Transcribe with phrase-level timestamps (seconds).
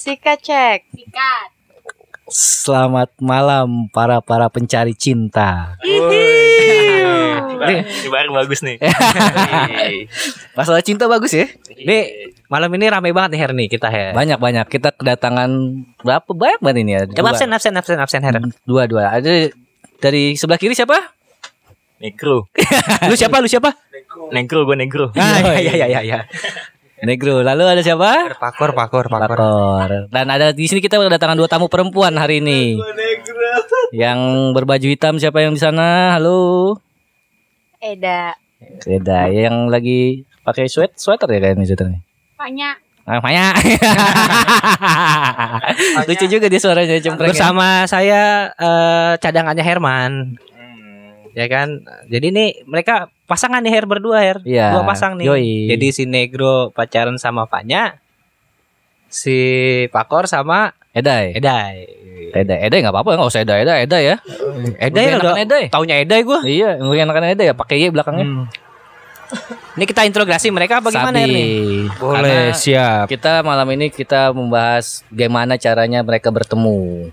[0.00, 0.88] Sikat cek.
[0.96, 1.48] Sikat.
[2.32, 5.76] Selamat malam para para pencari cinta.
[5.84, 8.80] Ini baru bagus nih.
[10.56, 11.52] Masalah cinta bagus ya.
[11.84, 14.16] Nih malam ini rame banget nih Her nih kita Her.
[14.16, 15.52] Banyak banyak kita kedatangan
[16.00, 17.00] berapa banyak banget ini ya.
[17.20, 17.36] Coba Dua.
[17.36, 18.40] absen absen absen absen Her.
[18.64, 19.12] Dua dua.
[19.12, 19.52] Ada
[20.00, 20.96] dari sebelah kiri siapa?
[22.00, 22.48] Negro.
[23.12, 23.36] Lu siapa?
[23.44, 23.76] Lu siapa?
[24.32, 25.12] Negro gue negro.
[25.12, 26.18] Ah, iya iya iya iya.
[27.00, 27.40] Negro.
[27.40, 28.36] Lalu ada siapa?
[28.36, 30.12] Pakor pakor Pakor.
[30.12, 32.76] Dan ada di sini kita kedatangan dua tamu perempuan hari ini.
[33.96, 34.20] Yang
[34.52, 36.16] berbaju hitam siapa yang di sana?
[36.16, 36.76] Halo.
[37.80, 38.36] Eda.
[38.84, 39.32] Beda.
[39.32, 40.00] Yang lagi
[40.44, 42.00] pakai sweat sweater ya kayaknya sweaternya.
[42.36, 42.70] Paknya.
[43.08, 43.50] Ah, Maya.
[46.08, 47.32] Lucu juga dia suaranya cempreng.
[47.32, 47.34] ya.
[47.34, 50.12] Bersama saya eh, cadangannya Herman.
[51.32, 51.80] Ya kan.
[52.12, 54.38] Jadi nih mereka pasangan nih Her berdua Her.
[54.42, 54.74] Iya.
[54.74, 55.30] Dua pasang nih.
[55.30, 55.70] Yoi.
[55.70, 58.02] Jadi si Negro pacaran sama Fanya.
[59.06, 59.38] Si
[59.94, 61.38] Pakor sama Edai.
[61.38, 61.86] Edai.
[62.34, 62.58] Edai.
[62.66, 63.62] Edai enggak apa-apa enggak usah Edai.
[63.62, 64.16] Edai, Edai ya.
[64.82, 65.64] Edai udah Edai.
[65.70, 66.38] Taunya Edai gue.
[66.42, 68.26] Iya, yang enakan Edai ya pakai Y belakangnya.
[68.26, 68.46] Hmm.
[69.80, 71.32] Ini kita interogasi mereka bagaimana Sabi.
[71.32, 71.88] nih?
[71.96, 73.08] Karena siap.
[73.08, 77.08] Kita malam ini kita membahas gimana caranya mereka bertemu.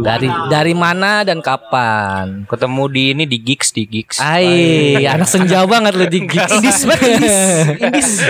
[0.00, 2.48] Dari dari mana dan kapan?
[2.48, 4.24] ketemu di ini di gigs di gigs.
[4.24, 6.48] Ai, anak senja banget lu di gigs.
[6.48, 8.24] Indis banget, indis.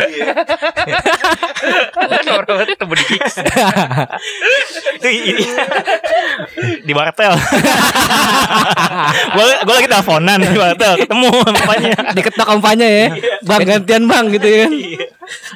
[2.34, 3.34] Orang ketemu di gigs.
[4.99, 5.47] Itu ini
[6.83, 7.31] di wartel.
[9.39, 11.95] gua gua lagi teleponan di wartel ketemu sama bapaknya.
[12.19, 13.06] Diketok kampanye ya.
[13.47, 14.67] Bang gantian bang gitu ya.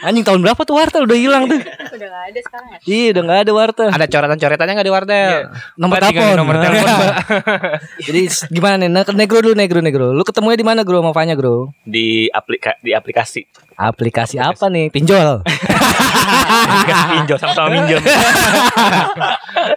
[0.05, 1.57] Anjing tahun berapa tuh wartel udah hilang tuh.
[1.57, 2.79] Udah gak ada sekarang ya?
[2.85, 3.89] Iya, udah enggak ada wartel.
[3.89, 5.33] Ada coretan-coretannya nggak di wartel?
[5.81, 6.37] Nomor Mbak, tinggal telepon.
[6.37, 7.15] nomor telepon, Mbak.
[8.07, 8.21] Jadi
[8.53, 8.89] gimana nih?
[8.93, 10.07] Nah, Negro dulu, negro, negro.
[10.13, 11.01] Lu ketemunya di mana, Gro?
[11.01, 11.73] Sama Fanya, Gro?
[11.83, 13.49] di aplika di aplikasi.
[13.73, 14.93] Aplikasi apa nih?
[14.93, 15.41] Pinjol.
[15.43, 17.99] Aplikasi pinjol sama-sama minjem.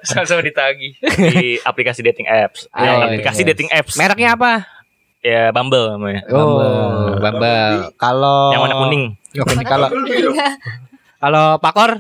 [0.04, 1.00] sama-sama ditagi.
[1.00, 2.68] di aplikasi dating apps.
[2.76, 3.50] Iya, aplikasi iya.
[3.56, 3.94] dating apps.
[3.96, 4.52] Mereknya apa?
[5.26, 6.22] Ya Bumble namanya.
[6.30, 7.90] Oh, Bambal.
[7.98, 9.04] Kalau Yang warna kuning.
[9.66, 9.88] Kalau
[11.24, 11.98] kalau Pakor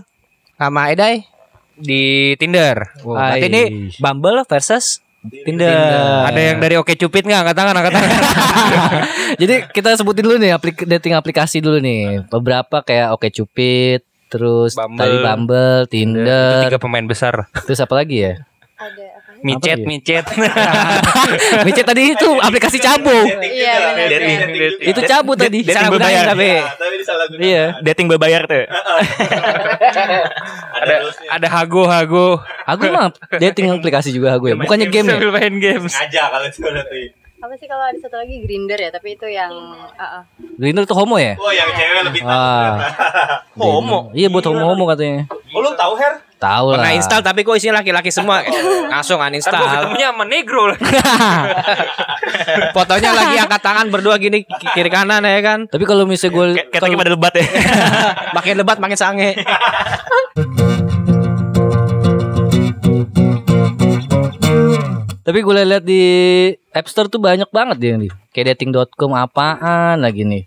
[0.55, 1.25] sama Edai
[1.73, 2.93] di Tinder.
[3.01, 3.63] Oh, berarti ini
[3.97, 5.73] Bumble versus Tinder.
[6.21, 8.09] ada yang dari Oke Cupid nggak angkat tangan angkat tangan.
[9.41, 12.29] Jadi kita sebutin dulu nih aplik dating aplikasi dulu nih.
[12.29, 15.01] Beberapa kayak Oke Cupid, terus Bumble.
[15.01, 17.49] tadi Bumble, Itu Tinder, tiga pemain besar.
[17.65, 18.33] terus apa lagi ya?
[18.77, 19.14] Ada?
[19.45, 20.25] Micet, micet.
[21.69, 23.13] Micet tadi itu aplikasi cabu.
[23.45, 24.09] Iya.
[24.09, 24.37] Dating.
[24.81, 25.61] Itu cabu tadi.
[25.61, 26.25] dating berbayar.
[26.25, 26.49] gunain tapi.
[27.37, 27.77] Iya.
[27.85, 28.65] Dating berbayar tuh.
[30.81, 30.95] ada
[31.29, 32.41] ada hago hago.
[32.65, 34.57] Aku mah dating aplikasi juga aku ya.
[34.57, 35.17] Bukannya game ya?
[35.29, 35.93] Main games.
[37.35, 38.89] Apa sih kalau ada satu lagi Grinder ya?
[38.89, 39.51] Tapi itu yang
[39.93, 40.23] ah, ah.
[40.55, 41.35] Grindr tuh homo ya?
[41.35, 42.79] Oh yang cewek lebih Ah.
[43.55, 44.11] Homo.
[44.11, 45.27] Iya buat homo-homo katanya.
[45.51, 46.19] Oh lu tahu Her?
[46.35, 46.79] Tahu lah.
[46.79, 48.43] Pernah install tapi kok isinya laki-laki semua.
[48.91, 49.63] Langsung Ntar gua uninstall.
[49.65, 50.63] ketemunya sama negro.
[52.75, 55.59] Fotonya lagi angkat tangan berdua gini ki- kiri kanan ya kan.
[55.67, 57.45] Tapi kalau misalnya gue tadi pada lebat ya.
[58.31, 59.31] makin lebat makin sange.
[65.25, 66.03] Tapi gue lihat di
[66.69, 68.13] App Store tuh banyak banget dia nih.
[68.29, 70.45] Kayak dating.com apaan lagi nih.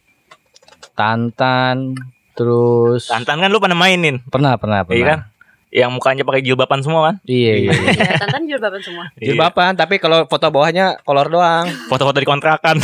[0.94, 1.98] Tantan
[2.38, 4.22] terus Tantan kan lu pernah mainin.
[4.30, 4.94] pernah pernah pernah.
[4.94, 5.18] Iya kan?
[5.68, 7.14] Yang mukanya pakai jilbaban semua kan?
[7.28, 7.70] Iya iya.
[7.76, 7.92] iya.
[7.92, 9.04] Ya, Tantan jilbaban semua.
[9.20, 11.68] Jilbaban tapi kalau foto bawahnya kolor doang.
[11.92, 12.80] Foto-foto di kontrakan.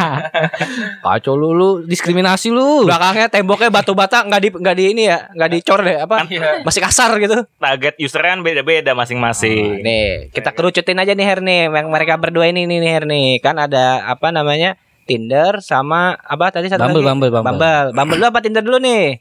[1.04, 2.86] Kacau lu lu diskriminasi lu.
[2.86, 6.26] Belakangnya temboknya batu bata nggak di nggak di ini ya, nggak dicor deh apa?
[6.62, 7.42] Masih kasar gitu.
[7.58, 9.82] Target usernya kan beda-beda masing-masing.
[9.82, 13.28] nih, kita kerucutin aja nih Her nih, yang mereka berdua ini nih nih, Her nih.
[13.42, 14.78] Kan ada apa namanya?
[15.10, 17.08] Tinder sama apa tadi satu Bumble, lagi?
[17.10, 17.50] Bumble, Bumble.
[17.50, 17.86] Bumble.
[17.98, 19.18] Bumble dulu apa Tinder dulu nih?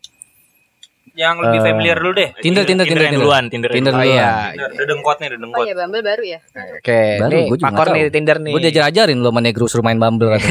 [1.13, 2.29] Yang lebih Eh, familiar dulu deh.
[2.37, 3.69] Tinder Tinder Tinder yang duluan, Tinder.
[3.69, 4.05] Tinder duluan.
[4.05, 4.51] duluan.
[4.51, 4.67] iya.
[4.73, 5.65] Dedengkot nih, Oh dedengkot.
[5.65, 6.39] iya Bumble baru ya?
[6.75, 8.01] Oke, Baru, nih Pakor nih.
[8.09, 8.53] Tinder nih.
[8.53, 10.35] Gue diajar-ajarin lo sama Negro suruh main Bumble.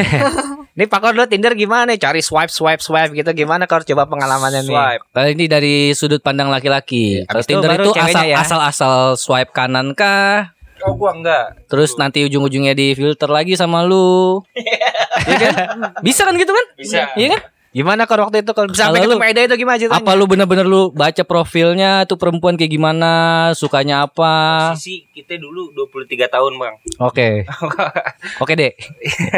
[0.79, 1.99] Nih Pakor dulu Tinder gimana nih?
[1.99, 3.83] Cari swipe swipe swipe gitu gimana Kor?
[3.83, 4.71] Coba pengalamannya nih.
[4.71, 5.03] Swipe.
[5.11, 7.27] Kalau ini dari sudut pandang laki-laki.
[7.27, 7.91] Kalau itu Tinder itu
[8.23, 8.39] ya.
[8.39, 10.55] asal asal swipe kanan kah?
[10.79, 11.67] Oh gua enggak.
[11.67, 14.39] Terus nanti ujung-ujungnya di filter lagi sama lu.
[15.29, 15.55] Iya kan?
[16.01, 16.67] Bisa kan gitu kan?
[16.79, 17.11] Bisa.
[17.19, 17.41] Iya kan?
[17.69, 18.73] Gimana Kor waktu itu Kor?
[18.73, 20.01] Sampai Kalau ketemu lu- Eda itu gimana ceritanya?
[20.01, 23.13] Apa lu bener-bener lu baca profilnya tuh perempuan kayak gimana,
[23.53, 24.73] sukanya apa?
[24.73, 26.75] Sisi kita dulu 23 tahun, Bang.
[26.99, 27.45] Oke.
[28.43, 28.73] Oke, Dek.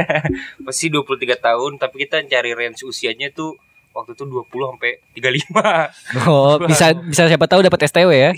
[0.67, 3.59] Pasti 23 tahun, tapi kita cari range usianya tuh
[3.91, 6.31] waktu itu 20 sampai 35.
[6.31, 8.31] Oh, bisa bisa siapa tahu dapat STW ya.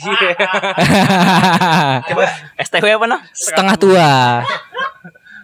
[2.59, 3.21] STW apa nah?
[3.33, 4.11] Setengah tua.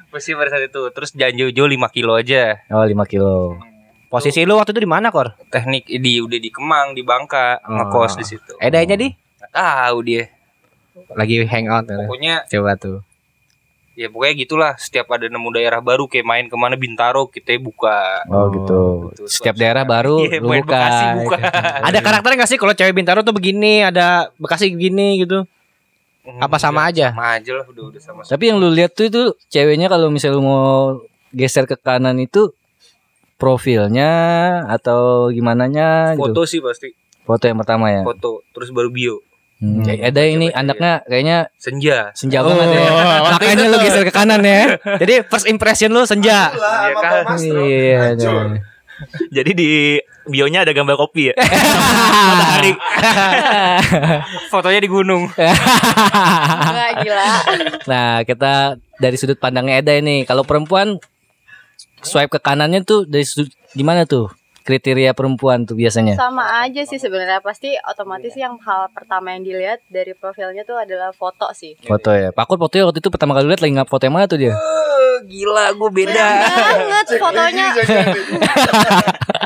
[0.08, 0.82] Pasti pada saat itu.
[0.88, 2.64] Terus janjo-jo 5 kilo aja.
[2.72, 3.60] Oh, 5 kilo.
[4.08, 5.36] Posisi lu waktu itu di mana Kor?
[5.52, 8.56] Teknik di udah di Kemang, di Bangka, ngekos di situ.
[8.56, 9.12] Edanya di?
[9.48, 10.28] tahu dia.
[11.12, 11.88] Lagi hangout.
[11.88, 12.04] ya.
[12.04, 12.98] Pokoknya Coba tuh.
[13.94, 14.72] ya pokoknya gitulah.
[14.76, 18.24] Setiap ada nemu daerah baru kayak main ke mana Bintaro kita buka.
[18.28, 19.12] Oh gitu.
[19.12, 19.24] gitu.
[19.28, 20.64] Setiap daerah baru Iya, lu buka.
[20.64, 21.36] Bekasi buka.
[21.88, 25.44] Ada karakternya gak sih kalau cewek Bintaro tuh begini, ada Bekasi begini gitu?
[26.38, 27.12] Apa sama aja?
[27.12, 28.20] Sama aja lah udah udah sama.
[28.20, 30.68] Tapi yang lu lihat tuh itu ceweknya kalau misalnya lu mau
[31.32, 32.52] geser ke kanan itu
[33.38, 34.10] profilnya
[34.66, 36.34] atau gimana nya gitu.
[36.34, 36.90] Foto sih pasti.
[37.22, 38.02] Foto yang pertama ya.
[38.02, 39.22] Foto terus baru bio.
[39.58, 41.98] Hmm, Coba, ada ini coba, anaknya kayaknya Senja.
[42.14, 42.90] senja banget ya.
[43.26, 44.78] makanya lu geser ke kanan ya.
[45.02, 46.50] Jadi first impression lu senja.
[46.54, 47.24] Iya kan?
[47.38, 48.02] Iya.
[48.14, 48.42] iya.
[49.38, 49.70] Jadi di
[50.26, 51.34] bionya ada gambar kopi ya.
[51.38, 52.72] Matahari.
[54.50, 55.30] Fotonya di gunung.
[55.30, 57.30] Enggak gila.
[57.86, 60.26] Nah, kita dari sudut pandangnya Eda ini.
[60.26, 60.98] Kalau perempuan
[62.02, 64.30] swipe ke kanannya tuh dari sudut gimana tuh?
[64.68, 66.12] Kriteria perempuan tuh biasanya.
[66.12, 71.08] Sama aja sih sebenarnya pasti otomatis yang hal pertama yang dilihat dari profilnya tuh adalah
[71.16, 71.72] foto sih.
[71.80, 72.36] Foto ya.
[72.36, 74.52] Pakut fotonya waktu itu pertama kali lihat lagi ngap foto yang mana tuh dia?
[75.24, 76.26] Gila, gue beda.
[76.84, 77.66] banget fotonya.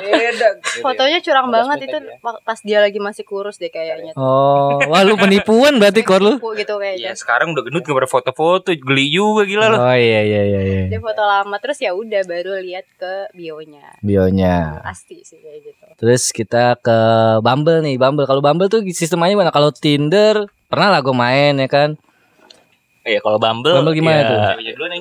[0.02, 0.48] beda.
[0.82, 4.12] Fotonya curang banget itu pas dia lagi masih kurus deh kayaknya.
[4.16, 6.36] Oh, wah lu penipuan berarti kor lu.
[6.58, 7.12] Gitu Ya kayaknya.
[7.16, 9.80] sekarang udah gendut gak pada foto-foto geli juga gila loh.
[9.80, 10.82] Oh iya iya iya iya.
[10.88, 13.96] Dia foto lama terus ya udah baru lihat ke bionya.
[14.00, 14.80] Bionya.
[14.84, 15.84] Pasti sih kayak gitu.
[16.00, 16.98] Terus kita ke
[17.44, 18.00] Bumble nih.
[18.00, 19.52] Bumble kalau Bumble tuh sistemnya mana?
[19.52, 22.00] Kalau Tinder pernah lah gue main ya kan.
[23.04, 23.76] Iya kalau Bumble.
[23.76, 24.38] Bumble gimana ya, tuh?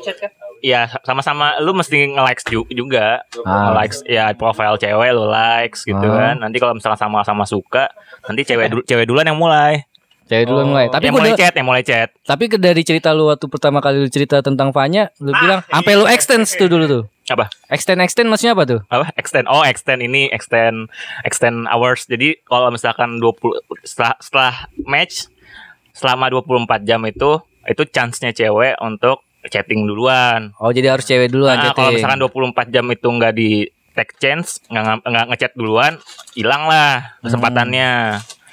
[0.04, 0.32] Chat kan?
[0.62, 3.26] Ya sama-sama lu mesti nge-likes ju- juga.
[3.46, 3.74] Ah.
[3.74, 6.34] Likes ya profile cewek lu likes gitu Ah.
[6.34, 6.36] kan.
[6.42, 7.90] Nanti kalau misalnya sama-sama suka,
[8.30, 9.86] nanti cewek dulu cewek duluan yang mulai.
[10.32, 10.88] Cewek dulu mulai.
[10.88, 12.08] Tapi yang gue mulai chat, yang mulai chat.
[12.24, 16.08] tapi dari cerita lu waktu pertama kali lu cerita tentang Fanya, lu bilang sampai lu
[16.08, 17.04] extend tuh dulu tuh.
[17.28, 17.52] Apa?
[17.68, 18.80] Extend extend maksudnya apa tuh?
[18.88, 19.12] Apa?
[19.20, 19.52] Extend.
[19.52, 20.88] Oh, extend ini extend
[21.28, 22.08] extend hours.
[22.08, 24.54] Jadi kalau misalkan 20 setelah setelah
[24.88, 25.28] match
[25.92, 30.56] selama 24 jam itu itu chance-nya cewek untuk chatting duluan.
[30.64, 32.08] Oh, jadi harus cewek duluan Nah, kalau chatting.
[32.08, 33.50] misalkan 24 jam itu nggak di
[33.92, 36.00] take chance, nggak nggak ngechat duluan,
[36.40, 37.92] hilang lah kesempatannya.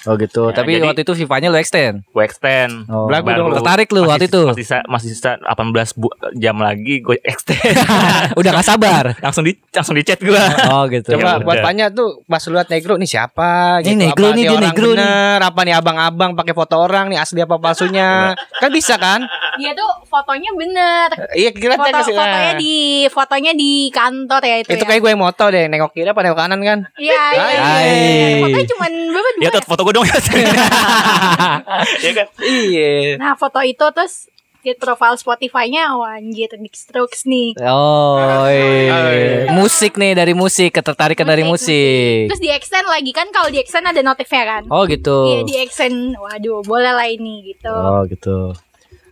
[0.09, 0.43] Oh gitu.
[0.47, 2.01] Ya, tapi jadi- waktu itu FIFA-nya lu extend.
[2.07, 2.89] Gue extend.
[2.89, 3.05] Oh.
[3.05, 3.53] Belagu dong.
[3.55, 4.41] Tertarik lu masih- waktu itu.
[4.47, 7.77] Masih sisa, masih sisa 18 bu- jam lagi gue extend.
[8.39, 9.05] Udah gak sabar.
[9.19, 10.33] langsung di langsung di chat gue.
[10.67, 11.13] Oh gitu.
[11.13, 11.57] Coba Ya buat.
[11.61, 14.01] Fanya tuh pas lu liat negro nih siapa Ini gitu.
[14.03, 14.97] negro Apa nih, dia negro nih.
[14.97, 19.21] bener, Apa nih abang-abang pakai foto orang nih asli apa palsunya Kan bisa kan
[19.55, 21.09] Dia tuh fotonya bener.
[21.33, 22.75] Iya kira Foto kasih fotonya di
[23.09, 24.89] fotonya di kantor ya itu, Itu ya.
[24.89, 27.45] kayak gue yang moto deh Nengok kiri apa nengok kanan kan Iya, iya.
[27.59, 28.39] Iya.
[28.41, 29.29] Fotonya cuman berapa?
[29.39, 30.15] Ya tuh foto gue dong.
[32.05, 32.27] ya kan?
[32.43, 34.29] Iya Nah, foto itu terus
[34.59, 37.57] di profile Spotify-nya wah anjir Dick Strokes nih.
[37.63, 39.55] Oh, iya.
[39.55, 42.29] musik nih dari musik, ketertarikan dari musik.
[42.29, 44.63] Terus di extend lagi kan kalau di extend ada notifnya kan.
[44.69, 45.25] Oh gitu.
[45.25, 46.19] Iya, di extend.
[46.19, 47.71] Waduh, boleh lah ini gitu.
[47.71, 48.53] Oh gitu.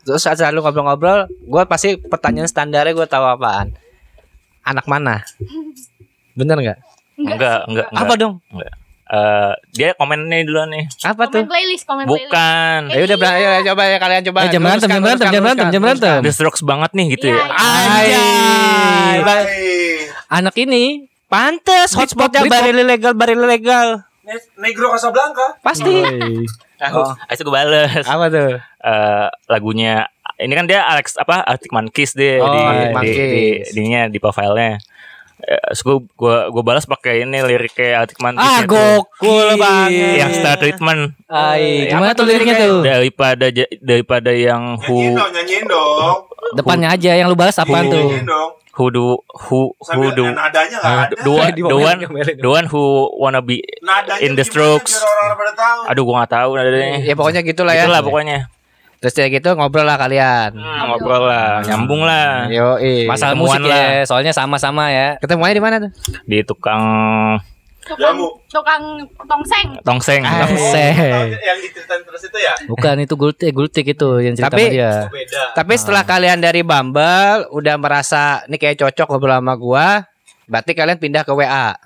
[0.06, 3.74] Terus saat selalu ngobrol-ngobrol Gue pasti pertanyaan standarnya gue tahu apaan
[4.62, 5.26] Anak mana
[6.38, 6.78] Bener gak
[7.18, 8.06] Enggak, enggak, enggak.
[8.06, 8.34] Apa dong
[9.06, 10.90] Eh, dia komen nih duluan nih.
[11.06, 12.26] Apa tuh Komen playlist, komen playlist.
[12.26, 12.80] Bukan.
[12.90, 14.38] Ya udah berani ya, coba ya kalian coba.
[14.42, 16.18] Eh, jam berantem, jam berantem, jam berantem, jam berantem.
[16.26, 17.46] The strokes banget nih gitu Iya, ya.
[18.02, 18.24] iya.
[19.14, 19.46] Anjay.
[20.26, 24.02] Anak ini Pantes hotspotnya baril ilegal, baril ilegal.
[24.58, 25.54] Negro Casablanca.
[25.62, 26.02] Pasti.
[26.90, 27.14] Oh.
[27.30, 28.02] Ayo gue bales.
[28.04, 28.58] Apa tuh?
[28.58, 32.92] Eh, lagunya ini kan dia Alex apa Arctic Monkeys deh Oh, di, Arctic di, di,
[32.92, 33.66] Monkeys.
[33.72, 34.76] ininya di profilnya.
[35.38, 38.72] Eh, terus gue gua, gua balas pakai ini liriknya Arctic Monkeys ah itu.
[38.72, 40.16] gokil banget.
[40.16, 42.80] yang Star Treatment Ay, Eh, gimana apa tuh tuh liriknya tuh?
[42.80, 43.46] daripada
[43.78, 46.18] daripada yang Nyanyiin who dong, nyanyiin dong.
[46.52, 48.00] Depannya aja yang lu balas apaan tuh?
[48.02, 48.50] Nyanyiin dong.
[48.72, 49.04] who do
[49.42, 50.76] who who do nadanya
[51.08, 51.16] ada.
[51.24, 51.96] one
[52.52, 52.82] one who
[53.14, 55.00] wanna be Nadanya in the strokes.
[55.86, 57.84] aduh gua nggak tahu nadanya Ya pokoknya gitulah ya.
[57.84, 58.52] itulah pokoknya
[59.06, 60.50] Terus ya gitu ngobrol lah kalian.
[60.50, 62.74] Hmm, ngobrol lah nyambung lah Yo,
[63.06, 65.14] Masalah Ketemuan musik ya, soalnya sama-sama ya.
[65.16, 65.90] Ketemuannya di mana tuh?
[66.24, 66.82] di tukang
[67.86, 68.26] Tukang, Jamu.
[68.50, 68.82] tukang
[69.22, 69.78] tongseng.
[69.80, 70.42] tongseng Ah.
[70.42, 70.94] Tahu Tongseng.
[71.38, 72.54] Yang diceritain terus itu ya?
[72.66, 74.92] Bukan itu gultik, gultik itu yang cerita Tapi- sama dia.
[75.06, 75.42] Beda.
[75.54, 80.02] Tapi setelah kalian dari Bumble udah merasa nih kayak cocok ngobrol sama gua,
[80.44, 81.78] berarti kalian pindah ke WA.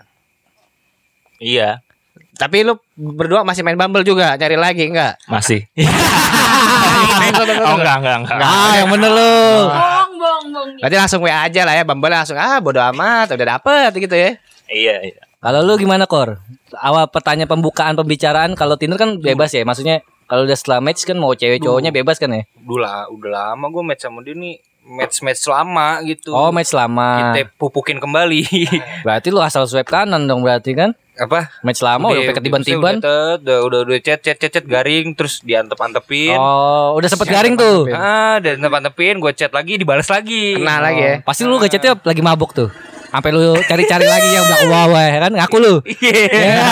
[1.39, 1.85] iya
[2.33, 5.21] Tapi lu berdua masih main Bumble juga, nyari lagi enggak?
[5.27, 5.69] masih
[7.01, 9.21] oh enggak enggak enggak Ah, yang bener lu.
[9.67, 10.71] Bohong, bohong, bohong.
[10.79, 14.31] Berarti langsung WA aja lah ya, Bumble langsung ah bodo amat, udah dapet gitu ya.
[14.69, 16.37] iya iya Kalau lu gimana, Kor?
[16.71, 21.17] Awal pertanyaan pembukaan pembicaraan kalau Tinder kan bebas ya, maksudnya kalau udah setelah match kan
[21.17, 22.45] mau cewek cowoknya bebas kan ya?
[22.61, 26.33] Udah lah, udah lama gue match sama dia nih match-match lama gitu.
[26.33, 27.37] Oh, match lama.
[27.37, 28.43] Kita pupukin kembali.
[29.07, 30.97] Berarti lu asal swipe kanan dong berarti kan?
[31.21, 31.53] Apa?
[31.61, 32.95] Match lama udah pakai di- tiban-tiban.
[32.99, 36.37] Udah, udah udah udah chat chat chat chat garing terus diantep-antepin.
[36.41, 37.87] Oh, udah sempet garing tuh.
[37.93, 40.57] Ah, dan antep-antepin gue chat lagi dibalas lagi.
[40.57, 41.15] Kena lagi ya.
[41.21, 42.73] Pasti lu ngechatnya lagi mabuk tuh.
[43.11, 45.75] Sampai lu cari-cari lagi yang belakang bawah ya kan ngaku lu.
[46.01, 46.63] Iya.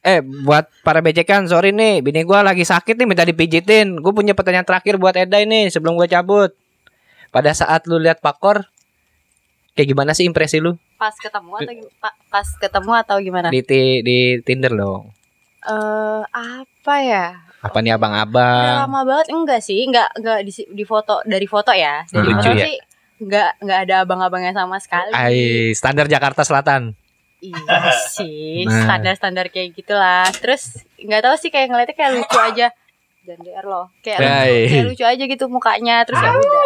[0.10, 4.32] eh buat para becekan sorry nih bini gua lagi sakit nih minta dipijitin gue punya
[4.32, 6.52] pertanyaan terakhir buat Eda ini sebelum gua cabut
[7.28, 8.66] pada saat lu lihat pakor
[9.72, 13.48] kayak gimana sih impresi lu Pas ketemu atau pa- pas ketemu atau gimana?
[13.48, 15.10] di ti- di Tinder dong
[15.60, 17.26] Eh apa ya?
[17.60, 19.84] apa nih abang-abang lama banget enggak sih?
[19.84, 22.00] Enggak enggak di, di foto dari foto ya.
[22.06, 22.36] Dari Hmm.
[22.38, 22.64] foto ya?
[22.64, 22.76] sih
[23.20, 25.12] enggak enggak ada abang-abangnya sama sekali.
[25.12, 26.96] Ai, standar Jakarta Selatan
[27.38, 27.56] Iya
[28.06, 28.84] sih, Nah.
[28.84, 30.28] standar-standar kayak gitulah.
[30.34, 32.66] Terus nggak tahu sih kayak ngeliatnya kayak lucu aja.
[33.30, 33.86] Jangan DR loh.
[34.00, 34.54] Kayak, Hai.
[34.66, 36.02] kayak lucu aja gitu mukanya.
[36.02, 36.64] Terus ya udah.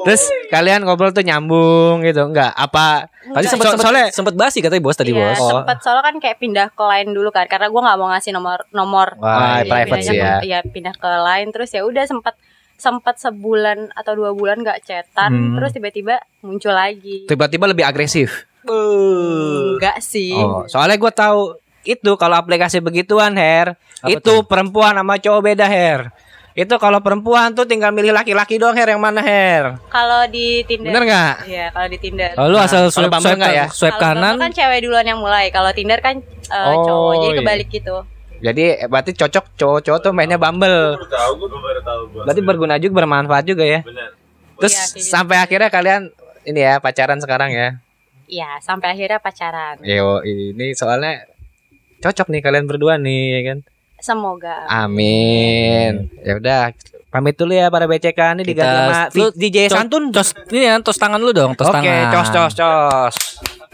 [0.00, 4.58] terus kalian ngobrol tuh nyambung gitu enggak apa Tadi sempet So- sempet, soalnya- sempet basi
[4.58, 5.36] katanya bos tadi Iya, bos.
[5.38, 5.50] Oh.
[5.52, 8.64] sempet soalnya kan kayak pindah ke lain dulu kan karena gue nggak mau ngasih nomor
[8.70, 10.40] nomor Wah, Jadi private sih ya.
[10.40, 12.34] Iya pindah ke lain terus ya udah sempat
[12.74, 15.54] sempat sebulan atau dua bulan nggak chatan Hmm.
[15.58, 21.40] terus tiba-tiba muncul lagi tiba-tiba lebih agresif enggak sih Oh, soalnya gue tahu
[21.88, 26.12] itu kalau aplikasi begituan Her, Apa itu perempuan sama cowok beda Her.
[26.52, 29.78] Itu kalau perempuan tuh tinggal milih laki-laki doang Her yang mana Her.
[29.88, 31.34] kalau di Tinder Bener nggak?
[31.46, 33.66] Iya kalau di Tinder Oh, lu asal Nah, kalau swipe, Bumble swipe, nggak ya?
[33.70, 34.34] swipe Kalau Bumble kanan.
[34.38, 37.38] kan cewek duluan yang mulai kalau Tinder kan eh, Oh, cowok jadi iya.
[37.40, 37.96] kebalik gitu
[38.38, 40.94] Jadi eh, berarti cocok cowok-cowok tuh mainnya Bumble.
[40.94, 42.22] Baru tahu gue baru tahu gue.
[42.22, 43.80] Berarti berguna juga bermanfaat juga ya.
[43.80, 44.10] Bener.
[44.58, 45.08] Terus Iya, kayak gitu.
[45.08, 46.00] sampai akhirnya kalian
[46.44, 47.68] ini ya pacaran sekarang ya.
[48.26, 51.22] Iya sampai akhirnya pacaran Yo, ini soalnya
[51.98, 53.58] cocok nih kalian berdua nih ya kan.
[53.98, 56.06] semoga Amin.
[56.20, 56.70] Ya udah,
[57.08, 60.04] pamit dulu ya para BCK ini Kita- diganti sama lu- DJ Santun.
[60.10, 62.12] Cos, ini ya, tos tangan lu dong, tos Oke, tangan.
[62.12, 63.16] cos cos cos.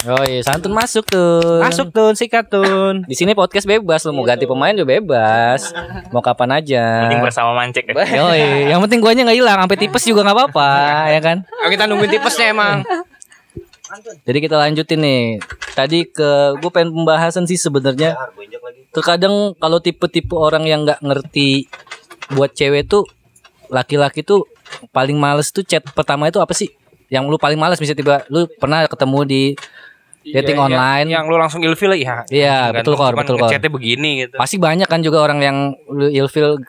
[0.04, 1.64] Oh iya, santun masuk tuh.
[1.64, 3.08] Masuk tun, sikat tun.
[3.08, 5.72] Di sini podcast bebas, lu mau ganti pemain juga bebas.
[6.12, 7.08] Mau kapan aja.
[7.08, 8.08] Mending bersama mancek deh.
[8.12, 10.70] Yoi, yang penting guanya nggak hilang, sampai tipes juga nggak apa-apa,
[11.08, 11.36] ya kan?
[11.48, 12.84] Oh, kita nungguin tipesnya emang.
[14.24, 15.22] Jadi kita lanjutin nih.
[15.74, 18.14] Tadi ke gue pengen pembahasan sih sebenarnya.
[18.94, 21.66] Terkadang kalau tipe-tipe orang yang nggak ngerti
[22.32, 23.04] buat cewek tuh
[23.68, 24.46] laki-laki tuh
[24.94, 26.70] paling males tuh chat pertama itu apa sih?
[27.10, 29.42] Yang lu paling males misalnya tiba lu pernah ketemu di
[30.24, 31.06] dating Iya, online.
[31.12, 32.24] Yang lu langsung ilfil ya.
[32.32, 33.48] Iya, anjing, betul, ganteng, Kor, cuman betul, Kor.
[33.50, 34.34] ngechatnya begini gitu.
[34.40, 35.56] Pasti banyak kan juga orang yang
[35.92, 36.64] lu ilfil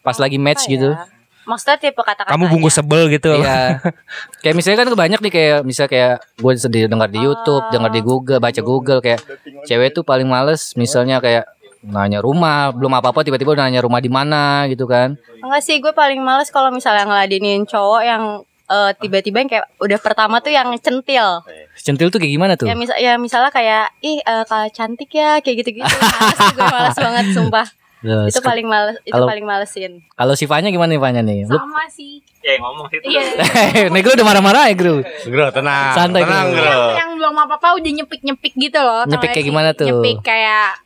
[0.00, 0.90] pas lagi match Apa gitu.
[1.50, 1.52] Ya?
[1.58, 3.34] maksudnya tipe kata-kata Kamu bungkus sebel gitu.
[3.42, 3.82] Iya.
[4.46, 8.00] kayak misalnya kan banyak nih kayak misal kayak gue sendiri dengar di YouTube, dengar di
[8.06, 9.18] Google, baca Google kayak
[9.66, 14.12] cewek tuh paling males misalnya kayak nanya rumah, belum apa-apa tiba-tiba udah nanya rumah di
[14.12, 15.16] mana gitu kan.
[15.40, 18.22] Enggak sih, gue paling males kalau misalnya ngeladenin cowok yang
[18.70, 21.40] eh, tiba-tiba yang kayak udah pertama tuh yang centil.
[21.74, 22.68] Centil tuh kayak gimana tuh?
[22.68, 25.88] Ya misal ya misalnya kayak ih eh, kalau cantik ya kayak gitu-gitu.
[25.88, 27.66] Males gue males banget sumpah.
[28.00, 29.92] Terus, Itu paling males, itu Kalau- paling malesin.
[30.10, 31.44] kalau sifanya gimana nih Fanya nih?
[31.44, 32.24] Lu Sama sih.
[32.40, 32.96] Ya ngomong sih.
[33.04, 33.22] Iya.
[33.92, 35.92] Nih gue udah marah-marah ya Gru Bro, tenang.
[35.92, 36.64] Santai, tenang, bro.
[36.64, 39.04] Yang, yang belum apa-apa udah nyepik-nyepik gitu loh.
[39.04, 39.84] Nyepik kayak gimana tuh?
[39.86, 40.80] Nyepik kayak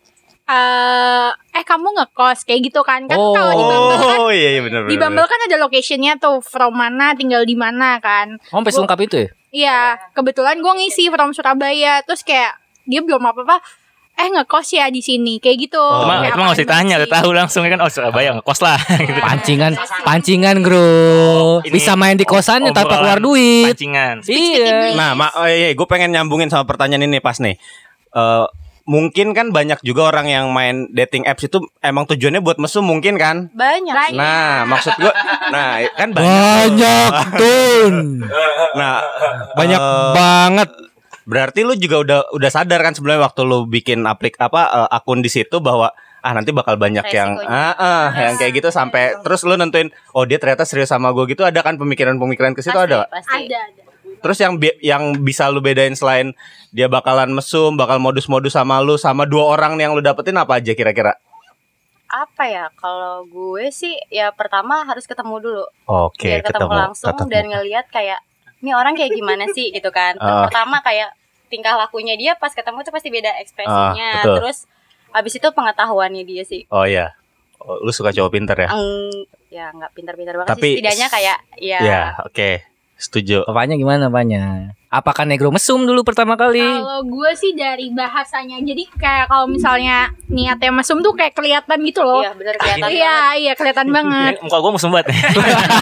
[0.45, 4.61] eh eh kamu ngekos kayak gitu kan kan kalau di Bumble kan Oh iya iya
[4.61, 8.69] benar di Bumble kan ada locationnya tuh from mana tinggal di mana kan Oh, sampai
[8.71, 9.29] selengkap itu ya?
[9.55, 9.79] Iya,
[10.13, 13.57] kebetulan gue ngisi from Surabaya, terus kayak dia belum apa apa,
[14.15, 15.83] eh ngekos ya di sini, kayak gitu.
[15.83, 16.95] Kayak itu mah nggak usah sih?
[16.95, 19.19] udah tahu langsung kan oh Surabaya ngekos lah gitu.
[19.19, 19.73] Pancingan,
[20.07, 21.61] pancingan Gru.
[21.67, 23.75] Ini Bisa main di kosannya tanpa keluar duit.
[23.75, 24.23] Pancingan.
[24.23, 24.95] Iya.
[24.95, 27.59] Nah, ma oh, iya, gue pengen nyambungin sama pertanyaan ini pas nih.
[28.15, 28.47] Eh
[28.85, 33.17] mungkin kan banyak juga orang yang main dating apps itu emang tujuannya buat mesum mungkin
[33.17, 33.49] kan?
[33.57, 33.95] Banyak.
[33.97, 34.21] Banyak.
[34.21, 35.13] Nah, maksud gue,
[35.51, 36.69] nah kan banyak.
[36.71, 37.95] Banyak tun.
[38.77, 39.01] Nah,
[39.57, 40.71] Banyak eh, banget.
[41.25, 45.25] Berarti lu juga udah udah sadar kan sebenarnya waktu lu bikin aplik apa eh, akun
[45.25, 45.93] di situ bahwa
[46.25, 50.25] ah nanti bakal banyak yang ah, ah, yang kayak gitu sampai terus lu nentuin oh
[50.25, 53.05] dia ternyata serius sama gue gitu ada kan pemikiran-pemikiran ke situ ada?
[53.13, 53.45] Pasti.
[53.45, 53.83] Ada, ada.
[54.25, 56.33] Terus yang bi- yang bisa lu bedain selain
[56.73, 60.57] dia bakalan mesum, bakal modus-modus sama lu sama dua orang nih yang lu dapetin apa
[60.57, 61.21] aja kira-kira?
[62.09, 62.73] Apa ya?
[62.73, 65.65] Kalau gue sih ya pertama harus ketemu dulu.
[65.85, 67.33] Oke, biar ketemu, langsung ketemu.
[67.37, 68.25] dan ngelihat kayak
[68.65, 70.17] ini orang kayak gimana sih gitu kan.
[70.17, 70.49] Ah.
[70.49, 71.13] Pertama kayak
[71.53, 74.25] tingkah lakunya dia pas ketemu tuh pasti beda ekspresinya.
[74.25, 74.35] Betul.
[74.41, 74.59] Terus
[75.13, 76.65] habis itu pengetahuannya dia sih.
[76.73, 77.13] Oh iya.
[77.61, 78.69] Oh, lu suka cowok pinter ya?
[78.73, 82.51] Eng, ya nggak pintar-pintar banget Tapi- sih setidaknya kayak ya Iya, oke.
[82.97, 83.45] Setuju.
[83.45, 84.73] Apanya gimana apanya?
[84.95, 86.63] Apakah negro mesum dulu pertama kali?
[86.63, 88.57] Kalau gue sih dari bahasanya.
[88.57, 92.23] Jadi kayak kalau misalnya niatnya mesum tuh kayak kelihatan gitu loh.
[92.23, 94.39] Iya bener kelihatan Iya, iya kelihatan banget.
[94.39, 95.11] Muka gue musuh banget.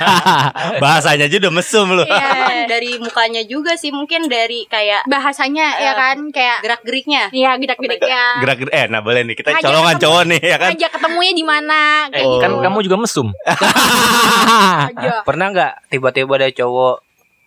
[0.82, 2.02] Bahasanya aja udah mesum lu.
[2.02, 2.24] Iya.
[2.24, 7.28] Kan dari mukanya juga sih mungkin dari kayak Bahasanya ya Eh, kan kayak gerak-geriknya.
[7.28, 8.22] Iya, gerak-geriknya.
[8.40, 10.68] Gerak eh nah boleh nih kita Ngajak colongan ketemu- cowok nih ya kan.
[10.72, 12.40] Ngajak ketemunya di mana kayak Eh, gitu.
[12.40, 13.28] kan kamu juga mesum.
[13.44, 15.10] aja.
[15.28, 16.96] Pernah nggak tiba-tiba ada cowok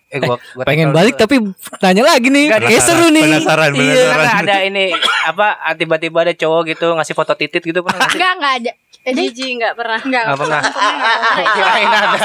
[0.06, 1.22] eh gua, gua Pengen balik dulu.
[1.22, 1.36] tapi
[1.76, 2.46] tanya lagi nih.
[2.46, 3.22] Nggak, Kayak seru nih.
[3.26, 3.82] Penasaran, Iya.
[3.82, 4.14] penasaran.
[4.14, 4.84] Pernah ada ini
[5.26, 8.06] apa ah, tiba-tiba ada cowok gitu ngasih foto titit gitu pernah?
[8.06, 8.72] Enggak, enggak ada.
[9.06, 9.98] Jiji nggak pernah.
[9.98, 10.24] enggak.
[10.24, 10.60] Nggak pernah.
[11.54, 12.18] Kirain ada.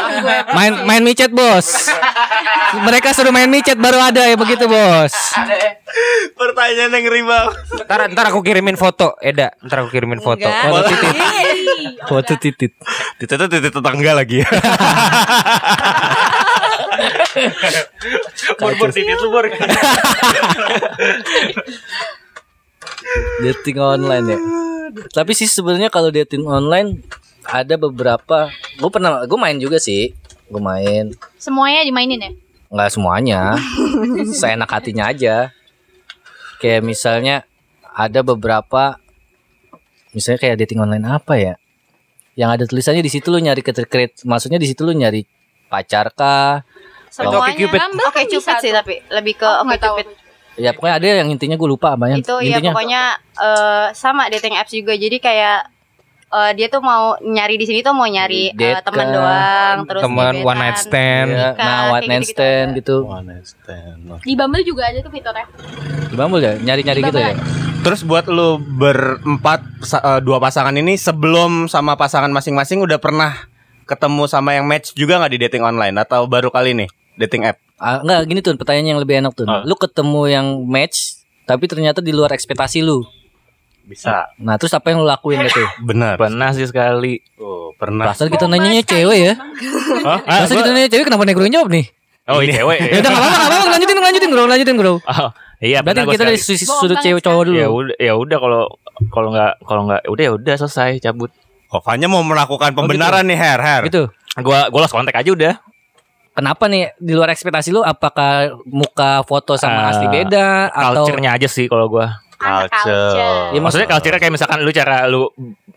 [0.51, 1.67] Main main micet bos.
[2.75, 5.13] Mereka suruh main micet baru ada ya begitu bos.
[6.33, 7.53] Pertanyaan yang ngeri banget.
[7.85, 10.63] Ntar, ntar aku kirimin foto Eda Ntar aku kirimin foto Enggak.
[10.63, 11.15] Foto titit.
[12.01, 12.71] Foto titit.
[13.19, 14.41] Itu tuh titik tetangga lagi.
[18.59, 19.45] Bor-bor titit lu bor.
[23.43, 24.37] Dating online ya.
[25.11, 26.99] Tapi sih sebenarnya kalau dating online
[27.47, 28.51] ada beberapa.
[28.77, 30.11] Gue pernah, gue main juga sih.
[30.51, 31.15] Gue main.
[31.39, 32.31] Semuanya dimainin ya?
[32.71, 33.59] nggak semuanya
[34.39, 35.51] saya enak hatinya aja
[36.63, 37.43] kayak misalnya
[37.91, 38.95] ada beberapa
[40.15, 41.53] misalnya kayak dating online apa ya
[42.39, 45.27] yang ada tulisannya di situ lu nyari keterkait maksudnya di situ lu nyari
[45.67, 46.63] pacar kah
[47.11, 47.53] Semuanya.
[47.53, 47.75] Cupid.
[47.77, 48.77] Bumble Oke kan Cupid bisa sih tuh.
[48.79, 49.95] tapi lebih ke Oke nggak tahu.
[49.99, 50.09] Cupid.
[50.53, 53.01] ya pokoknya ada yang intinya gue lupa apa Itu ya intinya pokoknya
[53.37, 54.93] eh, sama dating apps juga.
[54.93, 55.59] Jadi kayak
[56.29, 60.01] eh, dia tuh mau nyari di sini tuh mau nyari eh, Date teman doang terus
[60.01, 62.77] Teman one night stand nikah, nah one night stand ada.
[62.79, 62.95] gitu
[64.21, 65.45] Di Bumble juga ada tuh fiturnya.
[66.07, 67.35] di Bumble ya nyari nyari gitu ya
[67.81, 69.65] Terus buat lu berempat
[70.21, 73.49] dua pasangan ini sebelum sama pasangan masing-masing udah pernah
[73.83, 77.57] ketemu sama yang match juga nggak di dating online atau baru kali nih dating app?
[77.75, 79.63] ah, enggak gini tuh pertanyaan yang lebih enak tuh Oh.
[79.63, 83.01] lu ketemu yang match tapi ternyata di luar ekspektasi lu
[83.81, 84.29] Bisa.
[84.37, 86.15] nah terus apa yang lu lakuin gitu Benar.
[86.15, 87.17] Pernah sih sekali.
[87.35, 88.07] Oh, pernah.
[88.07, 89.33] Perasaan kita nanyanya cewek ya
[89.99, 91.85] Oh, ah, Masa gua- kita nanya cewek kenapa negro yang jawab nih?
[92.23, 92.77] oh iya cewek.
[92.87, 94.93] Ya udah enggak apa-apa, enggak apa-apa, lanjutin, lanjutin, bro, lanjutin, bro.
[95.11, 97.57] Oh, iya Berarti kita dari sudut cewek cowok dulu.
[97.57, 98.63] Ya udah ya udah kalau
[99.09, 101.33] kalau nggak kalau nggak udah ya udah selesai cabut.
[101.67, 103.81] Oh, Fanya mau melakukan pembenaran nih, Her, Her.
[103.87, 104.03] Gitu.
[104.37, 105.53] Gua gua lost kontak aja udah.
[106.41, 111.37] Kenapa nih di luar ekspektasi lu apakah muka foto sama Ah, asli beda atau Culture-nya
[111.37, 112.17] aja sih kalau gua.
[112.41, 112.73] Culture.
[112.73, 113.53] culture.
[113.53, 115.29] Ya, Maksudnya culture kayak misalkan lu cara lu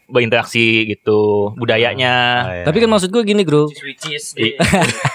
[0.08, 2.14] berinteraksi gitu, budayanya.
[2.64, 3.68] Tapi kan maksud gue gini, Bro.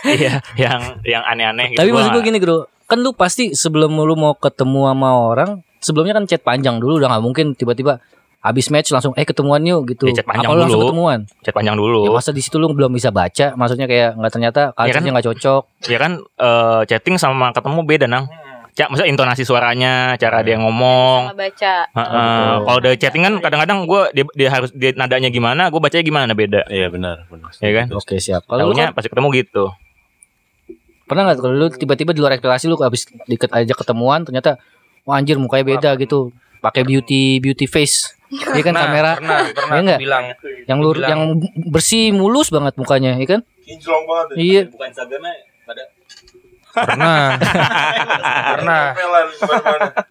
[0.05, 1.81] Iya, yang yang aneh-aneh gitu.
[1.81, 2.69] Tapi maksud gue gini, Bro.
[2.85, 5.49] Kan lu pasti sebelum lu mau ketemu sama orang,
[5.81, 7.97] sebelumnya kan chat panjang dulu udah nggak mungkin tiba-tiba
[8.39, 10.08] habis match langsung eh ketemuan yuk gitu.
[10.08, 10.89] Ya, chat panjang Apa lu langsung dulu.
[10.91, 11.19] ketemuan?
[11.43, 11.99] chat panjang dulu.
[12.08, 15.62] Ya masa di situ lu belum bisa baca, maksudnya kayak nggak ternyata culture-nya nggak cocok.
[15.86, 18.25] Ya kan eh, chatting sama ketemu beda, Nang.
[18.69, 21.36] Cak, maksudnya intonasi suaranya, cara dia ngomong.
[21.36, 21.73] sama baca.
[21.89, 22.52] Heeh.
[22.63, 26.32] Kalau dari chatting kan kadang-kadang gue dia, dia harus dia nadanya gimana, gue bacanya gimana
[26.32, 27.52] beda, Iya benar, benar.
[27.60, 27.86] ya kan?
[27.91, 28.47] Oke, siap.
[28.47, 29.63] Kalau lu Tahunya pasti ketemu gitu.
[31.10, 34.62] Pernah nggak kalau lu tiba-tiba di luar ekspektasi lu habis diket aja ketemuan ternyata
[35.04, 36.30] wah anjir mukanya beda gitu.
[36.59, 38.15] Pakai beauty beauty face.
[38.29, 39.11] Iya kan kamera.
[39.17, 39.99] Pernah, pernah Iya aku nggak?
[39.99, 40.25] bilang
[40.67, 41.09] Yang lur bilang.
[41.09, 41.21] yang
[41.67, 43.41] bersih mulus banget mukanya, iya kan?
[44.35, 44.61] Iya.
[46.69, 47.33] Pernah
[48.53, 48.81] Pernah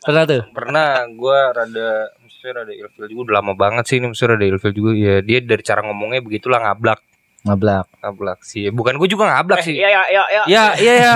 [0.02, 0.42] Pernah tuh.
[0.50, 4.72] Pernah Gua rada Maksudnya rada ilfil juga Udah lama banget sih ini Maksudnya rada ilfil
[4.74, 6.98] juga Ya dia dari cara ngomongnya begitulah ngablak
[7.38, 7.86] Ngablak.
[7.98, 10.42] Ngablak sih Bukan gue juga ngablak sih Iya, iya, iya, iya.
[10.44, 11.14] Ya iya ya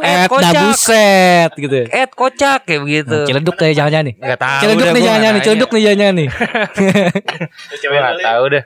[0.00, 0.50] Eh, kocak.
[0.50, 1.74] dabuset gitu.
[1.74, 1.86] ya.
[1.92, 4.14] Eh kocak kayak begitu Ciledug kayak jangan-jangan nih.
[4.16, 6.28] Gak tahu Ciledug nih jangan-jangan nih, nggak ciledug nih jangan-jangan nih.
[7.76, 8.64] Gue gak tahu deh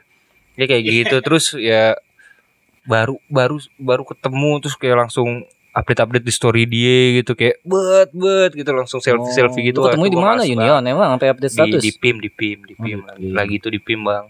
[0.55, 1.85] Ya kayak gitu Terus ya
[2.85, 5.29] Baru Baru Baru ketemu Terus kayak langsung
[5.71, 10.09] Update-update di story dia gitu Kayak Bet bet gitu Langsung selfie-selfie gitu Lu ketemu Wah,
[10.09, 11.79] di mana males Union emang sampai update status?
[11.79, 13.35] di, di PIM Di PIM Di PIM Oh, lagi, di PIM.
[13.35, 14.25] lagi itu di PIM bang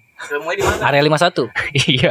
[0.80, 1.46] Area 51.
[1.88, 2.10] Iya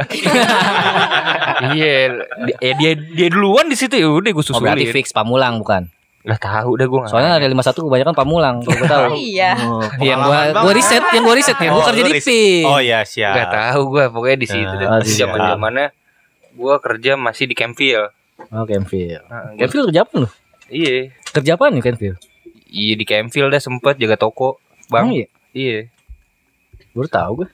[1.68, 1.94] Iya
[2.40, 5.58] Di- eh, Dia dia duluan di situ ya udah gue Oh, berarti susulin fix Pamulang
[5.58, 5.92] bukan?
[6.20, 9.04] Gak tahu udah gue Soalnya area 51 kebanyakan Pamulang, kalau gue tahu.
[9.28, 9.50] Iya.
[9.58, 12.26] Oh, yang gua gua riset, yang gua riset ya, gua Oh, kerja lu di ris-
[12.26, 12.64] PIM.
[12.64, 13.32] Oh iya, siap.
[13.34, 14.86] Gak tahu gue pokoknya di situ deh.
[14.86, 15.28] Ah, siap.
[15.30, 15.86] Zaman zamannya
[16.50, 18.08] gue kerja masih di Campville.
[18.50, 19.20] Oh, Kenville.
[19.22, 20.28] Nah, gua- Kenville kerja apa lu?
[20.68, 20.92] Iya,
[21.28, 22.18] Kerja apa nih Kenville?
[22.68, 25.08] iya di Campville dah sempet jaga toko, bang.
[25.10, 25.26] Iya?
[25.50, 25.78] Iya.
[26.92, 27.48] Baru tahu gue.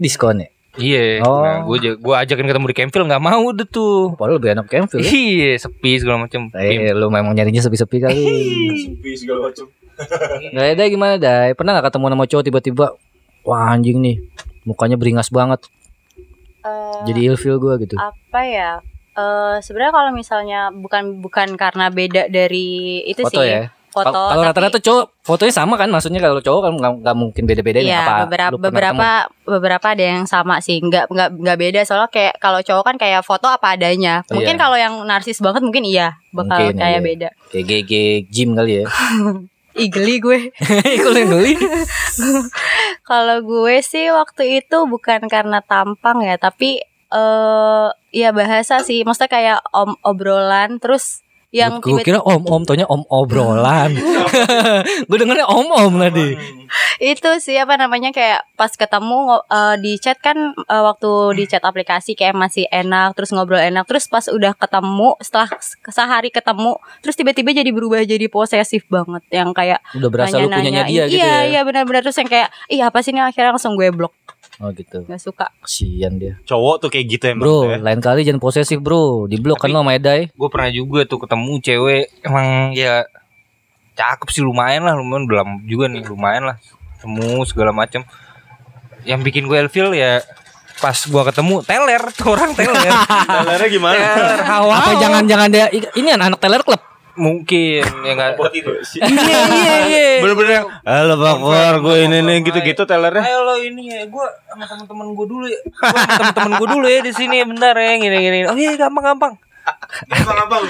[0.00, 0.48] Diskon ya?
[0.74, 1.22] Iya.
[1.22, 1.38] Oh.
[1.46, 4.18] Nah, gue gue ajakin ketemu di Campville nggak mau deh tuh.
[4.18, 5.10] Padahal lebih enak Kenville ya.
[5.12, 6.50] Iya, sepi segala macam.
[6.58, 8.26] Eh, lu memang nyarinya sepi-sepi kali.
[10.54, 11.54] Gak ada gimana Dai?
[11.54, 12.86] Pernah gak ketemu sama cowok tiba-tiba
[13.46, 14.16] Wah anjing nih
[14.66, 15.70] Mukanya beringas banget
[16.64, 18.80] Eh, Jadi ilfil gue gitu apa ya?
[19.14, 23.68] Eh sebenarnya kalau misalnya bukan bukan karena beda dari itu Foto sih ya.
[23.94, 27.78] Foto Kalau tapi- rata-rata cowok fotonya sama kan maksudnya kalau cowok kan nggak mungkin beda-beda
[27.78, 29.08] Iya, apa beberapa beberapa
[29.46, 33.22] beberapa ada yang sama sih, nggak nggak nggak beda soalnya kayak kalau cowok kan kayak
[33.22, 34.26] foto apa adanya.
[34.28, 34.60] Oh, Mungkin iya.
[34.60, 37.06] kalau yang narsis banget mungkin iya bakal Mungkin, kayak iya.
[37.06, 37.28] beda.
[37.48, 37.92] kayak GG
[38.28, 38.86] gym kali ya
[39.74, 40.54] Ih geli gue.
[41.02, 41.58] Kalau yang geli
[43.10, 46.78] kalau gue sih waktu itu bukan karena tampang ya, tapi
[47.10, 49.02] eh ya bahasa sih.
[49.02, 51.23] Maksudnya kayak om obrolan terus
[51.54, 53.94] yang gue kira om om tonya om obrolan.
[55.08, 56.34] Gue dengernya om om tadi.
[56.98, 61.62] Itu sih apa namanya kayak pas ketemu eh, di chat kan eh, waktu di chat
[61.62, 65.46] aplikasi kayak masih enak terus ngobrol enak terus pas udah ketemu setelah
[65.94, 66.74] sehari ketemu
[67.06, 69.22] terus tiba-tiba jadi berubah jadi posesif banget.
[69.30, 71.38] Yang kayak udah berasa lu punyanya dia gitu iya ya?
[71.54, 72.02] iya benar-benar.
[72.02, 73.22] Terus yang kayak iya apa sih ini?
[73.22, 74.23] Akhirnya langsung gue blok
[74.62, 74.98] oh gitu.
[75.06, 75.46] Nggak suka.
[75.62, 76.34] Kasian dia.
[76.46, 77.42] Cowok tuh kayak gitu emang.
[77.42, 77.78] bro ya.
[77.80, 79.26] lain kali jangan posesif bro.
[79.26, 80.30] Di blok kan lo sama Edai.
[80.30, 83.06] gue pernah juga tuh ketemu cewek emang ya
[83.98, 84.94] cakep sih lumayan lah.
[84.94, 86.56] Lumayan lama juga nih lumayan lah.
[87.02, 88.06] Temu segala macam
[89.04, 90.24] yang bikin gue ilfil ya
[90.80, 92.02] pas gua ketemu teler.
[92.12, 92.90] Tuh orang teler.
[93.30, 93.94] Telernya gimana?
[93.96, 94.74] teler hawa.
[94.82, 98.36] Apa jangan-jangan dia ini anak teler klub mungkin ya nggak?
[98.98, 100.06] Iya iya iya.
[100.20, 103.22] Bener-bener yang, Halo Pak War, gue ini nih gitu-gitu telernya.
[103.22, 105.60] ayo lo ini ya gue sama teman-teman gue dulu ya.
[106.18, 109.34] Teman-teman gue dulu ya di sini bentar ya gini gini oh iya gampang
[110.06, 110.62] gampang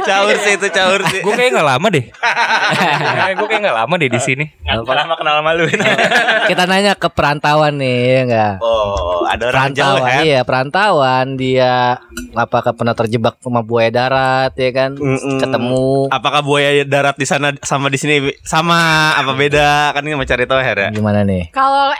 [0.00, 1.20] Caur sih itu caur sih.
[1.20, 2.04] gue kayak nggak lama deh
[3.38, 5.64] gue kayak nggak lama deh di sini Nggak lama kenal sama lu
[6.50, 10.20] kita nanya ke perantauan nih ya enggak Oh, ada orang jauh perantauan ya.
[10.22, 11.74] iya perantauan dia
[12.32, 15.38] apakah pernah terjebak sama buaya darat ya kan Mm-mm.
[15.38, 18.76] ketemu Apakah buaya darat di sana sama di sini sama
[19.14, 19.90] apa beda?
[19.90, 20.88] Kan ini mau cari tahu Her ya.
[20.90, 21.92] gimana nih Kalau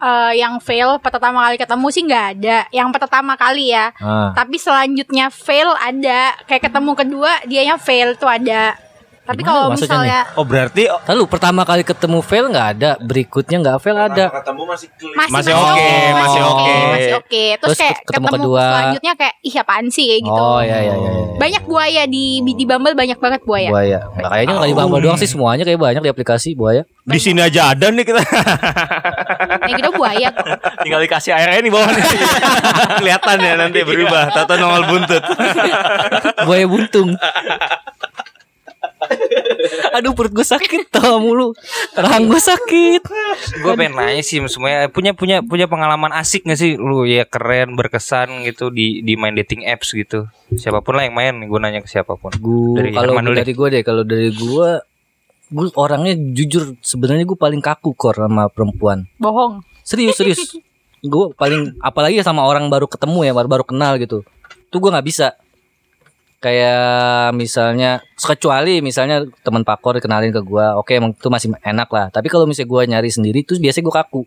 [0.00, 2.58] eh, yang fail pertama kali ketemu sih nggak ada.
[2.72, 3.92] Yang pertama kali ya.
[4.00, 4.32] ah.
[4.32, 6.36] Tapi selanjutnya fail ada.
[6.44, 8.85] Kayak ketemu kedua dianya fail tuh ada.
[9.26, 13.98] Tapi kalau misalnya Oh, berarti Lalu pertama kali ketemu fail nggak ada, berikutnya nggak fail
[13.98, 14.30] ada.
[14.66, 14.88] masih
[15.26, 16.74] Masih oke, masih oke.
[16.94, 17.44] masih oke.
[17.58, 18.64] Terus, Terus kayak ketemu ketemu, kedua.
[18.64, 20.38] selanjutnya kayak ih apaan sih kayak gitu.
[20.40, 21.10] Oh ya ya ya.
[21.10, 21.10] ya.
[21.36, 23.68] Banyak buaya di di Bumble banyak banget buaya.
[23.68, 23.98] Buaya.
[24.08, 26.82] Nggak, kayaknya nggak di Bumble doang sih semuanya kayak banyak di aplikasi buaya.
[27.06, 28.18] di sini aja ada nih kita.
[29.62, 30.28] Ya gitu buaya.
[30.82, 32.02] Tinggal dikasih airnya nih bawah nih
[32.98, 34.22] Kelihatan ya nanti berubah.
[34.30, 35.22] Tato nongol buntut.
[36.42, 37.14] buaya buntung.
[39.96, 41.52] Aduh perut gue sakit tau mulu.
[41.96, 43.02] Rahang gue sakit.
[43.62, 47.74] gue pengen nanya sih semuanya punya punya punya pengalaman asik gak sih lu ya keren
[47.74, 51.82] berkesan gitu di di main dating apps gitu siapa pun lah yang main gue nanya
[51.82, 54.68] ke siapa pun Gue Dari kalau dari gue deh, kalau dari gue
[55.46, 59.06] gue orangnya jujur sebenarnya gue paling kaku kor sama perempuan.
[59.18, 59.62] Bohong.
[59.86, 60.42] Serius serius.
[61.06, 64.26] gue paling apalagi sama orang baru ketemu ya baru baru kenal gitu.
[64.70, 65.38] Tuh gue nggak bisa.
[66.46, 72.06] Kayak misalnya kecuali misalnya teman pakor kenalin ke gue, oke emang itu masih enak lah.
[72.14, 74.22] Tapi kalau misalnya gue nyari sendiri, tuh biasanya gue kaku.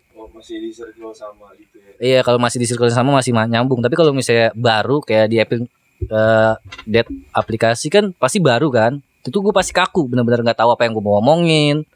[1.96, 3.80] Iya kalau masih di circle sama masih ma- nyambung.
[3.80, 6.54] Tapi kalau misalnya baru kayak di apl eh,
[6.84, 9.00] date aplikasi kan pasti baru kan.
[9.24, 11.88] Itu gue pasti kaku, bener-bener nggak tahu apa yang gue mau ngomongin.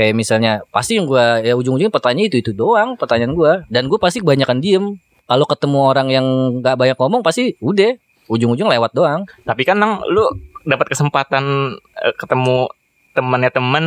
[0.00, 4.00] Kayak misalnya pasti yang gue ya ujung-ujungnya pertanyaan itu itu doang pertanyaan gue dan gue
[4.00, 4.96] pasti kebanyakan diem.
[5.28, 6.24] Kalau ketemu orang yang
[6.64, 9.24] nggak banyak ngomong pasti udah ujung-ujung lewat doang.
[9.42, 10.26] Tapi kan nang lu
[10.62, 11.44] dapat kesempatan
[11.78, 12.70] eh, ketemu
[13.12, 13.84] temannya temen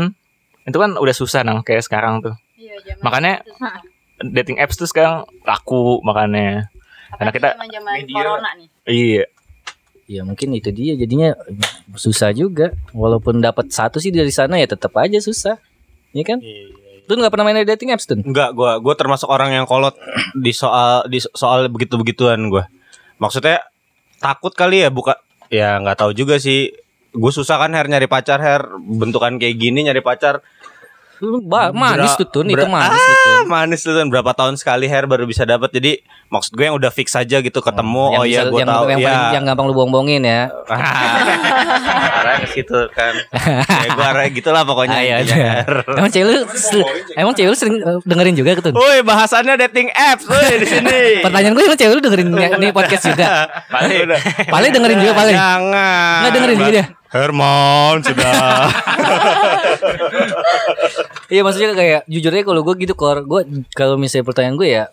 [0.65, 2.35] itu kan udah susah nang kayak sekarang tuh.
[2.59, 3.41] Iya, Makanya
[4.21, 6.67] dating apps tuh sekarang laku makanya.
[7.15, 8.15] Karena kita- zaman media.
[8.15, 8.67] corona nih.
[8.85, 9.25] Iya.
[10.09, 11.37] Ya mungkin itu dia jadinya
[11.93, 12.73] susah juga.
[12.93, 15.57] Walaupun dapat satu sih dari sana ya tetap aja susah.
[16.13, 16.39] Iya kan?
[17.09, 18.17] Lu nggak pernah main dating apps tuh?
[18.21, 19.93] Enggak, gua gua termasuk orang yang kolot
[20.37, 22.69] di soal di soal begitu-begituan gua.
[23.17, 23.61] Maksudnya
[24.19, 25.17] takut kali ya buka
[25.49, 26.71] ya nggak tahu juga sih.
[27.09, 30.45] Gue susah kan Her nyari pacar Her bentukan kayak gini nyari pacar
[31.19, 33.15] Lu ba- manis Bra- tuh tuh, itu manis tuh.
[33.17, 33.27] Tun.
[33.29, 34.07] ah, manis tuh Tun.
[34.07, 37.59] berapa tahun sekali Her baru bisa dapat jadi maksud gue yang udah fix aja gitu
[37.59, 40.21] ketemu oh, Yang iya bisa- gue yang, tahu yang, ya paling- yang gampang lu bohong-bohongin
[40.21, 40.41] ya.
[42.15, 43.13] arah ke situ kan
[43.67, 45.53] ya gue arah gitulah pokoknya Ah, iya, intinya, iya.
[45.89, 46.39] Emang cewek lu
[47.15, 48.71] emang cewek lu sering uh, dengerin juga tuh.
[48.71, 50.99] Woi bahasannya dating apps woi di sini.
[51.19, 53.27] Pertanyaan gue emang cewek lu dengerin ya- nih podcast juga.
[53.69, 54.07] Paling.
[54.47, 55.35] Paling dengerin juga paling.
[55.35, 56.17] Jangan.
[56.19, 56.85] Nggak dengerin juga dia.
[57.09, 58.69] Herman sudah.
[61.29, 63.45] Iya maksudnya kayak jujurnya kalau gue gitu kor gue
[63.77, 64.89] kalau misalnya pertanyaan gue ya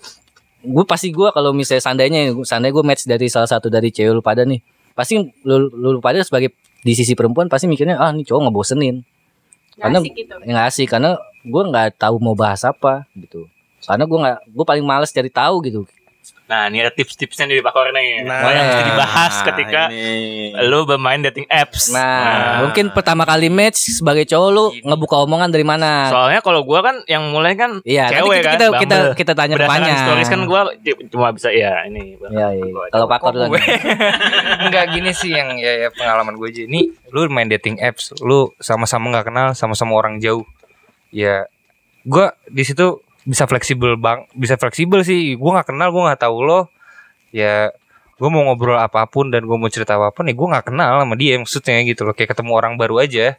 [0.60, 4.20] gue pasti gue kalau misalnya seandainya seandainya gue match dari salah satu dari cewek lu
[4.20, 4.60] pada nih
[4.92, 5.16] pasti
[5.48, 6.52] lu, lu pada sebagai
[6.84, 9.00] di sisi perempuan pasti mikirnya ah nih cowok ngebosenin
[9.80, 10.34] karena asik gitu.
[10.44, 13.48] ya nggak asik karena gue nggak tahu mau bahas apa gitu
[13.80, 15.80] karena gue nggak gue paling males cari tahu gitu
[16.46, 18.22] Nah, ini ada tips-tipsnya nih Pak Kor nih.
[18.22, 20.54] Nah, Nah, yang mesti dibahas ketika ini.
[20.62, 21.90] lu bermain dating apps.
[21.90, 26.06] Nah, mungkin pertama kali match sebagai cowok lu ngebuka omongan dari mana?
[26.06, 28.54] Soalnya kalau gua kan yang mulai kan Iya, nanti cewek kita- kan.
[28.54, 28.78] kita- Bumble.
[28.78, 29.96] kita- kita tanya Berdasarkan banyak.
[30.00, 30.60] stories kan gua
[31.08, 32.14] cuma bisa ya ini.
[32.14, 32.64] Iya, iya.
[32.88, 33.50] Kalau Pak Kor duluan.
[34.62, 36.62] Enggak gini sih yang ya, ya pengalaman gue aja.
[36.62, 36.80] Ini
[37.10, 40.46] lu main dating apps, lu sama-sama nggak kenal, sama-sama orang jauh.
[41.10, 41.50] Ya,
[42.02, 45.34] gua di situ bisa fleksibel bang, bisa fleksibel sih.
[45.34, 46.60] Gua nggak kenal, gua nggak tahu lo.
[47.34, 47.74] Ya,
[48.16, 51.04] gue mau ngobrol apa pun dan gue mau cerita apa pun, ya gue nggak kenal
[51.04, 52.14] sama dia maksudnya gitu loh.
[52.16, 53.36] Kayak ketemu orang baru aja.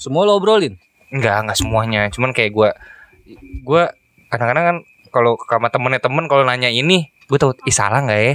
[0.00, 0.80] Semua lo obrolin.
[1.12, 2.00] Enggak, enggak semuanya.
[2.14, 2.70] Cuman kayak gua
[3.66, 3.92] gua
[4.32, 4.76] kadang-kadang kan
[5.10, 8.34] kalau sama temennya temen kalau nanya ini, gue tahu ih salah nggak ya?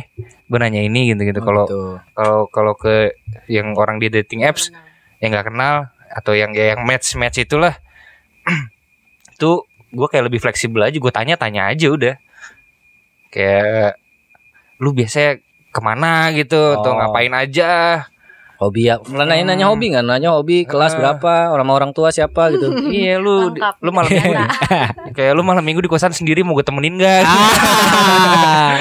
[0.52, 1.40] Gue nanya ini gitu-gitu.
[1.42, 1.82] Kalau Gitu.
[2.14, 3.16] kalau kalau ke
[3.48, 4.70] yang orang di dating apps
[5.24, 7.74] yang nggak kenal atau yang ya yang match match itulah
[9.36, 12.16] itu gue kayak lebih fleksibel aja gue tanya tanya aja udah.
[13.30, 14.00] Kayak
[14.80, 15.42] lu biasanya
[15.76, 16.80] ke mana gitu?
[16.80, 16.98] Atau Oh.
[16.98, 18.06] ngapain aja
[18.56, 18.96] Hobi ya.
[19.04, 20.04] Malah nanya nanya hobi nggak?
[20.04, 21.50] Nanya hobi kelas berapa?
[21.50, 22.72] Orang orang tua siapa gitu.
[22.94, 23.76] iya lu Lengkap.
[23.80, 24.34] lu malam minggu
[25.16, 28.72] kayak lu malam minggu di kosan sendiri mau gue temenin gak Ah.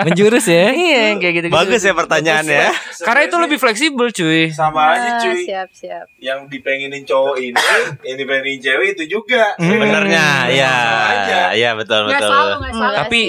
[0.06, 0.70] Menjurus ya.
[0.70, 2.66] iya kayak gitu Bagus ya pertanyaannya.
[3.00, 5.42] karena itu lebih fleksibel cuy sama aja Ah, cuy.
[5.42, 6.06] siap siap.
[6.16, 7.56] Yang dipengenin cowok ini,
[8.02, 9.54] yang dipengenin cewek itu juga.
[9.56, 11.40] Benernya, ya, Sama aja.
[11.52, 12.28] ya betul betul.
[12.28, 12.96] selalu, selalu.
[12.96, 13.28] Tapi-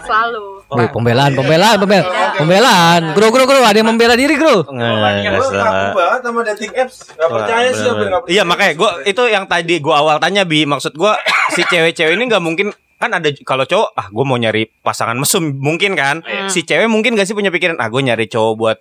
[0.00, 0.44] selalu.
[0.70, 3.00] Wih, pembelaan, pembelaan, pembelaan, pembelaan.
[3.12, 3.58] Gro, gro, gro.
[3.60, 4.62] Ada yang membela diri, gro.
[5.00, 6.96] Nggak, Gue kaku banget sama dating apps.
[7.16, 8.34] Gak percaya sih apa gak percaya.
[8.36, 10.68] Iya makanya gue itu yang tadi gue awal tanya bi.
[10.68, 11.12] Maksud gue
[11.56, 12.68] si cewek-cewek ini nggak mungkin
[13.00, 16.20] kan ada kalau cowok ah gue mau nyari pasangan mesum mungkin kan?
[16.52, 18.78] Si cewek mungkin gak sih punya pikiran ah gue nyari cowok buat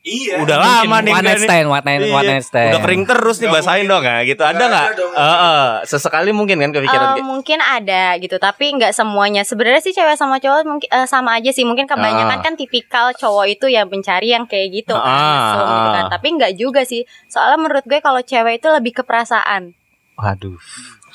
[0.00, 0.40] Iya.
[0.40, 1.44] udah lama nih One night nih.
[1.44, 2.72] stand, one night, one Iya, night stand.
[2.72, 4.86] udah kering terus nih basahin dong nggak gitu ada Nggak.
[4.96, 9.92] Eh, eh, sesekali mungkin kan kepikiran kayak- mungkin ada gitu tapi nggak semuanya sebenarnya sih
[9.92, 12.42] cewek sama cowok mungkin eh, sama aja sih mungkin kebanyakan Ah.
[12.42, 16.00] kan tipikal cowok itu ya mencari yang kayak gitu kan, Ah, mesum gitu kan.
[16.00, 16.10] ah.
[16.10, 19.76] tapi nggak juga sih soalnya menurut gue kalau cewek itu lebih ke perasaan
[20.16, 20.56] waduh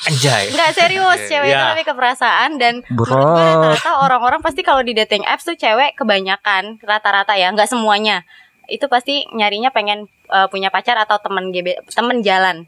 [0.03, 1.71] anjay nggak serius cewek itu Ya.
[1.71, 3.41] lebih ke perasaan dan menurut gue
[3.73, 8.21] rata-rata orang-orang pasti kalau di dating apps tuh cewek kebanyakan rata-rata ya nggak semuanya
[8.67, 12.65] itu pasti nyarinya pengen eh, punya pacar atau teman GB teman jalan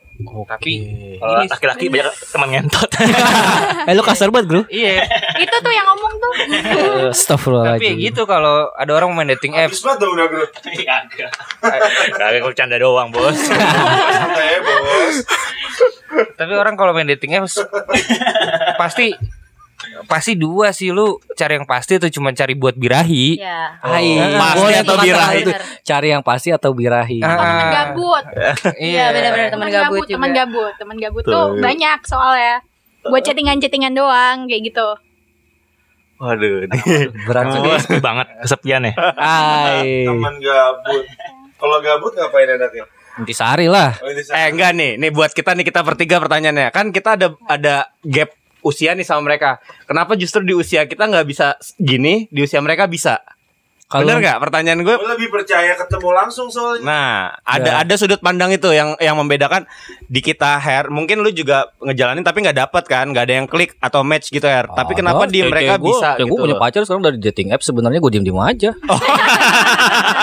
[0.47, 0.73] tapi
[1.21, 2.89] Kalau laki-laki banyak teman ngentot.
[3.88, 4.62] Eh, lu kasar banget, bro.
[4.67, 4.99] iya
[5.39, 6.33] Itu tuh yang ngomong tuh.
[6.43, 7.79] Eh, Astagfirullahaladzim.
[7.79, 10.27] tapi gitu kalau ada orang main dating apps Habis banget dong udah.
[10.60, 11.31] Kagak.
[12.12, 13.31] Kagak aku bercanda doang, Bos.
[13.38, 15.15] Santai ya bos.
[16.36, 17.63] Tapi orang kalau main dating apps
[18.75, 19.15] pasti
[20.08, 23.38] pasti dua sih lu cari yang pasti atau cuma cari buat birahi.
[23.39, 25.41] ya pasti boleh atau kata birahi?
[25.41, 25.52] itu.
[25.84, 27.19] Cari yang pasti atau birahi.
[27.21, 27.36] Ah,
[27.71, 28.23] gabut.
[28.78, 30.15] Iya, benar-benar teman gabut juga.
[30.17, 31.34] Teman gabut, teman gabut Tuh.
[31.34, 32.62] tuh banyak soalnya.
[33.08, 34.88] Buat chattingan-chattingan doang kayak gitu.
[36.17, 36.65] waduh
[37.30, 37.78] Berat juga.
[37.78, 38.93] sepi banget kesepian ya.
[39.15, 40.06] Hai.
[40.06, 41.06] Teman gabut.
[41.58, 42.86] Kalau gabut ngapain enaknya?
[43.17, 43.97] Intisari lah.
[43.97, 46.69] Oh, Eh enggak nih, nih buat kita nih kita bertiga pertanyaannya.
[46.69, 49.57] Kan kita ada ada gap usia nih sama mereka.
[49.83, 53.21] Kenapa justru di usia kita nggak bisa gini, di usia mereka bisa?
[53.85, 54.91] Kalau Bener nggak pertanyaan gue?
[54.93, 56.83] Gue lebih percaya ketemu langsung soalnya.
[56.83, 57.75] Nah, ada Ya.
[57.79, 59.63] ada sudut pandang itu yang yang membedakan
[60.03, 60.91] di kita hair.
[60.91, 64.43] Mungkin lu juga ngejalanin tapi nggak dapat kan, nggak ada yang klik atau match gitu
[64.43, 64.67] hair.
[64.67, 66.35] tapi Ada, kenapa di kayak- mereka kayak gua- bisa gue gitu?
[66.37, 66.59] punya loh?
[66.59, 68.69] pacar sekarang dari dating app sebenarnya gue diem-diem aja.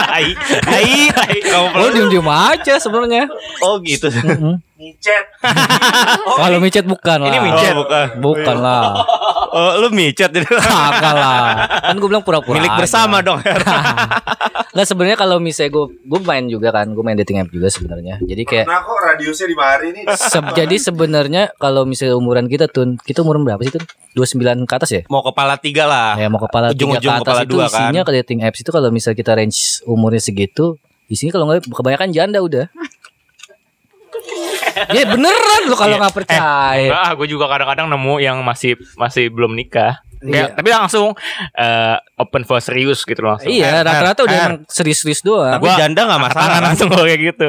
[0.07, 0.29] Hai,
[0.63, 1.37] hai, hai.
[1.43, 3.27] Kamu Gue diem-diem aja sebenarnya.
[3.61, 4.13] Oh gitu.
[4.13, 4.61] Mm-mm.
[4.75, 5.27] Micet.
[6.43, 7.31] Kalau micet bukan lah.
[7.31, 7.73] Ini micet.
[7.73, 8.07] Oh, bukan.
[8.19, 9.07] Bukan lah.
[9.49, 11.63] Oh, lu micet jadi Kagak lah.
[11.81, 12.59] Kan gue bilang pura-pura.
[12.59, 12.79] milik aja.
[12.83, 13.39] bersama dong.
[13.39, 13.63] Her.
[14.75, 18.19] Nggak sebenarnya kalau misalnya gue gue main juga kan, gue main dating app juga sebenarnya.
[18.19, 20.05] Jadi kayak Pernah kok radiusnya di mari nih.
[20.11, 23.85] se- jadi sebenarnya kalau misalnya umuran kita tuh, kita umur berapa sih tuh?
[24.13, 25.03] 29 ke atas ya?
[25.07, 26.19] Mau kepala tiga lah.
[26.19, 27.79] Ya mau kepala tiga Ujung-ujung ke atas kepala itu dua, kan?
[27.87, 30.75] isinya ke dating apps itu kalau misalnya kita range umurnya segitu,
[31.07, 32.67] isinya kalau nggak kebanyakan janda udah.
[34.75, 36.43] Ya beneran lo kalau nggak percaya.
[36.91, 40.03] Enggak, ah, gue juga kadang-kadang nemu yang masih masih belum nikah.
[40.25, 40.57] Iya.
[40.57, 41.13] Tapi langsung
[41.53, 43.53] eh, open for serius gitu langsung.
[43.53, 45.61] Iya, rata-rata udah emang serius-serius doang.
[45.61, 46.45] Tapi janda nggak masalah.
[46.49, 46.65] Tangan kan?
[46.73, 47.49] langsung kalau kayak gitu.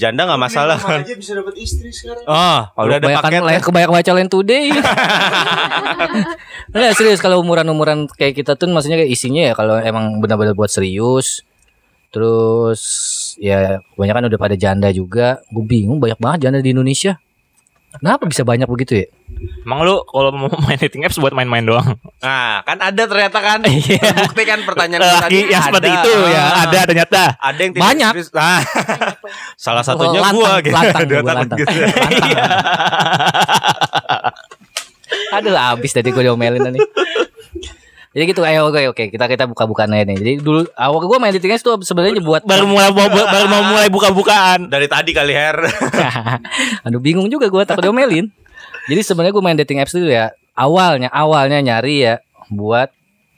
[0.00, 0.76] Janda nggak masalah.
[0.80, 2.24] Minum aja bisa dapat istri sekarang.
[2.24, 3.42] Oh, Kalau udah ada kebanyakan paket.
[3.44, 4.64] lain kebanyakan baca lain today.
[6.70, 10.72] Nggak serius kalau umuran-umuran kayak kita tuh maksudnya kayak isinya ya kalau emang benar-benar buat
[10.72, 11.44] serius.
[12.10, 12.80] Terus
[13.38, 15.38] ya kebanyakan udah pada janda juga.
[15.48, 17.18] Gue bingung banyak banget janda di Indonesia.
[17.90, 19.06] Kenapa bisa banyak begitu ya?
[19.62, 21.98] Emang lu kalau mau main dating apps buat main-main doang.
[22.18, 23.58] Nah, kan ada ternyata kan.
[23.66, 24.30] Iya.
[24.30, 25.38] Bukti kan pertanyaan gue tadi.
[25.38, 25.98] Laki yang seperti Ada.
[25.98, 26.54] itu ya, Ah.
[26.62, 27.20] ada ternyata.
[27.34, 28.10] Ada yang Banyak.
[28.14, 28.30] serius.
[28.30, 28.62] Nah,
[29.66, 30.70] salah satunya Lantang, gua gitu.
[30.72, 31.58] lantang, gua lantang.
[31.58, 31.74] gitu.
[31.74, 32.40] Lantang.
[35.32, 36.78] Aduh abis tadi gue diomelin tadi.
[38.10, 40.18] Jadi gitu ayo oke oke kita kita buka-bukaan aja nih.
[40.18, 42.90] Jadi dulu awal gue main dating apps tuh sebenarnya buat Baru mulai
[43.34, 44.66] baru mau mulai buka-bukaan.
[44.66, 45.62] Dari tadi kali Her.
[46.86, 48.26] Aduh bingung juga gue takut diomelin.
[48.90, 52.14] Jadi sebenarnya gue main dating apps itu ya awalnya awalnya nyari ya
[52.50, 52.90] buat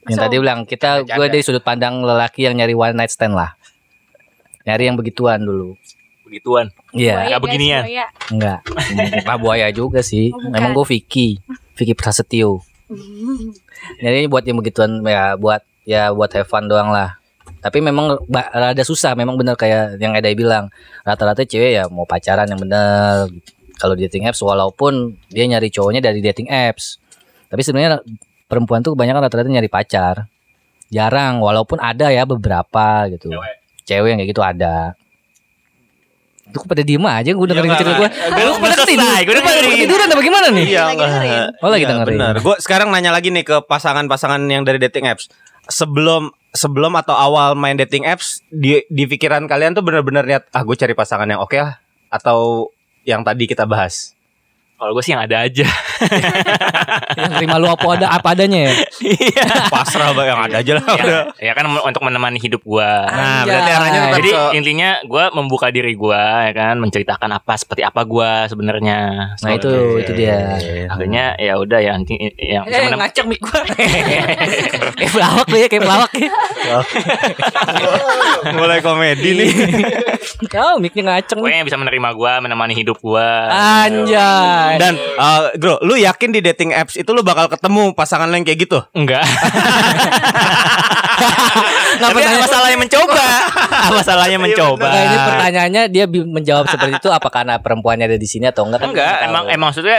[0.08, 3.36] yang So- tadi bilang kita gue dari sudut pandang lelaki yang nyari one night stand
[3.36, 3.52] lah.
[4.64, 5.76] Nyari yang begituan dulu.
[6.24, 6.72] Begituan.
[6.96, 7.82] Iya, Buaya, nggak guys, beginian.
[7.84, 8.06] buaya.
[8.32, 8.58] enggak.
[9.20, 10.32] Bukan buaya juga sih.
[10.32, 10.56] Oh.
[10.56, 11.36] Emang gue Vicky,
[11.76, 12.64] Vicky Prasetyo.
[13.98, 17.18] Jadi buat yang begituan ya buat ya buat have fun doang lah.
[17.62, 20.66] Tapi memang rada susah, memang bener kayak yang Eda bilang.
[21.06, 23.30] Rata-rata cewek ya mau pacaran yang bener.
[23.78, 26.98] Kalau dating apps walaupun dia nyari cowoknya dari dating apps.
[27.50, 28.02] Tapi sebenarnya
[28.50, 30.26] perempuan tuh kebanyakan rata-rata nyari pacar.
[30.92, 33.32] Jarang, walaupun ada ya beberapa gitu.
[33.88, 34.94] Cewek yang kayak gitu ada.
[36.52, 38.08] Itu kok pada diem aja gue dengerin Ya, cerita gue.
[38.12, 40.66] Lu Udah pada ketiduran, gue udah pada ketiduran apa gimana nih?
[40.68, 40.84] Iya.
[41.64, 42.12] Oh, lagi dengerin.
[42.20, 42.34] benar.
[42.44, 45.32] Gue sekarang nanya lagi nih ke pasangan-pasangan yang dari dating apps.
[45.72, 50.60] Sebelum sebelum atau awal main dating apps di di pikiran kalian tuh bener-bener niat ah
[50.60, 51.80] gue cari pasangan yang oke lah
[52.12, 52.68] atau
[53.08, 54.12] yang tadi kita bahas.
[54.76, 55.64] Kalau gue sih yang ada aja.
[57.12, 58.72] Yang terima lu apa ada apa adanya ya.
[59.72, 60.84] Pasrah bah, yang ada aja lah.
[60.96, 63.04] ya, ya kan untuk menemani hidup gua.
[63.04, 67.52] Nah, berarti arahnya tetap Jadi ke- intinya gua membuka diri gua ya kan, menceritakan apa
[67.54, 68.98] seperti apa gua sebenarnya.
[69.34, 70.56] Nah itu itu dia.
[70.86, 73.60] Akhirnya ya udah ya inti yang bisa Eh menem- ngacak mik gua.
[74.96, 76.30] kayak pelawak lu ya, kayak pelawak ya.
[78.52, 79.50] mulai komedi nih.
[80.54, 81.42] Oh, miknya ngaceng nih.
[81.42, 83.48] pokoknya yang bisa menerima gua, menemani hidup gua.
[83.50, 84.76] Anjay.
[84.78, 88.42] Dan uh, bro, lu yakin di dating apps itu lu bakal ketemu pasangan lu yang
[88.42, 88.78] kayak gitu?
[88.92, 89.22] enggak.
[91.92, 93.24] Nggak Tapi apa pertanyaan- salahnya mencoba?
[93.86, 94.84] apa salahnya mencoba?
[94.84, 98.80] Nah, ini pertanyaannya dia menjawab seperti itu apa karena perempuannya ada di sini atau enggak?
[98.80, 99.52] kan Enggak, nggak emang tahu.
[99.52, 99.98] emang maksudnya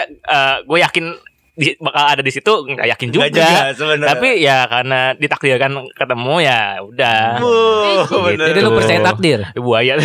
[0.63, 1.05] gue yakin
[1.53, 3.29] di, bakal ada di situ nggak yakin juga.
[3.29, 4.09] Juga sebenarnya.
[4.09, 7.37] Tapi ya karena ditakdirkan ketemu ya udah.
[7.37, 8.45] Wuh, bener.
[8.49, 9.39] Jadi lu percaya takdir?
[9.55, 9.93] Buaya.
[9.93, 10.01] Yang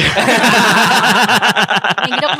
[2.04, 2.28] gitu.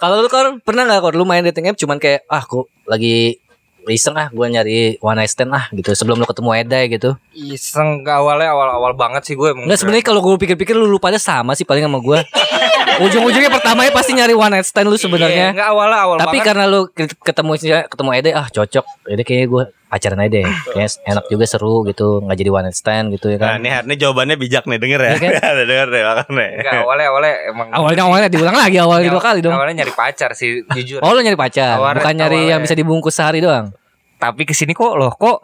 [0.00, 3.36] Kalau lu kan pernah nggak kok lu main dating app cuman kayak ah kok lagi
[3.82, 7.10] iseng ah gue nyari one night stand ah gitu sebelum lu ketemu Eda gitu.
[7.32, 9.50] Iseng ke awalnya awal-awal banget sih gue.
[9.50, 12.18] Enggak sebenarnya kalau gue pikir-pikir lu, lu pada sama sih paling sama gue.
[13.00, 15.46] Ujung-ujungnya pertamanya pasti nyari one night stand lu Iya, sebenarnya.
[15.52, 16.44] enggak awalnya awal Tapi banget.
[16.44, 17.52] karena lu ke- ketemu
[17.86, 18.84] ketemu Ede ah cocok.
[19.06, 20.46] Ede kayaknya gue pacaran aja deh.
[20.46, 23.58] Kayaknya enak juga seru gitu, nggak jadi one night stand gitu ya Nah, kan.
[23.58, 25.10] nih Her, nih jawabannya bijak nih, denger ya.
[25.10, 25.52] Iya kan?
[25.68, 26.46] denger deh, makanya.
[26.54, 29.52] Enggak awalnya awalnya emang Awalnya awalnya diulang lagi awalnya dua kali dong.
[29.52, 30.98] Awalnya nyari pacar sih jujur.
[31.00, 32.52] Oh lu nyari pacar, Awalnya- bukan nyari awalnya.
[32.52, 33.74] yang bisa dibungkus sehari doang.
[34.16, 35.40] Tapi ke sini kok loh kok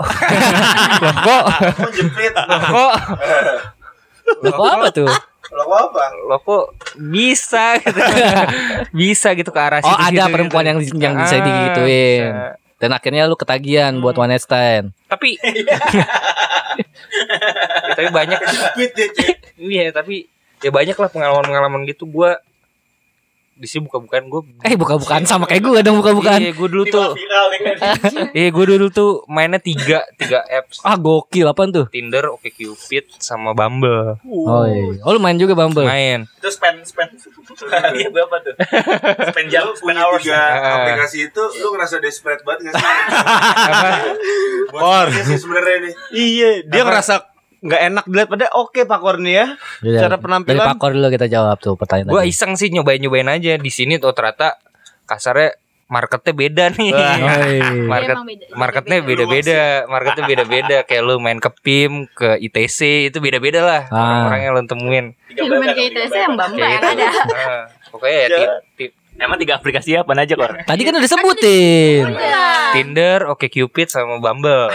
[1.03, 2.33] loh kok Kok jepit?
[2.51, 2.93] loh kok
[4.39, 5.09] Loh, kok apa tuh?
[5.49, 6.03] Lo apa?
[6.21, 6.65] loh kok
[7.01, 7.97] bisa gitu
[8.93, 12.27] bisa gitu ke arah Oh situ ada perempuan yang yang bisa Ah, digituin.
[12.27, 12.66] bisa.
[12.77, 14.93] Dan akhirnya lu ketagihan buat one night stand.
[15.09, 15.41] tapi
[16.77, 18.41] Ya, tapi banyak.
[18.77, 18.89] Ya,
[19.57, 20.29] iya tapi
[20.61, 22.05] ya banyak lah pengalaman-pengalaman gitu.
[22.05, 22.37] Gua
[23.57, 26.39] di sini buka-bukaan gue Eh buka-bukaan sama kayak gue dong buka-bukaan.
[26.39, 27.77] iya gue dulu tuh nih kan.
[28.39, 31.89] iya gue dulu tuh mainnya tiga tiga apps Ah gokil apaan tuh?
[31.89, 34.21] Tinder, OkCupid, sama Bumble.
[34.23, 35.01] Oh, iya.
[35.01, 35.83] oh lu main juga Bumble.
[35.83, 36.29] Main.
[36.37, 37.17] Itu spend spend.
[37.97, 38.55] Iya berapa tuh?
[39.27, 40.21] Spend jam, spend hours.
[40.21, 40.77] Tiga Ah.
[40.83, 42.85] aplikasi itu lu ngerasa desperate banget gak sih?
[43.67, 43.89] Apa?
[44.69, 45.93] Buat apa sih sebenarnya nih?
[46.13, 47.15] Iya, dia ngerasa
[47.67, 49.47] nggak enak dilihat pada oke Pak Korni ya.
[49.81, 50.67] Yaudah, Cara Dari penampilan.
[50.69, 52.31] Pakor dulu kita jawab tuh pertanyaan Gue tadi.
[52.31, 54.57] iseng sih nyobain-nyobain aja di sini tuh ternyata
[55.05, 55.55] kasarnya
[55.87, 56.91] marketnya beda nih.
[57.87, 58.45] Market beda.
[58.53, 60.79] marketnya beda-beda, marketnya beda-beda.
[60.83, 64.27] Kayak lu main ke PIM, ke ITC itu beda-beda lah Ah.
[64.27, 65.07] orang-orang yang lu temuin.
[65.29, 66.89] Yang main kayak itu yang bamba yang gitu.
[66.93, 67.07] ada.
[67.37, 68.51] Ah, pokoknya ya ti-
[68.83, 70.61] ti- Emang tiga aplikasi apa aja kor?
[70.61, 72.05] Tadi kan udah sebutin.
[72.71, 74.69] Tinder, OkCupid sama Bumble.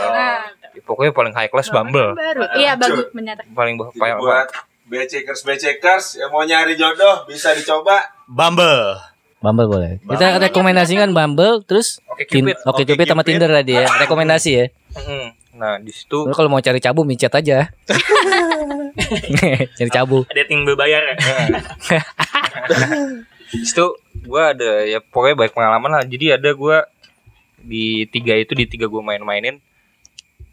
[0.84, 2.14] Pokoknya paling high class Bumble.
[2.14, 2.42] baru.
[2.56, 3.38] Iya bagus benar.
[3.48, 4.48] Paling paling buat
[4.86, 8.12] becekers becekers yang mau nyari jodoh bisa dicoba.
[8.28, 9.00] Bumble.
[9.42, 9.92] Bumble boleh.
[10.04, 12.58] Kita rekomendasikan Bumble terus Oke Tin- Cupid.
[12.68, 13.88] Oke Cupid sama Tinder tadi ya.
[13.88, 14.66] Rekomendasi ya.
[15.52, 17.70] Nah, di situ kalau mau cari cabu micet aja.
[19.78, 20.26] cari cabu.
[20.30, 21.16] Dating berbayar ya?
[23.52, 26.04] di situ gua ada ya pokoknya baik pengalaman lah.
[26.06, 26.86] Jadi ada gua
[27.62, 29.62] di tiga itu di tiga gua main-mainin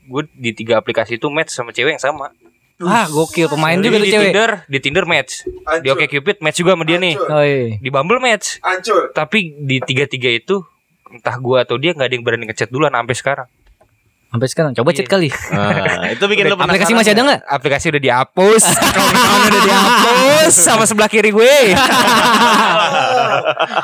[0.09, 2.33] gue di tiga aplikasi itu match sama cewek yang sama.
[2.79, 4.25] Ah, gokil pemain Jadi juga tuh di cewek.
[4.31, 5.33] Tinder, di Tinder match.
[5.45, 5.51] Di
[5.89, 5.99] Hancur.
[5.99, 7.15] OkCupid match juga sama dia nih.
[7.19, 7.75] Oh, iya.
[7.77, 8.63] Di Bumble match.
[8.63, 9.11] Hancur.
[9.11, 10.63] Tapi di tiga-tiga itu
[11.11, 13.49] entah gua atau dia nggak ada yang berani ngechat duluan sampai sekarang.
[14.29, 15.11] Sampai sekarang coba chat Iya.
[15.11, 15.29] kali.
[15.33, 17.41] Nah, itu bikin lu Aplikasi masih ada nggak?
[17.43, 17.57] nggak?
[17.59, 18.63] Aplikasi udah dihapus,
[18.95, 21.55] kawan-kawan udah dihapus sama sebelah kiri gue.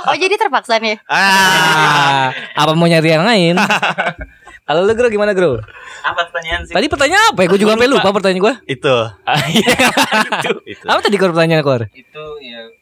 [0.05, 1.01] Oh jadi terpaksa nih.
[1.09, 3.57] Ah, apa mau nyari yang lain?
[4.65, 5.61] Kalau lu Gro gimana Gro?
[6.01, 6.73] Apa pertanyaan sih?
[6.73, 7.47] Tadi pertanyaan apa ya?
[7.53, 8.55] Gue juga sampai lupa pertanyaan gue.
[8.81, 8.97] Itu.
[9.29, 9.77] Ah, iya.
[10.73, 10.85] Itu.
[10.89, 11.85] Apa tadi Gro pertanyaan Kor?
[11.93, 12.73] Itu ya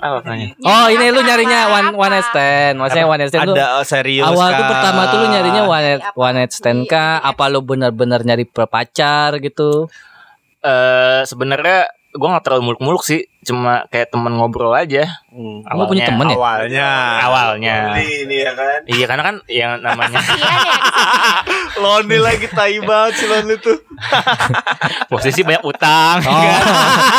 [0.00, 0.56] Apa pertanyaan?
[0.64, 2.80] Oh ini lu nyarinya one one night stand.
[2.80, 5.84] Maksudnya one night stand lu Ada oh, serius awal tuh pertama tuh lu nyarinya one
[5.84, 6.16] night, Apa?
[6.16, 7.20] one night stand kah?
[7.20, 9.92] Apa lu bener-bener nyari pacar gitu?
[10.64, 15.20] Eh sebenarnya gue nggak terlalu muluk-muluk sih, cuma kayak temen ngobrol aja.
[15.34, 15.66] Hmm.
[15.66, 16.38] Lu punya temen ya?
[16.38, 16.90] Awalnya.
[17.26, 17.76] Awalnya.
[17.98, 18.80] ini ya kan.
[18.86, 20.76] Iya karena kan yang namanya Iya ya.
[21.82, 23.74] Lonely lagi tai banget si Lonely tuh.
[25.10, 26.22] posisi banyak utang.
[26.22, 26.38] Oh.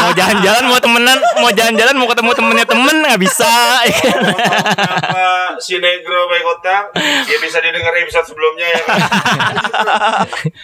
[0.08, 3.52] mau jalan-jalan mau temenan, mau jalan-jalan mau ketemu temennya temen nggak bisa.
[3.84, 6.96] Kenapa si Negro baik otak?
[7.28, 8.98] Ya bisa didengar episode sebelumnya ya kan.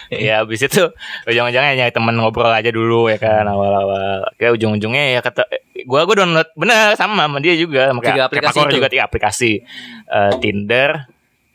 [0.07, 0.87] Iya habis itu
[1.27, 4.23] ujung-ujungnya nyari temen ngobrol aja dulu ya kan awal-awal.
[4.39, 5.43] Kayak ujung-ujungnya ya kata
[5.83, 8.77] gua gua download bener sama sama dia juga sama Tiga kayak aplikasi Kepakor itu?
[8.77, 9.51] juga tiga aplikasi.
[10.05, 10.89] Eh, Tinder,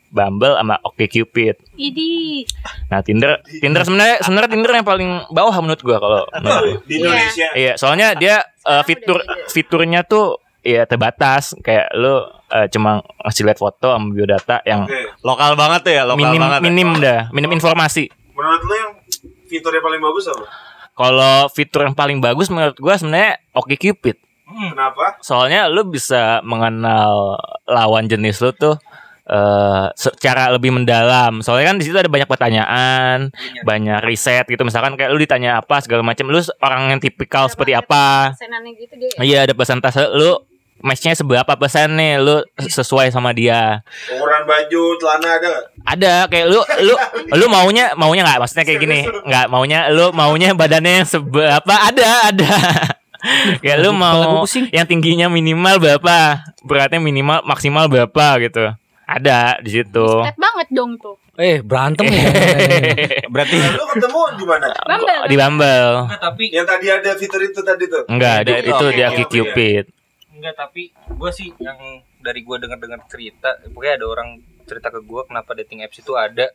[0.07, 1.55] Bumble sama OkCupid.
[1.75, 2.47] Idi.
[2.87, 6.21] Nah, Tinder Tinder sebenarnya sebenarnya Tinder yang paling bawah menurut gua kalau.
[6.89, 7.47] Di Indonesia.
[7.51, 13.59] Iya, soalnya dia eh, fitur fiturnya tuh ya terbatas kayak lu eh, cuma ngasih lihat
[13.59, 15.15] foto sama biodata yang Oke.
[15.23, 16.59] Lokal banget tuh ya, lokal minim banget.
[16.59, 16.63] ya.
[16.63, 18.07] minim dah, minim informasi.
[18.31, 18.91] Menurut lu yang
[19.47, 20.43] fiturnya paling bagus apa?
[20.97, 24.17] Kalau fitur yang paling bagus menurut gua sebenarnya OkCupid.
[24.47, 25.21] Kenapa?
[25.21, 27.37] Soalnya lu bisa mengenal
[27.69, 28.81] lawan jenis lu tuh
[29.27, 31.43] eh secara lebih mendalam.
[31.43, 33.27] Soalnya kan di situ ada banyak pertanyaan,
[33.67, 34.63] banyak riset gitu.
[34.63, 38.31] Misalkan kayak lu ditanya apa segala macam, lu orang yang tipikal seperti apa.
[38.33, 39.11] Persenannya gitu deh.
[39.19, 40.39] Iya, ada persentase lu
[40.79, 43.81] matchnya seberapa persen nih lu sesuai sama dia.
[44.09, 45.65] Ukuran baju, celana ada nggak?
[45.87, 46.93] Ada kayak lu lu
[47.33, 52.27] lu maunya maunya nggak maksudnya kayak gini nggak maunya lu maunya badannya yang seberapa ada
[52.27, 52.51] ada
[53.63, 58.75] kayak lu mau yang tingginya minimal berapa beratnya minimal maksimal berapa gitu
[59.07, 61.15] ada di situ banget dong tuh.
[61.37, 62.33] Eh berantem ya.
[63.33, 64.67] Berarti Nah, lu ketemu di mana?
[64.73, 65.21] Bumble.
[65.29, 68.03] di Bumble tapi Yang tadi ada fitur itu tadi tuh.
[68.09, 68.85] enggak itu itu.
[68.89, 69.85] dia Oke, Cupid
[70.37, 71.77] enggak tapi gue sih yang
[72.17, 74.29] dari gue dengar-dengar cerita pokoknya ada orang
[74.63, 76.53] cerita ke gue kenapa dating apps itu ada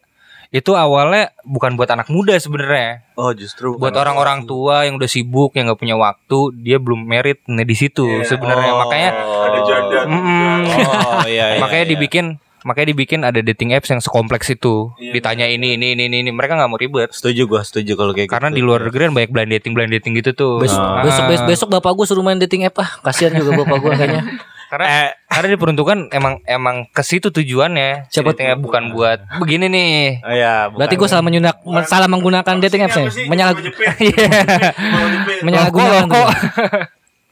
[0.49, 5.57] itu awalnya bukan buat anak muda sebenarnya Oh, justru buat orang-orang tua yang udah sibuk
[5.57, 8.29] yang nggak punya waktu dia belum merit nah di situ Iya.
[8.29, 8.79] sebenarnya Oh.
[8.85, 9.11] makanya
[9.43, 10.01] Ada janda.
[10.05, 10.59] Mm-mm.
[10.93, 11.61] Oh, iya, iya.
[11.61, 11.93] makanya iya.
[11.97, 12.27] dibikin
[12.63, 16.31] makanya dibikin ada dating apps yang sekompleks itu Iya, ditanya ini ini ini ini, ini.
[16.31, 18.57] mereka nggak mau ribet Setuju gua, setuju kalau kayak karena gitu.
[18.57, 21.03] di luar negeri kan banyak blind dating blind dating gitu tuh Besok, Ah.
[21.03, 22.91] besok, besok, besok bapak gue suruh main dating app ah.
[23.03, 24.23] Kasihan juga bapak gue kayaknya.
[24.73, 29.69] karena Eh, karena diperuntukkan emang emang ke situ tujuannya Siapa- dating app bukan buat begini
[29.69, 30.79] nih Oh, iya, bukan.
[30.79, 33.05] Berarti gue salah menyunak, salah menggunakan dating apps ya.
[33.27, 33.53] Menyalah,
[35.45, 36.09] menyalahgunakan.
[36.09, 36.29] Tuh.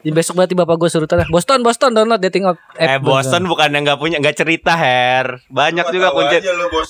[0.01, 2.57] Di besok berarti bapak gue suruh tanya Boston, Boston download dating app.
[2.80, 3.44] Eh Boston.
[3.44, 5.44] Bukan yang nggak punya nggak cerita Her.
[5.53, 6.40] Banyak juga kunci.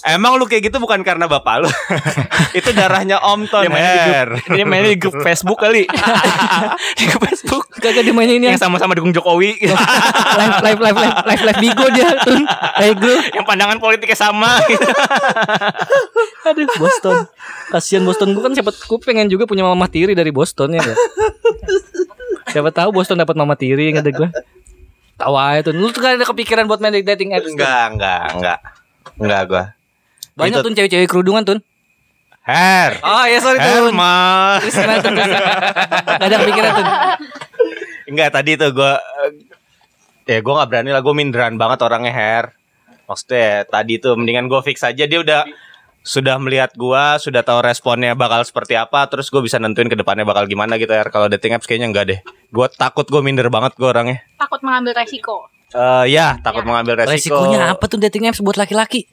[0.06, 1.70] Emang lu kayak gitu bukan karena bapak lu?
[2.58, 4.30] Itu darahnya Om Ton Dia mainnya di Her.
[4.54, 5.90] dia mainnya di grup Facebook kali.
[6.98, 7.64] Di grup Facebook.
[7.82, 9.58] Kagak dimainin yang yang sama-sama dukung Jokowi.
[10.38, 12.14] Live live live live live live bigo dia.
[12.22, 12.46] Tun.
[12.78, 13.14] Hey bro.
[13.34, 14.54] yang pandangan politiknya sama.
[16.46, 17.26] Aduh Boston.
[17.74, 18.38] Kasihan Boston.
[18.38, 20.82] Gue kan siapa gue pengen juga punya mama tiri dari Boston ya.
[22.50, 24.28] Siapa tahu Boston dapat mama tiri yang ada gue.
[25.20, 25.72] Tahu aja tuh.
[25.76, 27.52] Lu tuh kan ada kepikiran buat main dating apps.
[27.52, 28.58] Enggak enggak enggak
[29.20, 29.64] Enggak gua
[30.32, 31.58] Banyak tuh cewek-cewek kerudungan tun.
[32.40, 33.92] Her Oh ya sorry Her tuh?
[33.92, 36.86] Gak ada kepikiran tuh.
[38.08, 39.32] Enggak tadi tuh gua eh,
[40.24, 42.56] Ya gua nggak berani lah Gue minderan banget orangnya Her
[43.04, 45.44] Maksudnya tadi tuh Mendingan gue fix aja Dia udah
[46.00, 50.24] sudah melihat gua sudah tahu responnya bakal seperti apa terus gue bisa nentuin ke depannya
[50.24, 52.20] bakal gimana gitu ya kalau dating apps kayaknya enggak deh.
[52.48, 54.24] Gue takut gue minder banget gue orangnya.
[54.40, 55.46] Takut mengambil resiko.
[55.70, 57.36] Eh ya takut mengambil resiko.
[57.36, 59.06] Resikonya apa tuh dating apps buat laki-laki?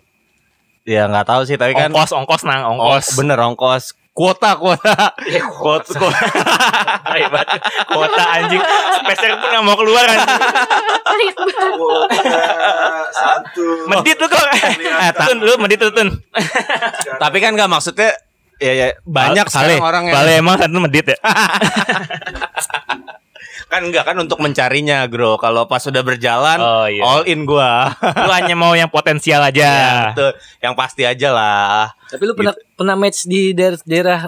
[0.87, 3.19] ya nggak tahu sih tapi kan ongkos ongkos nang Oh, ongkos.
[3.19, 5.13] Bener ongkos kuota kuota
[5.61, 6.25] kuota, kuota.
[7.13, 7.47] Hebat.
[7.85, 8.61] Kuota anjing.
[8.97, 10.37] Spacer pun gak mau keluar anjing.
[13.13, 13.65] Satu.
[13.85, 14.47] Medit lu kok.
[14.57, 16.09] Eh, Tun, lu medit lu Tun.
[17.21, 18.17] tapi kan nggak maksudnya
[18.57, 21.17] ya ya banyak sekarang orang yang Pale emang satu medit ya.
[23.65, 27.01] kan enggak kan untuk mencarinya bro kalau pas sudah berjalan Oh, iya.
[27.01, 29.71] all in gua Lu hanya mau yang potensial ya, aja.
[30.13, 30.31] betul.
[30.61, 34.19] yang pasti aja lah Tapi lu pernah pernah match di daerah, daerah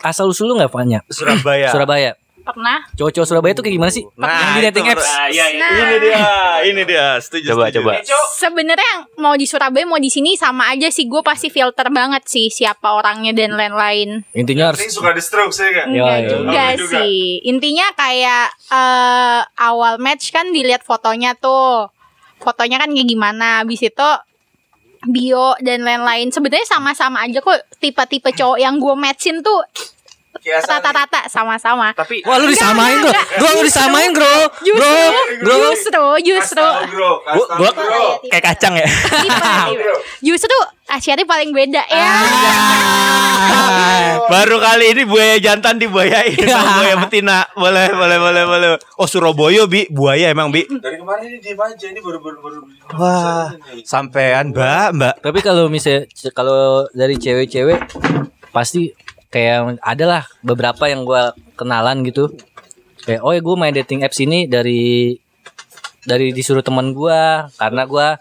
[0.00, 1.02] asal usul lu nggak banyak?
[1.08, 2.12] Surabaya Surabaya.
[2.40, 2.88] Pernah.
[2.92, 4.04] Cowok-cowok Surabaya tuh kayak gimana sih?
[4.10, 5.04] yang di dating apps.
[5.04, 6.18] menurut- iya, Nah, ini dia
[6.62, 7.78] ini dia setuju Coba, setuju.
[7.80, 7.92] coba.
[8.32, 11.04] sebenarnya yang mau di Surabaya mau di sini sama aja sih.
[11.04, 14.24] Gue pasti filter banget sih siapa orangnya dan lain-lain.
[14.32, 15.86] Intinya harus Ini suka di stroke saya kan?
[15.88, 16.26] Enggak iya.
[16.26, 16.92] juga Enggak juga.
[16.98, 17.20] sih.
[17.44, 21.92] Intinya kayak eh, awal match kan dilihat fotonya tuh.
[22.38, 23.60] Fotonya kan kayak gimana.
[23.60, 24.08] Habis itu
[25.02, 29.64] bio dan lain-lain sebenarnya sama-sama aja kok tipe-tipe cowok yang gue matchin tuh
[30.40, 31.92] rata-rata sama-sama.
[31.92, 33.12] Tapi Wah lu disamain bro.
[33.12, 34.34] Bro lu disamain bro.
[34.62, 34.94] Bro.
[35.44, 35.56] justru Bro.
[35.66, 36.06] justru.
[36.24, 37.12] Justru Bro,
[37.58, 38.88] gua, gua kayak kacang ya.
[40.24, 40.56] justru
[40.90, 42.10] Asyari paling beda ya.
[44.26, 46.34] Baru kali ini buaya jantan dibuayain.
[46.50, 47.46] Sama buaya betina.
[47.54, 48.68] Boleh, boleh, boleh, boleh.
[48.98, 50.66] Oh Surabaya bi, buaya emang bi.
[50.66, 51.86] Dari kemarin ini diem aja.
[51.94, 52.58] Ini baru baru baru.
[52.98, 53.54] Wah,
[53.86, 55.14] sampean mbak, mbak.
[55.22, 57.86] Tapi kalau misalnya Kalau dari cewek-cewek
[58.50, 58.90] Pasti
[59.30, 62.34] Kayak ada lah Beberapa yang gua kenalan gitu.
[63.06, 65.16] Kayak oh ya gue main dating apps ini Dari
[66.04, 68.20] Dari disuruh teman gua Karena gua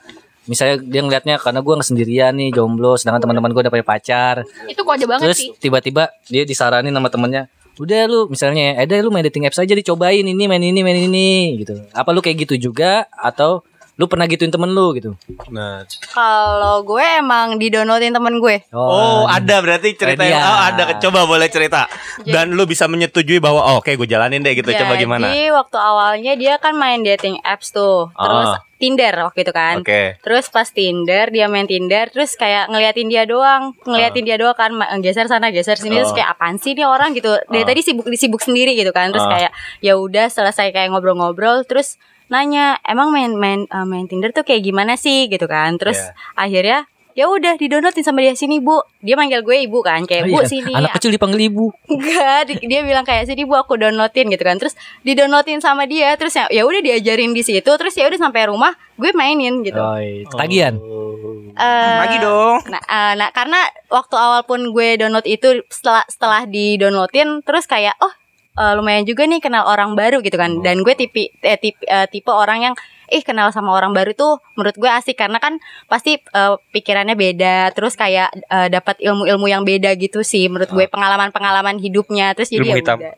[0.50, 4.42] Misalnya dia ngeliatnya karena gua nggak sendirian nih jomblo sedangkan teman-teman gua udah punya pacar.
[4.66, 5.54] Itu kode banget terus sih.
[5.62, 7.46] tiba-tiba dia disaranin sama temennya
[7.80, 11.00] udah lu misalnya eh deh lu main dating apps aja dicobain ini main ini main
[11.06, 11.80] ini gitu.
[11.94, 13.06] Apa lu kayak gitu juga?
[13.14, 13.62] Atau
[14.00, 15.12] lu pernah gituin temen lu gitu
[15.50, 18.64] Nah, Kalau gue emang didownloadin temen gue.
[18.72, 20.48] oh ada berarti cerita yang Dia.
[20.48, 20.84] oh, ada.
[20.98, 21.84] Coba boleh cerita.
[22.22, 24.72] Dan lu bisa menyetujui bahwa oh, oke gue jalanin deh gitu.
[24.72, 25.28] Coba gimana?
[25.28, 28.08] Jadi waktu awalnya dia kan main dating apps tuh.
[28.10, 28.64] Terus Ah.
[28.80, 29.84] Tinder waktu itu kan.
[29.84, 30.16] Oke.
[30.18, 34.72] Terus pas Tinder dia main Tinder terus kayak ngeliatin dia doang, ngeliatin dia doang kan
[35.00, 36.16] geser sana geser sini terus Ah.
[36.16, 37.28] kayak apaan sih nih orang gitu.
[37.44, 37.68] Dari Ah.
[37.68, 39.12] tadi sibuk disibuk sendiri gitu kan.
[39.12, 39.32] Terus Ah.
[39.34, 44.42] kayak ya udah selesai kayak ngobrol-ngobrol terus nanya, "Emang main main eh, main Tinder tuh
[44.42, 45.76] kayak gimana sih?" gitu kan.
[45.76, 46.14] Terus Iya.
[46.36, 46.80] akhirnya
[47.14, 50.40] ya udah didownloadin sama dia sini bu dia manggil gue ibu kan kayak bu Oh
[50.40, 54.30] iya, sini anak kecil dipanggil ibu Enggak, di- dia bilang kayak sini bu aku downloadin
[54.30, 54.56] gitu kan.
[54.56, 54.72] Terus
[55.04, 58.72] didownloadin sama dia, terus ya ya udah diajarin di situ, terus ya udah sampai rumah
[58.96, 59.76] gue mainin gitu.
[59.76, 60.24] oh, iya.
[60.32, 60.76] tagihan
[61.52, 62.64] Eh, Lagi dong.
[62.68, 63.60] Nah, eh, nah, karena
[63.90, 68.14] waktu awal pun gue download itu setelah setelah di downloadin, terus kayak oh
[68.60, 70.60] eh, lumayan juga nih kenal orang baru gitu kan.
[70.60, 72.76] Dan gue tipe eh, tipe, eh, tipe orang yang
[73.10, 75.16] ih kenal sama orang baru tuh menurut gue asik.
[75.16, 75.58] Karena kan
[75.88, 80.86] pasti eh, pikirannya beda terus kayak eh, dapat ilmu-ilmu yang beda gitu sih menurut gue
[80.92, 82.36] pengalaman-pengalaman hidupnya.
[82.36, 82.98] Terus jadi Ilmu ya hitam.
[83.00, 83.14] udah.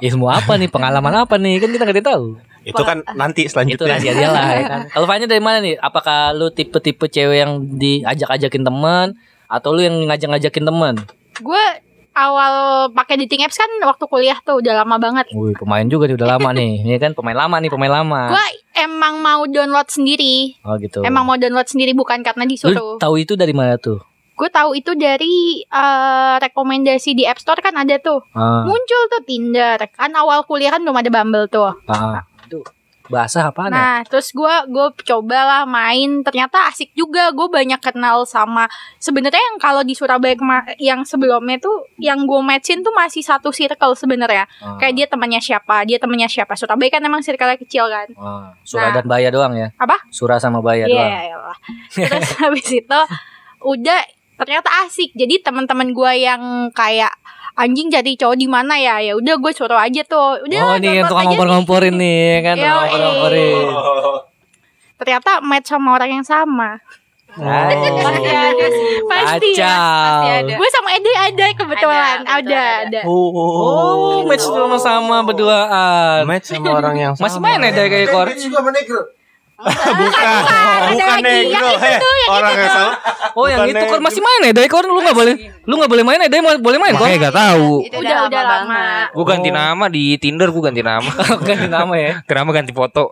[0.10, 0.68] ilmu apa nih?
[0.68, 1.62] Pengalaman apa nih?
[1.62, 2.24] Kan kita nggak tahu.
[2.60, 3.96] Itu kan nanti itu selanjutnya.
[3.96, 4.80] rahasia dia lah ya kan.
[4.98, 5.80] Kalau Fanya dari mana nih?
[5.80, 9.16] Apakah lu tipe-tipe cewek yang diajak-ajakin teman
[9.50, 10.94] atau lu yang ngajak-ngajakin teman
[11.40, 11.64] gue
[12.14, 12.54] awal
[12.92, 15.30] pakai dating apps kan waktu kuliah tuh udah lama banget.
[15.34, 16.72] Wih pemain juga nih udah lama nih.
[16.86, 18.22] Ini kan pemain lama nih pemain lama.
[18.34, 18.46] Gue
[18.76, 20.58] emang mau download sendiri.
[20.66, 21.02] Oh gitu.
[21.06, 22.96] Emang mau download sendiri bukan karena lu disuruh.
[22.98, 24.00] tahu itu dari mana tuh?
[24.34, 28.24] Gue tahu itu dari eh, rekomendasi di App Store kan ada tuh.
[28.32, 29.76] Ah, muncul tuh Tinder.
[29.92, 31.76] Kan awal kuliah kan belum ada Bumble tuh.
[31.86, 32.24] Ah.
[32.50, 32.64] itu
[33.10, 38.22] bahasa apa ya nah terus gue gue cobalah main ternyata asik juga gue banyak kenal
[38.22, 40.38] sama sebenarnya yang kalau di Surabaya
[40.78, 45.40] yang sebelumnya tuh yang gue matchin tuh masih satu circle sebenarnya Ah, kayak dia temannya
[45.40, 48.54] siapa dia temannya siapa Surabaya kan emang circle kecil kan ah.
[48.62, 48.94] Surah Nah.
[48.94, 49.98] dan Baya doang ya Apa?
[50.08, 51.56] Surah sama Baya Iya, doang iyalah.
[51.90, 53.00] Terus habis itu
[53.60, 54.00] udah
[54.40, 55.12] ternyata asik.
[55.12, 57.12] Jadi teman-teman gua yang kayak
[57.60, 58.96] anjing jadi cowok di mana ya?
[59.04, 60.40] Ya udah gue suruh aja tuh.
[60.48, 61.04] Udah oh nih.
[61.04, 62.64] ngompor-ngomporin nih kan Yoi.
[62.64, 63.66] tukang ngompor-ngomporin
[65.00, 66.80] Ternyata match sama orang yang sama.
[67.30, 68.92] Pasti ada sih.
[69.06, 69.70] Pasti ya.
[69.70, 70.54] Pasti ada.
[70.58, 72.16] Gue sama Ede ada kebetulan.
[72.26, 73.00] Ada, Ada, ada.
[73.06, 76.26] Oh, match sama-sama berduaan.
[76.26, 78.28] Match sama orang yang Masih main ya dari kayak Kor?
[78.34, 78.70] Juga sama
[79.60, 80.42] bukan,
[80.96, 81.24] bukan lagi.
[81.24, 81.68] negro.
[81.70, 81.98] Itu Heh,
[82.28, 82.92] orang yang sama.
[83.30, 84.06] Oh, yang itu Kor negro.
[84.08, 84.52] masih main ya?
[84.56, 85.34] Dari Kor lu nggak boleh,
[85.68, 86.28] lu nggak boleh main ya?
[86.32, 87.06] Dari boleh main Kor?
[87.06, 87.68] Makanya gak tahu.
[87.84, 88.82] Itu Udah udah lama.
[89.12, 91.10] Gue ganti nama di Tinder gue ganti nama.
[91.46, 92.12] Ganti nama ya.
[92.26, 93.10] Kenapa ganti foto?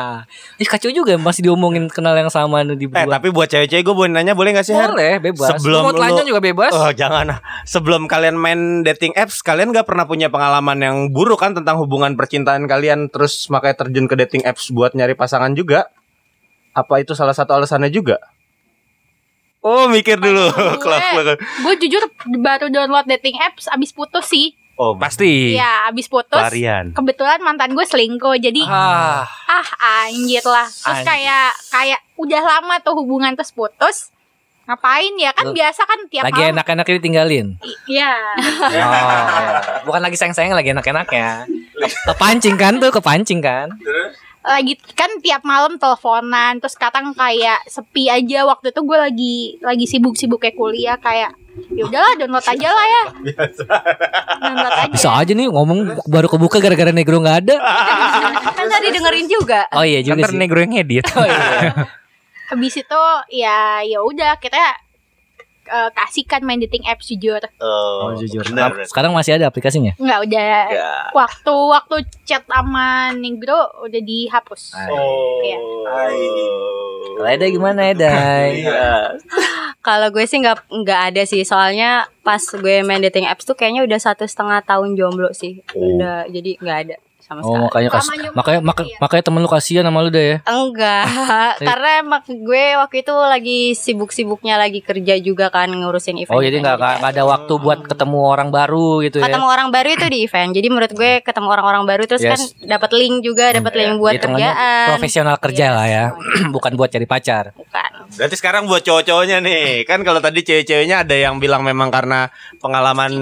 [0.62, 3.06] Ih kacau juga masih diomongin kenal yang sama nih Eh dibuat.
[3.08, 4.92] tapi buat cewek-cewek gue boleh nanya boleh gak sih Her?
[4.92, 5.48] Boleh, bebas.
[5.56, 6.72] Sebelum Lu mau telanjang juga bebas.
[6.72, 11.56] Oh jangan Sebelum kalian main dating apps Kalian gak pernah punya pengalaman yang buruk kan
[11.56, 15.79] Tentang hubungan percintaan kalian Terus makanya terjun ke dating apps Buat nyari pasangan juga
[16.72, 18.18] Apa itu salah satu alasannya juga?
[19.60, 20.48] Oh mikir dulu
[20.80, 22.00] Gue, gue jujur
[22.38, 24.56] baru download dating apps abis putus sih.
[24.74, 25.52] Oh Pasti.
[25.52, 26.32] Iya, abis putus.
[26.32, 29.66] Pelarian Kebetulan mantan gue selingkuh, jadi Ah, ah
[30.00, 31.06] anjir lah terus Anjir.
[31.06, 34.08] kayak kayak udah lama tuh hubungan terus putus
[34.64, 37.46] ngapain ya kan Lu- biasa kan tiap lagi malam enak-enak ditinggalin.
[37.84, 38.86] iya Oh, iya.
[39.82, 41.44] bukan lagi sayang-sayang lagi enak-enaknya.
[41.74, 43.68] Ke- Kepancing kan tuh, kepancing kan?
[44.50, 49.84] Lagi kan tiap malam teleponan terus kadang kayak sepi aja waktu itu gue lagi lagi
[49.86, 51.30] sibuk-sibuk kayak kuliah kayak
[51.70, 53.02] ya udahlah download aja lah ya
[54.42, 57.56] download aja Bisa aja nih ngomong baru kebuka gara-gara negro nggak ada.
[58.58, 59.64] Kan tadi dengerin juga.
[59.72, 60.40] Oh iya juga Ntar sih.
[60.40, 61.04] negro yang edit.
[61.16, 61.72] Oh, iya.
[62.50, 64.58] habis itu ya ya udah kita
[65.70, 68.42] eh, kasihkan main dating apps jujur Oh, jujur.
[68.84, 69.94] Sekarang masih ada aplikasinya?
[69.94, 70.48] nggak udah
[71.12, 75.40] waktu waktu chat sama negro udah dihapus Oh.
[75.40, 75.58] Iya.
[77.16, 78.10] Kalau Eda gimana Eda?
[79.86, 83.80] Kalau gue sih nggak nggak ada sih, soalnya pas gue main dating apps tuh kayaknya
[83.88, 85.64] udah satu setengah tahun jomblo sih.
[85.72, 86.96] Udah jadi nggak ada
[87.30, 87.62] sama Oh sekali.
[87.62, 88.96] makanya kas makanya maka, ya?
[88.98, 90.36] makanya temen lu kasihan sama lu deh ya.
[90.42, 91.04] Enggak,
[91.70, 96.34] karena emang gue waktu itu lagi sibuk-sibuknya lagi kerja juga kan ngurusin event.
[96.34, 99.30] Oh jadi nggak nggak nggak ada waktu buat ketemu orang baru gitu ya?
[99.30, 100.50] ketemu orang baru itu di event.
[100.50, 102.32] Jadi menurut gue ketemu orang-orang baru terus Yes.
[102.34, 104.88] kan dapat link juga, dapat link buat Hitungannya kerjaan.
[104.90, 105.76] profesional kerja Yes.
[105.76, 106.04] lah ya,
[106.54, 107.54] bukan buat cari pacar.
[107.54, 107.90] Bukan.
[108.10, 112.26] Berarti sekarang buat cowok-cowoknya nih, kan kalau tadi cewek-ceweknya ada yang bilang memang karena
[112.58, 113.12] pengalaman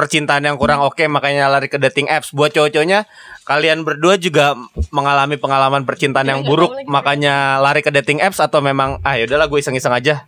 [0.00, 2.32] percintaan yang kurang oke makanya lari ke dating apps.
[2.32, 3.04] Buat cowok-cowoknya,
[3.44, 4.56] kalian berdua juga
[4.88, 9.60] mengalami pengalaman percintaan yang buruk makanya lari ke dating apps atau memang ah yaudahlah gue
[9.60, 10.24] iseng-iseng aja.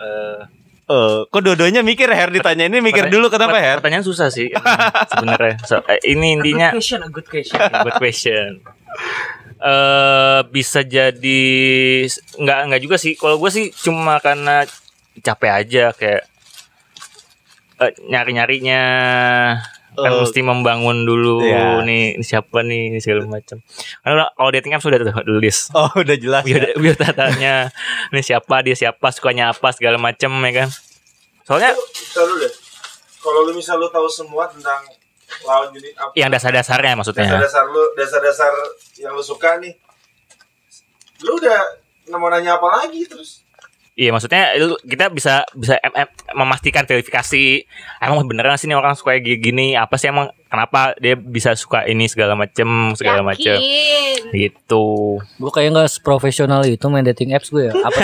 [0.00, 0.48] Eh,
[0.84, 3.80] Eh, kok dua-duanya mikir Her ditanya ini mikir dulu kenapa Her?
[3.80, 4.52] Pertanyaan susah sih
[5.16, 5.56] sebenarnya.
[5.64, 7.56] So, eh, ini intinya question, a good question.
[7.88, 8.60] good question.
[9.64, 11.40] Eh bisa jadi
[12.36, 13.16] nggak nggak juga sih.
[13.16, 14.68] Kalau gue sih cuma karena
[15.24, 16.28] capek aja kayak
[17.80, 18.82] eh, nyari nyarinya
[19.94, 21.78] kan Eh, mesti membangun dulu iya.
[21.86, 23.62] nih ini siapa nih segala macam.
[24.02, 25.70] Karena kalau dating apps sudah tuh list.
[25.70, 26.42] Oh, udah jelas.
[26.42, 26.74] biar ya.
[26.82, 27.54] biar tatanya
[28.10, 30.68] ini siapa dia siapa sukanya apa segala macam ya kan.
[31.46, 31.78] Soalnya
[32.18, 32.52] deh.
[33.22, 34.82] Kalau lu misal lu tahu semua tentang
[35.46, 36.12] lawan jenis apa?
[36.18, 37.30] yang dasar-dasarnya maksudnya.
[37.30, 38.52] dasar-dasar lu, dasar-dasar
[38.98, 39.78] yang lu suka nih.
[41.22, 41.60] Lu udah
[42.18, 43.43] mau nanya apa lagi terus?
[43.94, 44.50] Iya maksudnya
[44.82, 47.62] kita bisa bisa em- em- memastikan verifikasi
[48.00, 51.86] emang beneran sih ini orang suka kayak gini apa sih emang kenapa dia bisa suka
[51.86, 53.54] ini segala macem segala macem
[54.32, 57.72] gitu Gue kayak nggak profesional itu main dating apps gue ya.
[57.72, 57.98] Apa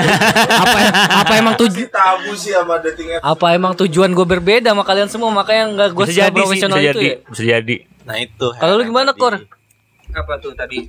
[0.62, 0.78] apa
[1.20, 3.22] apa emang tuju Si tabu sih sama dating apps.
[3.24, 6.41] apa emang tujuan gue berbeda sama kalian semua makanya nggak gue bisa jadi sih bisa
[6.41, 7.16] profesional itu jadi ya.
[7.26, 8.47] bisa jadi Nah, itu.
[8.53, 9.20] Kalau lu gimana tadi.
[9.20, 9.34] Kor?
[10.12, 10.82] Apa tuh tadi?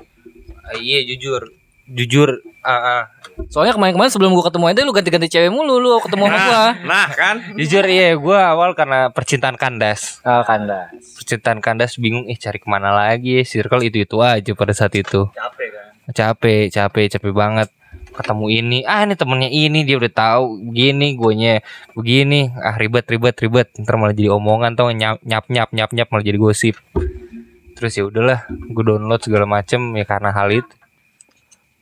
[0.60, 1.54] Ah, iya jujur,
[1.92, 2.42] jujur.
[2.62, 3.02] Ah, ah.
[3.50, 6.64] Soalnya kemarin-kemarin sebelum gue ketemu Eda lu ganti-ganti cewek mulu lu ketemu sama gue.
[6.86, 7.36] Nah, kan?
[7.58, 10.22] Jujur iya, gue awal karena percintaan kandas.
[10.22, 10.94] Oh, kanda.
[10.94, 13.42] Percintaan kandas bingung, eh cari ke mana lagi?
[13.42, 15.26] Circle itu itu aja pada saat itu.
[15.34, 15.86] Capek kan.
[16.14, 17.70] Capek, capek, capek banget.
[18.12, 21.64] Ketemu ini, ah ini temennya ini dia udah tahu begini, guanya
[21.96, 23.72] begini, ah ribet, ribet, ribet.
[23.80, 26.76] Ntar malah jadi omongan tau nyap, nyap, nyap, nyap, nyap malah jadi gosip.
[27.80, 30.81] Terus ya udahlah, gue download segala macem ya karena hal itu.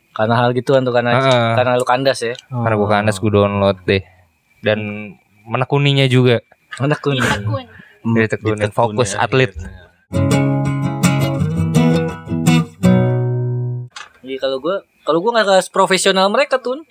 [0.09, 1.53] Karena hal gituan tuh karena Heeh.
[1.55, 2.33] karena lu kandas ya.
[2.49, 4.03] Karena gue kandas gue download deh.
[4.65, 5.13] Dan
[5.47, 6.41] menekuninya juga.
[6.77, 7.23] Kuning.
[7.23, 7.65] Akun.
[8.15, 9.51] Jadi tekunin fokus atlet.
[14.23, 16.85] Iya kalau gue kalau gue nggak profesional mereka tuh.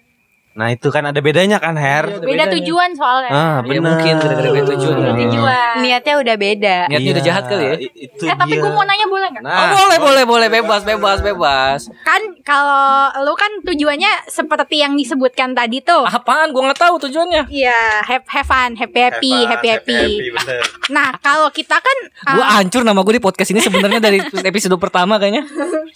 [0.59, 2.19] Nah, itu kan ada bedanya kan, Her?
[2.19, 3.31] Beda tujuan soalnya.
[3.31, 3.95] Ah, Iya benar.
[3.95, 4.97] mungkin gara-gara beda tujuan.
[4.99, 5.75] Beda tujuan.
[5.79, 6.77] Niatnya udah beda.
[6.89, 7.75] Niatnya udah jahat kali ya.
[7.79, 8.61] i- Itu Eh tapi dia.
[8.61, 9.43] gue mau nanya boleh nggak?
[9.43, 11.81] Oh Nah, boleh boleh boleh bebas bebas bebas.
[12.03, 12.91] Kan kalau
[13.21, 16.03] lu kan tujuannya seperti yang disebutkan tadi tuh.
[16.03, 16.51] Apaan?
[16.51, 17.47] Gue nggak tahu tujuannya.
[17.49, 20.03] Iya, have, have fun, happy happy, happy happy.
[20.29, 20.63] bener.
[20.89, 21.97] Nah, kalau kita kan
[22.29, 24.19] Gue uh, hancur nama gue di podcast ini sebenarnya dari
[24.51, 25.47] episode pertama kayaknya.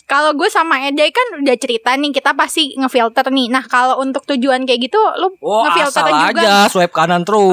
[0.04, 3.48] kalau gue sama Ede kan udah cerita nih, kita pasti ngefilter nih.
[3.48, 6.40] Nah, kalau untuk tujuan kayak gitu lu Oh ngefilter asal juga.
[6.40, 7.48] aja swipe kanan terus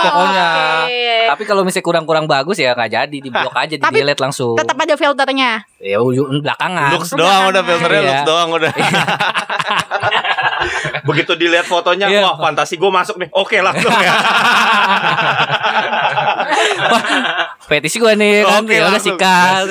[0.04, 0.48] pokoknya.
[0.80, 1.02] oke.
[1.30, 4.54] Tapi kalau misalnya kurang-kurang bagus ya nggak jadi di blok aja di Tapi delete langsung.
[4.54, 5.62] Tetap ada filternya.
[5.76, 6.90] Ya ujung belakangan.
[6.92, 8.10] Looks doang udah filternya Iya.
[8.12, 8.70] looks doang udah.
[11.02, 12.20] Begitu dilihat fotonya, Iya.
[12.22, 13.28] wah fantasi gue masuk nih.
[13.32, 14.12] Oke langsung ya.
[17.66, 19.14] Petisi gue nih kan Oke, ya udah langsung.
[19.14, 19.64] sikat.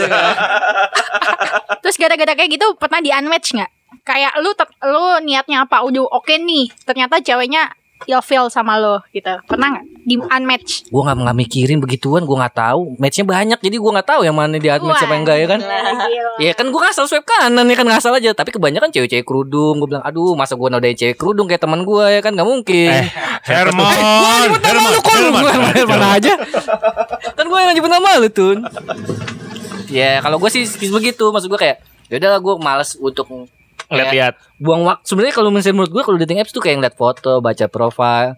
[1.80, 3.72] Terus gara-gara kayak gitu pernah di unmatch nggak?
[4.10, 5.86] Kayak lu tet- lu niatnya apa?
[5.86, 6.74] Udah oke nih.
[6.82, 7.70] Ternyata ceweknya
[8.08, 9.30] ilfeel sama lo gitu.
[9.44, 9.86] Pernah nggak?
[10.08, 10.90] Di unmatch?
[10.90, 12.96] gue nggak nggak mikirin begituan gue nggak tahu.
[12.98, 15.60] Matchnya banyak jadi gue nggak tahu yang mana di match siapa yang enggak ya kan?
[16.40, 17.86] Iya kan gue ngasal swipe kanan ya kan?
[17.86, 18.32] Ngasal aja.
[18.34, 22.06] Tapi kebanyakan cewek-cewek kerudung gue bilang aduh masa gue nodain cewek kerudung kayak teman gue
[22.08, 22.32] ya kan?
[22.34, 22.90] Nggak mungkin.
[22.90, 23.06] Eh,
[23.46, 23.94] Herman.
[24.24, 25.14] gue nyebut nama lu kok?
[25.14, 26.34] Lu gue mana aja.
[27.36, 28.58] Kan gue yang nyebut nama lu tun.
[29.92, 31.30] Ya kalau gue sih begitu.
[31.30, 31.78] Maksud gue kayak
[32.10, 33.28] yaudah gue males untuk
[33.90, 37.42] lihat-lihat buang waktu sebenarnya kalau misalnya menurut gue kalau dating apps tuh kayak ngeliat foto
[37.42, 38.38] baca profile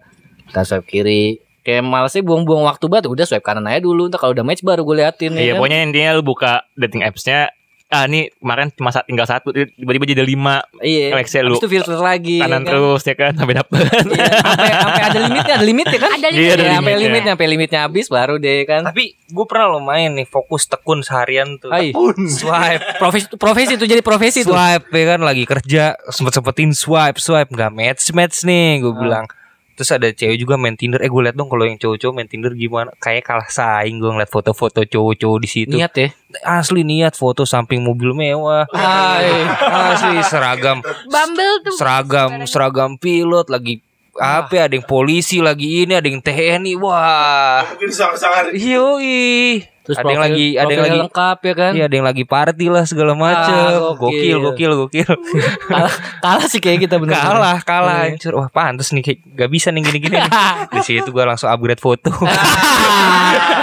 [0.52, 4.32] dan swipe kiri kayak malesnya buang-buang waktu banget udah swipe kanan aja dulu ntar kalau
[4.34, 5.58] udah match baru gue liatin iya ya kan?
[5.62, 7.52] pokoknya intinya lu buka dating appsnya
[7.92, 10.64] ah ini kemarin cuma tinggal satu tiba-tiba jadi lima.
[10.80, 11.12] Iya.
[11.20, 11.60] Excel lu.
[11.60, 12.72] itu filter lagi kanan kan?
[12.72, 13.32] terus ya kan?
[13.38, 13.84] Sampai dapet.
[13.84, 16.10] Iya, sampai sampai ada limitnya ada limitnya kan?
[16.10, 16.54] Ada Iya, limitnya.
[16.54, 16.96] ada Ya, sampai limitnya.
[17.04, 18.80] limitnya sampai limitnya habis baru deh kan?
[18.82, 21.68] Tapi gue pernah lo main nih fokus tekun seharian tuh.
[21.68, 21.92] Hai.
[22.32, 25.20] Swipe, profesi profesi itu jadi profesi tuh swipe ya kan?
[25.20, 27.52] Lagi kerja sempet sempetin swipe swipe.
[27.52, 29.28] Nggak match match nih gue bilang
[29.72, 31.00] Terus ada cewek juga main Tinder.
[31.00, 32.92] Eh gue liat dong kalau yang cowok-cowok main Tinder gimana?
[33.00, 35.74] Kayak kalah saing gue ngeliat foto-foto cowok-cowok di situ.
[35.74, 36.08] Niat ya.
[36.44, 38.68] Asli niat foto samping mobil mewah.
[38.70, 39.48] Hai.
[39.96, 43.80] Asli seragam Bumble tuh seragam seragam pilot lagi
[44.12, 48.52] apa ya, ada yang polisi lagi ini ada yang TNI wah Mungkin sangar-sangar.
[48.52, 51.72] yoi Terus ada yang lagi ada yang lagi lengkap ya kan.
[51.72, 54.70] Iya ada yang lagi party lah segala macem Ah, gokil gokil.
[54.70, 55.10] gokil gokil
[55.68, 57.14] kalah, kalah sih kayak kita bener.
[57.14, 58.14] kalah kalah Iya.
[58.14, 60.18] hancur wah pantes nih kayak gak bisa nih gini gini
[60.72, 62.14] di situ gue langsung upgrade foto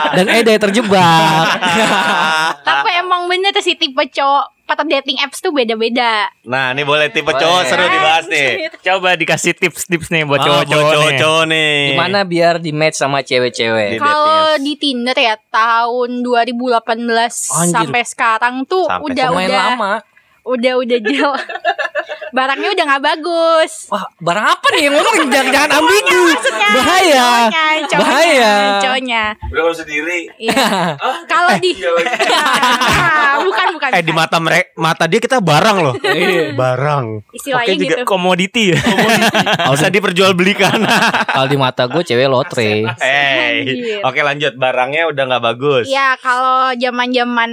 [0.10, 1.46] Dan Eda terjebak.
[2.60, 7.10] Tapi emang bener tuh si tipe cowok pada dating apps tuh beda-beda Nah, ini boleh
[7.10, 8.70] tipe cowok seru dibahas nih.
[8.86, 10.94] Coba dikasih tips-tips nih buat Ah, cowok-cowok nih.
[10.94, 11.74] cowok-cowok nih.
[11.92, 13.98] Gimana biar di match sama cewek-cewek?
[13.98, 17.74] Kalau di Tinder ya tahun 2018 Anjir.
[17.74, 19.94] sampai sekarang tuh Sampai udah udah lama.
[20.42, 21.32] udah udah jel
[22.32, 26.22] barangnya udah nggak bagus Wah, barang apa nih yang ngomong jangan jangan ambigu.
[26.30, 27.16] Maksudnya Bahaya.
[27.18, 28.54] cowoknya, cowoknya, Bahaya.
[28.84, 30.20] cowoknya Udah kalau sendiri.
[30.38, 30.66] Iya.
[31.32, 32.14] kalau di Iya lagi.
[33.00, 35.96] Ah, bukan bukan Eh di mata mereka mata dia kita barang loh.
[36.62, 37.06] barang.
[37.34, 38.80] istilahnya Oke juga gitu komoditi ya.
[39.74, 40.80] Bisa diperjualbelikan.
[41.30, 42.86] Kalau di mata gue cewek lotre.
[43.00, 44.02] Hey.
[44.04, 45.86] Oke lanjut barangnya udah nggak bagus.
[45.90, 47.52] Ya kalau zaman zaman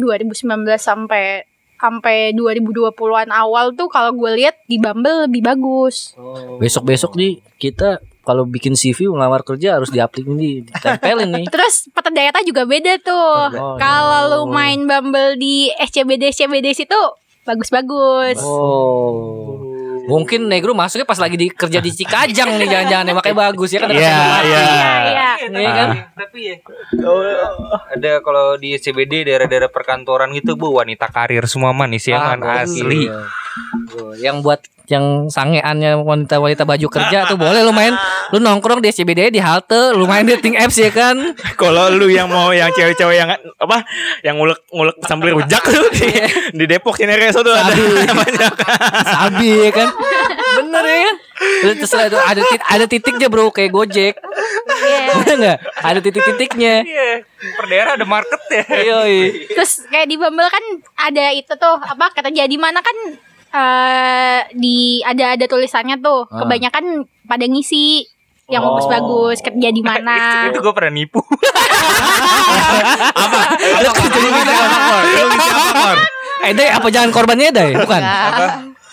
[0.00, 1.44] 2019 sampai
[1.78, 6.18] sampai 2020-an awal tuh kalau gue lihat di Bumble lebih bagus.
[6.58, 11.46] Besok-besok nih kita kalau bikin CV ngelamar kerja harus diaplikin di ditempelin nih.
[11.54, 13.56] Terus petadata juga beda tuh.
[13.56, 17.00] Oh, kalau lu main Bumble di SCBD SCBD situ
[17.48, 18.36] bagus-bagus.
[18.44, 19.67] Oh.
[20.08, 23.84] Mungkin negro masuknya pas lagi di kerja di Cikajang nih jangan-jangan ya makanya bagus ya
[23.84, 24.16] kan Iya, iya.
[24.40, 24.64] Iya,
[25.04, 25.30] iya.
[25.52, 25.88] Iya kan?
[26.16, 26.56] tapi ya
[27.88, 32.64] ada kalau di CBD daerah-daerah perkantoran gitu bu wanita karir semua manis ya kan Ah,
[32.64, 33.28] asli iya.
[34.18, 37.92] Yang buat yang sangeannya wanita-wanita baju kerja tuh boleh lu main.
[38.32, 41.36] Lu nongkrong di SCBD di halte lu main dating apps ya kan?
[41.54, 43.84] Kalau lu yang mau yang cewek-cewek yang apa
[44.20, 46.08] yang ngulek-ngulek sambil rujak tuh di,
[46.52, 47.72] di Depok sini Reso tuh ada
[48.12, 48.52] banyak.
[49.04, 49.88] sabi ya kan?
[50.60, 51.16] Bener ya kan?
[51.38, 54.14] Lu terserah itu ada tit- ada titiknya bro kayak gojek.
[55.14, 55.58] Bener nggak?
[55.84, 56.74] Ada titik-titiknya.
[56.82, 57.08] Iya
[57.38, 58.64] per daerah ada market ya.
[58.82, 59.46] Yoi.
[59.54, 60.64] Terus kayak di Bumble kan
[60.98, 62.96] ada itu tuh apa kata jadi mana kan
[63.50, 66.26] eh di ada ada tulisannya tuh.
[66.26, 66.42] Ah.
[66.42, 66.84] Kebanyakan
[67.24, 68.04] pada ngisi
[68.46, 68.74] yang Oh.
[68.74, 70.48] bagus-bagus kerja di mana.
[70.48, 71.20] itu gue pernah nipu
[73.78, 74.52] Lu kerja di mana?
[76.40, 77.74] Eh, Day, apa jangan korbannya Day?
[77.74, 78.00] Bukan.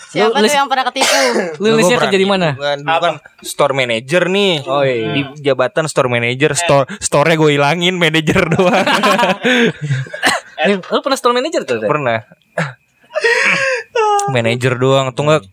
[0.06, 1.12] Siapa Lu- tuh yang pernah ketipu?
[1.58, 2.52] Lu nulisnya kerja di mana?
[2.52, 4.52] Bukan, bukan store manager nih.
[4.62, 5.08] Oh, iya.
[5.10, 8.86] Di jabatan store manager, store store-nya gue hilangin, manager doang.
[10.58, 11.80] Eh, lu pernah store manager tuh?
[11.80, 12.22] Pernah.
[14.30, 15.46] Manager doang atau enggak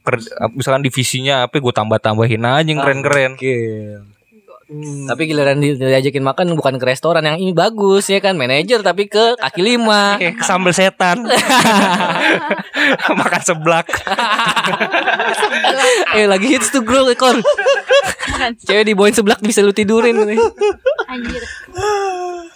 [0.58, 3.38] misalkan divisinya apa gue tambah-tambahin aja yang keren-keren.
[5.06, 9.06] Tapi giliran di- diajakin makan bukan ke restoran yang ini bagus ya kan manajer tapi
[9.06, 10.16] ke kaki lima.
[10.22, 11.28] Kayak sambal setan.
[13.22, 13.86] Makan seblak.
[16.18, 17.38] eh lagi hits tuh bro ekor.
[18.66, 20.40] Cewek dibawain seblak bisa lu tidurin nih.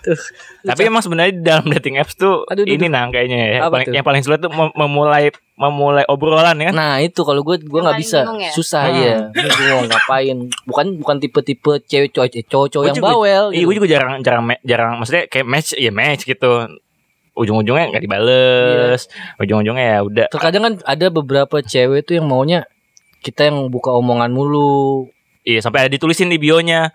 [0.08, 0.20] Anjir.
[0.64, 3.60] Tapi emang sebenarnya di dalam dating apps tuh Aduh, aduh, ini nang kayaknya ya.
[3.62, 3.94] Apa Paling, tuh?
[3.94, 6.74] yang paling sulit tuh mem- memulai memulai obrolan ya kan.
[6.74, 8.52] Nah itu kalau gue gue nggak bisa ya?
[8.52, 9.00] susah Hmm.
[9.00, 9.16] ya.
[9.34, 10.38] Bingung ngapain?
[10.64, 13.44] Bukan bukan tipe-tipe cewek cowok eh, cowok-cowok Gua yang juga- bawel.
[13.48, 13.66] Iya, gitu.
[13.66, 16.52] gue juga jarang jarang jarang maksudnya kayak match ya match gitu.
[17.34, 19.02] Ujung-ujungnya nggak dibales.
[19.06, 19.38] Iya.
[19.40, 20.26] Ujung-ujungnya ya udah.
[20.30, 22.66] Terkadang kan ada beberapa cewek tuh yang maunya
[23.20, 25.10] kita yang buka omongan mulu.
[25.42, 26.90] Iya, sampai ada ditulisin di bionya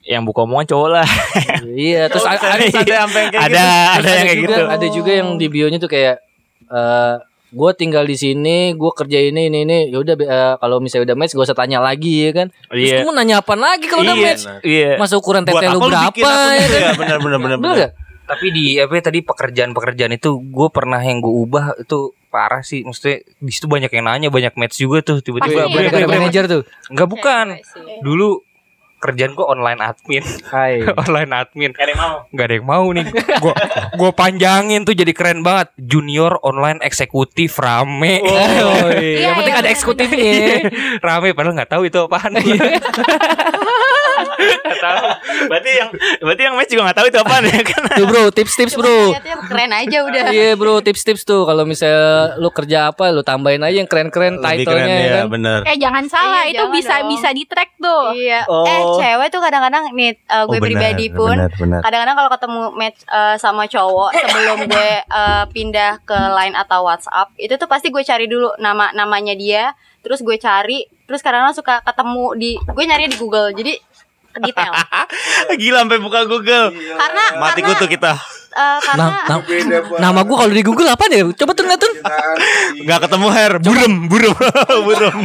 [0.00, 1.06] yang buka omongan cowok lah.
[1.76, 2.96] iya, terus ada ada, ada
[3.36, 3.64] ada,
[4.00, 4.62] ada yang kayak juga, gitu.
[4.66, 6.16] Ada juga yang di bionya tuh kayak
[6.70, 7.14] eh
[7.50, 9.78] gue tinggal di sini, gue kerja ini ini ini.
[9.90, 12.46] Ya udah eh, kalau misalnya udah match gak usah tanya lagi ya kan.
[12.70, 12.96] Terus Iya.
[13.02, 14.42] kamu nanya apa lagi kalau udah Iya, match?
[14.62, 14.90] Iya.
[15.02, 16.14] Masa ukuran tete apa lu berapa
[16.54, 16.80] ya itu kan?
[16.80, 16.92] ya?
[16.94, 17.90] Benar benar benar Bener?
[18.30, 22.86] Tapi di apa ya, tadi pekerjaan-pekerjaan itu gue pernah yang gue ubah itu parah sih.
[22.86, 25.66] Maksudnya di situ banyak yang nanya, banyak match juga tuh tiba-tiba.
[25.66, 26.06] Pasti.
[26.06, 26.62] Manajer tuh.
[26.86, 27.46] Enggak bukan.
[28.06, 28.46] Dulu
[29.00, 30.20] kerjaan gue online admin.
[30.44, 30.84] Hai.
[31.02, 31.72] online admin.
[31.72, 32.16] Gak ada yang mau.
[32.30, 33.06] Gak ada yang mau nih.
[33.40, 33.54] Gue
[33.96, 35.72] gue panjangin tuh jadi keren banget.
[35.74, 38.20] Junior online eksekutif rame.
[38.20, 39.16] Oh, iya.
[39.24, 40.32] Yang Iya, penting iya, ada eksekutifnya.
[41.00, 42.36] rame padahal nggak tahu itu apaan.
[44.22, 44.98] Nggak tahu.
[45.50, 45.88] Berarti yang
[46.20, 47.82] berarti yang match juga nggak tahu itu apaan ya kan.
[47.96, 48.98] Tuh bro, tips-tips bro.
[49.50, 50.22] Keren aja udah.
[50.30, 54.64] Iya bro, tips-tips tuh kalau misalnya lu kerja apa, lu tambahin aja yang keren-keren Lebih
[54.64, 55.26] keren title-nya ya ya, kan.
[55.28, 55.58] benar.
[55.66, 57.08] Eh jangan salah, Iya, itu jangan bisa dong.
[57.10, 58.04] bisa di track tuh.
[58.14, 58.40] Iya.
[58.46, 58.64] Oh.
[58.66, 61.36] Eh cewek tuh kadang-kadang nih uh, gue Oh, benar, pribadi pun
[61.80, 67.32] kadang-kadang kalau ketemu match uh, sama cowok sebelum gue uh, pindah ke line atau WhatsApp
[67.36, 71.80] itu tuh pasti gue cari dulu nama namanya dia terus gue cari terus kadang suka
[71.80, 73.76] ketemu di gue nyari di Google jadi
[74.32, 74.72] detail
[75.60, 76.70] Gila sampai buka Google.
[76.72, 78.12] karena Mati karena, kutu kita.
[78.50, 79.98] eh, karena Nah, nah, Beda banget.
[79.98, 81.22] nama gua kalau di Google apa deh?
[81.32, 81.92] Coba tuh lihat tuh.
[81.92, 82.36] Kenaan
[82.72, 84.34] di- Nggak ketemu Her, burem, burem,
[84.86, 85.16] burem.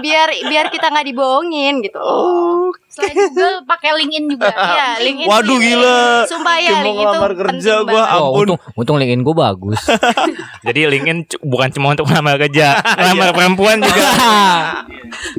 [0.00, 2.72] biar biar kita nggak dibohongin gitu Oh.
[2.90, 4.50] Selain Google pakai LinkedIn juga.
[4.70, 5.28] Iya, LinkedIn.
[5.30, 5.66] Waduh, sih.
[5.70, 6.00] gila.
[6.26, 8.02] Sumpah ya, LinkedIn itu ngelamar kerja gua.
[8.02, 8.34] Oh, Ampun.
[8.34, 9.78] untung untung LinkedIn gua bagus.
[10.66, 14.10] Jadi LinkedIn bukan cuma untuk melamar kerja, melamar perempuan juga.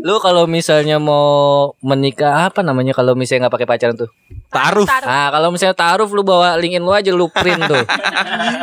[0.03, 4.09] lu kalau misalnya mau menikah apa namanya kalau misalnya nggak pakai pacaran tuh?
[4.51, 4.83] Taruh.
[5.07, 7.83] Ah, kalau misalnya taruh lu bawa LinkedIn lu aja lu print tuh.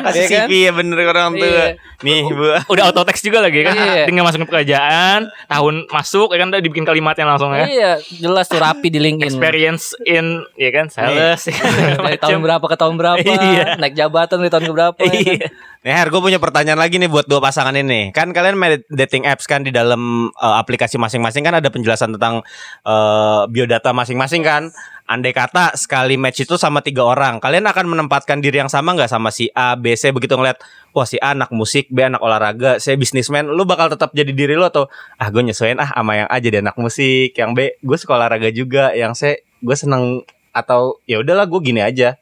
[0.05, 0.47] Kasih Iya kan?
[0.47, 1.49] CV ya bener orang tuh.
[1.49, 1.67] Iya.
[1.99, 2.45] Nih, Bu.
[2.71, 3.75] Udah auto text juga lagi kan.
[3.75, 4.05] Iya.
[4.05, 7.65] Tinggal masukin pekerjaan, tahun masuk ya kan udah dibikin kalimatnya langsung ya.
[7.67, 9.27] Iya, jelas tuh rapi di LinkedIn.
[9.27, 11.51] Experience in ya kan sales.
[12.07, 13.19] Dari tahun berapa ke tahun berapa?
[13.27, 13.75] Iya.
[13.83, 14.99] Naik jabatan dari tahun ke berapa?
[15.03, 15.23] ya kan?
[15.27, 15.47] Iya.
[15.79, 18.11] Nih Her, gue punya pertanyaan lagi nih buat dua pasangan ini.
[18.11, 22.43] Kan kalian main dating apps kan di dalam eh, aplikasi masing-masing kan ada penjelasan tentang
[22.87, 24.71] eh, biodata masing-masing kan.
[25.09, 29.09] Andai kata sekali match itu sama tiga orang, kalian akan menempatkan diri yang sama nggak
[29.09, 30.61] sama si A, B, C begitu ngeliat,
[30.93, 34.53] wah si A anak musik, B anak olahraga, C bisnismen, lu bakal tetap jadi diri
[34.53, 34.85] lu atau
[35.17, 38.53] ah gue nyesuaiin ah sama yang A jadi anak musik, yang B gue suka olahraga
[38.53, 42.21] juga, yang C gue seneng atau ya udahlah gue gini aja.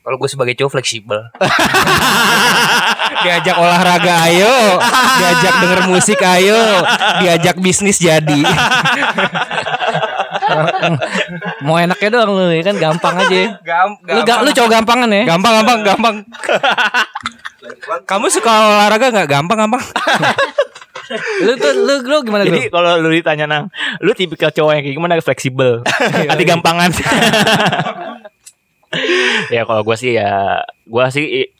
[0.00, 1.18] Kalau gue sebagai cowok fleksibel.
[3.26, 4.78] diajak olahraga ayo,
[5.18, 6.86] diajak denger musik ayo,
[7.20, 8.40] diajak bisnis jadi.
[11.66, 13.58] Mau enaknya doang lu ya kan gampang aja.
[13.62, 15.22] Gam, Lu ga, lu cowok gampangan ya?
[15.28, 16.16] gampang gampang gampang.
[18.08, 19.82] Kamu suka olahraga nggak gampang gampang?
[21.42, 22.54] Lu tuh lu, lu gimana lu?
[22.54, 23.66] Jadi kalau lu ditanya nang,
[23.98, 25.82] lu tipikal cowok yang kayak gimana fleksibel,
[26.22, 26.90] nanti gampangan.
[29.50, 31.50] ya kalau gue sih ya, gue sih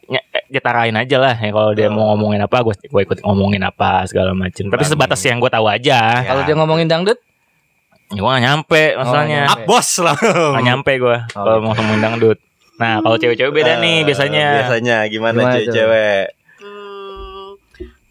[0.55, 1.35] nyetarain aja lah.
[1.35, 4.71] Ya kalau dia mau ngomongin apa, gue gue ikut ngomongin apa segala macem.
[4.71, 6.23] Tapi sebatas yang gue tahu aja.
[6.23, 7.30] Kalau dia ngomongin dangdut, Ya,
[8.13, 9.41] gue gak nyampe masalahnya.
[9.45, 9.55] nyampe.
[9.55, 10.53] Up bos langsung.
[10.53, 12.39] Gak nyampe gue kalau mau ngomongin dangdut.
[12.77, 14.47] Nah kalau cewek-cewek beda nih Eh, biasanya.
[14.59, 15.73] Biasanya gimana, Gimana cuy tuh?
[15.73, 16.25] cewek?
[16.59, 17.47] Hmm,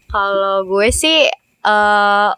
[0.06, 1.28] kalau gue sih
[1.60, 2.30] eh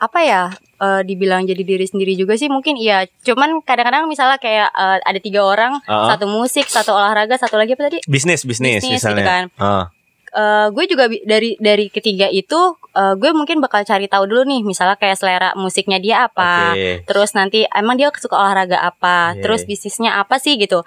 [0.00, 0.48] apa ya
[0.78, 5.20] eh, dibilang jadi diri sendiri juga sih mungkin iya cuman kadang-kadang misalnya kayak eh, ada
[5.20, 6.08] tiga orang Uh-uh.
[6.08, 9.20] satu musik satu olahraga satu lagi apa tadi Bisnis, bisnis, Bisnis misalnya.
[9.20, 9.44] gitu kan.
[9.60, 9.84] Ah.
[10.30, 14.62] Eh, gue juga dari dari ketiga itu eh, gue mungkin bakal cari tahu dulu nih
[14.62, 17.02] misalnya kayak selera musiknya dia apa Oke.
[17.02, 19.42] terus nanti emang dia suka olahraga apa Oke.
[19.42, 20.86] terus bisnisnya apa sih gitu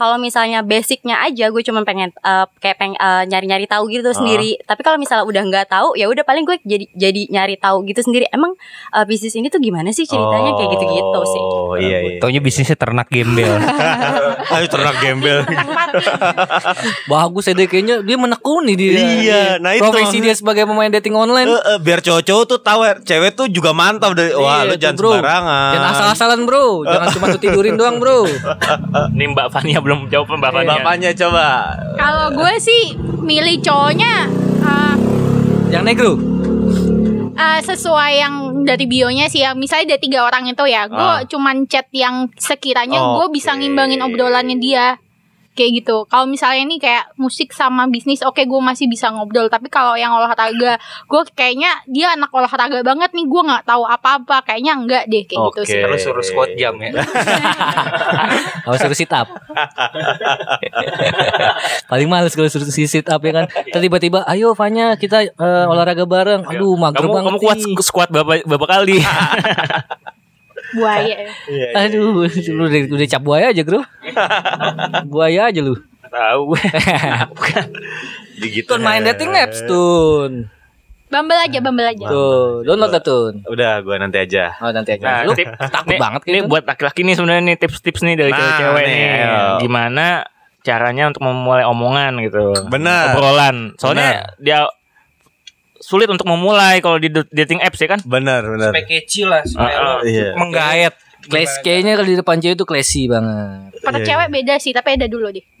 [0.00, 4.16] kalau misalnya basicnya aja gue cuma pengen eh, kayak peng eh, nyari-nyari tahu gitu Ah.
[4.16, 7.84] sendiri tapi kalau misalnya udah nggak tahu ya udah paling gue jadi jadi nyari tahu
[7.84, 8.56] gitu sendiri emang
[8.90, 12.16] eh, bisnis ini tuh gimana sih ceritanya kayak gitu-gitu sih Oh iya iya.
[12.18, 13.46] Taunya bisnisnya ternak gembel.
[14.50, 15.44] Ayo ternak gembel.
[17.10, 18.90] bagus ya deh kayaknya dia menekuni dia.
[18.92, 19.82] Iya, nah itu.
[19.82, 21.46] Profesi dia sebagai pemain dating online.
[21.46, 24.78] Eh, eh, biar cowok-cowok tuh tahu cewek tuh juga mantap dari wah lu Iya, tuh,
[24.80, 25.10] jangan bro.
[25.12, 25.70] sembarangan.
[25.70, 28.20] Jangan asal-asalan bro Jangan cuma tuh tidurin doang bro
[29.10, 30.78] Ini Mbak Fania belum jawab Fania.
[30.78, 31.74] Bapaknya coba.
[31.98, 32.94] Kalau gue sih
[33.26, 34.30] milih cowoknya
[34.62, 34.94] uh,
[35.74, 36.10] Yang negro
[37.34, 39.56] uh, sesuai yang dari bionya sih ya.
[39.58, 41.26] Misalnya ada tiga orang itu ya, gue Ah.
[41.26, 45.00] cuman chat yang sekiranya gue bisa ngimbangin obrolannya dia.
[45.54, 45.96] Kayak gitu.
[46.06, 49.50] Kalau misalnya ini kayak musik sama bisnis, oke gue masih bisa ngobrol.
[49.50, 53.26] Tapi kalau yang olahraga, gue kayaknya dia anak olahraga banget nih.
[53.26, 54.46] Gue nggak tahu apa-apa.
[54.46, 55.68] Kayaknya enggak deh kayak gitu Oke.
[55.68, 55.82] sih.
[55.82, 56.94] Terus suruh squat jam ya.
[58.64, 59.28] Kalau suruh sit up
[61.90, 65.64] Paling males kalau suruh si sit up ya kan Terus tiba-tiba Ayo Fanya kita eh,
[65.66, 68.98] olahraga bareng Aduh mager Kamu banget kamu kuat squat berapa berapa kali?
[70.72, 71.16] Buaya.
[71.46, 72.24] Iya, Aduh
[72.56, 73.82] Lu udah, udah cap buaya aja bro
[75.12, 76.58] Buaya aja lu Tahu.
[78.40, 78.66] Gitu.
[78.66, 80.48] Tun main dating apps Tun
[81.06, 82.06] Bumble aja, Bumble aja.
[82.06, 84.54] Tuh download dah Tun Udah, gua nanti aja.
[84.58, 87.42] Oh nanti aja Nah, Lu tip- takut nih, banget Ini gitu buat laki-laki nih sebenarnya
[87.44, 89.10] nih tips-tips nih dari Nah, cewek-cewek nih, nih.
[89.20, 89.42] ayo.
[89.58, 90.06] Gimana
[90.60, 92.52] caranya untuk memulai omongan gitu.
[92.66, 93.12] Benar.
[93.12, 93.56] Obrolan.
[93.74, 94.70] Soalnya dia
[95.80, 98.00] sulit untuk memulai kalau di dating apps ya kan.
[98.04, 98.70] Benar, benar.
[98.70, 99.84] Supaya kecil lah, supaya ah.
[99.84, 100.36] lo Iya.
[100.36, 100.94] menggayat.
[101.20, 104.96] Class kayaknya kalau di depan cewek tuh classy banget Pada Iya, cewek beda sih, tapi
[104.96, 105.44] ada dulu deh.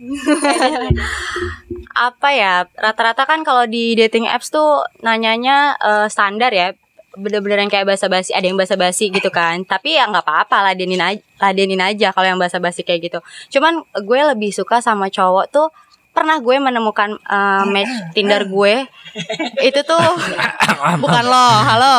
[1.90, 6.72] apa ya rata-rata kan kalau di dating apps tuh nanyanya eh, standar ya
[7.18, 11.20] bener-bener yang kayak basa-basi ada yang basa-basi gitu kan tapi ya nggak apa-apa ladenin aja
[11.42, 13.18] ladenin aja kalau yang basa-basi kayak gitu
[13.58, 15.68] cuman gue lebih suka sama cowok tuh
[16.10, 18.74] pernah gue menemukan eh, match Tinder gue
[19.60, 20.06] itu tuh
[21.02, 21.96] bukan lo halo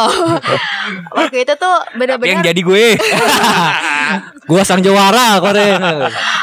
[1.18, 2.86] waktu itu tuh Yang bener-bener jadi gue.
[4.42, 5.80] Gua sang jawara kemarin.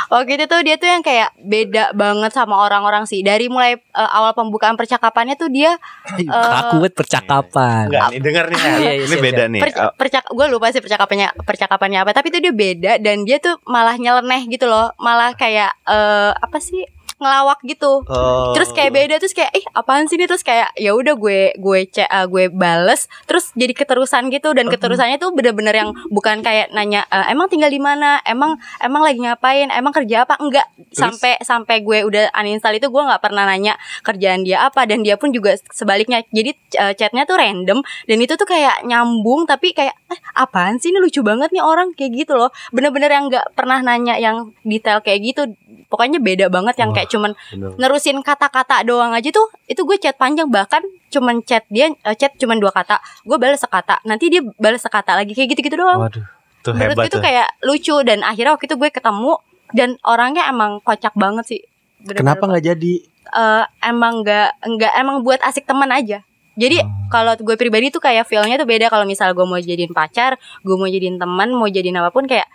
[0.09, 3.21] Waktu itu tuh dia tuh yang kayak beda banget sama orang-orang sih.
[3.21, 5.77] Dari mulai eh, awal pembukaan percakapannya tuh dia
[6.17, 7.93] eh, Kaku banget percakapan.
[7.93, 8.59] Enggak nih denger nih.
[8.59, 9.61] Iya, iya, ini siap, beda nih.
[9.61, 13.61] perc- percak gue lupa sih percakapannya percakapannya apa tapi itu dia beda dan dia tuh
[13.69, 16.89] malah nyeleneh gitu loh malah kayak eh, apa sih
[17.19, 18.07] ngelawak gitu.
[18.07, 18.55] Oh.
[18.55, 20.31] terus kayak beda terus kayak ih apaan sih ini?
[20.31, 23.11] Terus kayak ya udah gue gue cek uh, gue bales.
[23.27, 27.69] Terus jadi keterusan gitu dan keterusannya tuh bener-bener yang bukan kayak nanya "Eh, emang tinggal
[27.69, 28.23] di mana?
[28.23, 29.69] Emang emang lagi ngapain?
[29.75, 30.39] Emang kerja apa?
[30.39, 30.71] Enggak.
[30.95, 33.75] Sampai sampai gue udah uninstall itu gue nggak pernah nanya
[34.07, 36.23] kerjaan dia apa dan dia pun juga sebaliknya.
[36.31, 40.95] Jadi uh, chatnya tuh random dan itu tuh kayak nyambung tapi kayak eh, apaan sih
[40.95, 41.03] ini?
[41.03, 42.55] Lucu banget nih orang kayak gitu loh.
[42.71, 45.43] Bener-bener yang nggak pernah nanya yang detail kayak gitu.
[45.89, 47.33] Pokoknya beda banget yang kayak cuman
[47.75, 50.47] nerusin kata-kata doang aja tuh itu gue chat panjang.
[50.47, 52.97] Bahkan cuman chat dia eh, chat cuman dua kata.
[53.23, 53.99] Gue balas sekata.
[54.05, 56.05] Nanti dia balas sekata lagi kayak gitu-gitu doang.
[56.05, 56.25] Waduh,
[56.61, 57.25] tuh menurut hebat gue tuh tuh.
[57.25, 57.97] kayak lucu.
[58.03, 59.33] Dan akhirnya waktu itu gue ketemu
[59.71, 61.61] dan orangnya emang kocak banget sih.
[61.99, 62.95] Bener-bener Kenapa nggak jadi?
[63.29, 66.25] eh, emang nggak nggak emang buat asik teman aja.
[66.59, 66.91] Jadi Oh.
[67.07, 68.89] kalau gue pribadi tuh kayak feelnya tuh beda.
[68.89, 70.35] Kalau misal gue mau jadiin pacar
[70.65, 72.49] gue mau jadiin teman mau jadiin apa pun kayak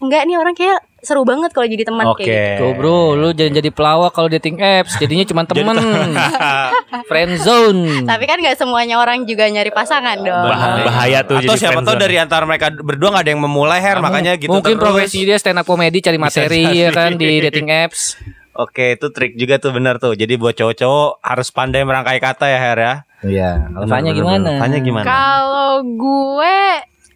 [0.00, 2.24] enggak nih orang kayak seru banget kalau jadi teman Oke.
[2.24, 5.76] kayak gitu Tuh bro, lu jangan jadi pelawak kalau dating apps, jadinya cuma temen.
[7.08, 8.04] Friend zone.
[8.04, 11.80] tapi kan nggak semuanya orang juga nyari pasangan dong Bah- bahaya tuh Atau jadi siapa
[11.80, 14.82] tahu dari antara mereka berdua nggak ada yang memulai her makanya gitu Mungkin terus.
[14.82, 16.80] profesi dia stand up comedy cari materi jadi.
[16.80, 18.16] ya kan di dating apps.
[18.50, 20.12] Oke, itu trik juga tuh benar tuh.
[20.12, 22.94] Jadi buat cowok-cowok harus pandai merangkai kata ya Her ya.
[23.22, 24.48] Iya, bener, gimana?
[24.58, 25.06] Alfanya gimana?
[25.06, 26.56] Kalau gue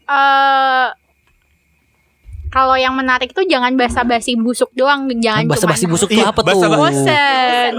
[0.05, 0.87] eh
[2.55, 6.31] kalau yang menarik tuh jangan basa-basi busuk doang, jangan Bahasa basi cuman busuk tuh Iya,
[6.31, 6.47] apa tuh?
[6.55, 6.79] basa-basi.
[6.79, 7.73] bosen.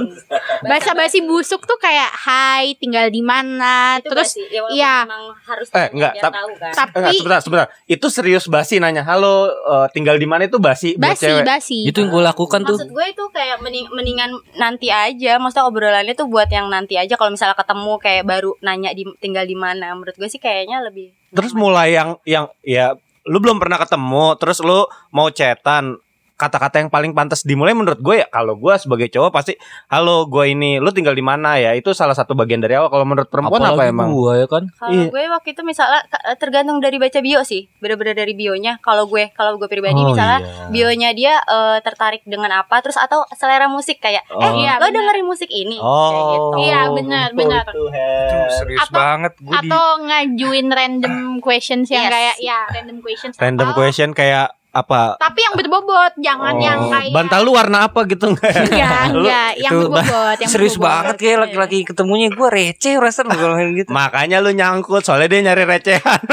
[0.68, 4.36] Basa-basi busuk tuh kayak hai, tinggal di mana, terus
[4.76, 5.08] iya.
[5.48, 6.44] harus Eh, enggak, tap- kan.
[6.52, 7.68] Enggak, tapi sebentar, sebentar.
[7.88, 9.08] Itu serius basi nanya.
[9.08, 11.46] Halo, eh, tinggal di mana itu basi buat basi cewek.
[11.48, 11.80] basi.
[11.88, 12.76] Itu yang gue lakukan tuh.
[12.76, 17.16] Maksud gue itu kayak mending, mendingan nanti aja Maksudnya obrolannya tuh buat yang nanti aja
[17.16, 21.14] Kalau misalnya ketemu kayak baru nanya di, tinggal di mana Menurut gue sih kayaknya lebih
[21.36, 22.96] Terus mulai yang yang ya
[23.26, 25.98] lu belum pernah ketemu, terus lu mau chatan
[26.36, 29.56] kata-kata yang paling pantas dimulai menurut gue ya kalau gue sebagai cowok pasti
[29.88, 33.04] halo gue ini lu tinggal di mana ya itu salah satu bagian dari awal kalau
[33.04, 34.64] menurut perempuan apa Apalagi emang gua ya kan?
[34.70, 35.08] Kalau Iya.
[35.08, 36.02] gue waktu itu misalnya
[36.36, 40.40] tergantung dari baca bio sih Bener-bener dari bionya Kalau gue kalau gue pribadi Oh, misalnya
[40.40, 40.68] iya.
[40.68, 44.54] Bionya dia eh, tertarik dengan apa Terus atau selera musik kayak Eh Oh.
[44.56, 44.96] Iya, lo bener.
[44.98, 46.58] dengerin musik ini Kayak Oh, gitu.
[46.62, 47.64] Iya, benar, benar.
[47.66, 48.48] Itu, Tuh, Her.
[48.54, 52.12] serius Atau- banget gue di Atau ngajuin random questions yang Yes.
[52.12, 53.34] kayak ya random questions.
[53.36, 55.16] Random atau- question kayak apa?
[55.16, 58.52] Tapi yang berbobot, jangan yang Oh, kayak bantal lu warna apa gitu enggak?
[58.68, 60.92] Enggak, Lu- enggak, yang berbobot, yang serius berbobot.
[60.92, 63.90] banget kayak laki-laki ketemunya gue receh perasaan lu kalau gitu.
[63.90, 66.22] Makanya lu nyangkut soalnya dia nyari recehan.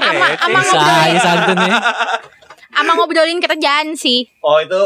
[0.00, 1.78] Ama, ama ngobrolin, ya
[2.72, 4.26] ama ngobrolin kerjaan sih.
[4.40, 4.82] oh, itu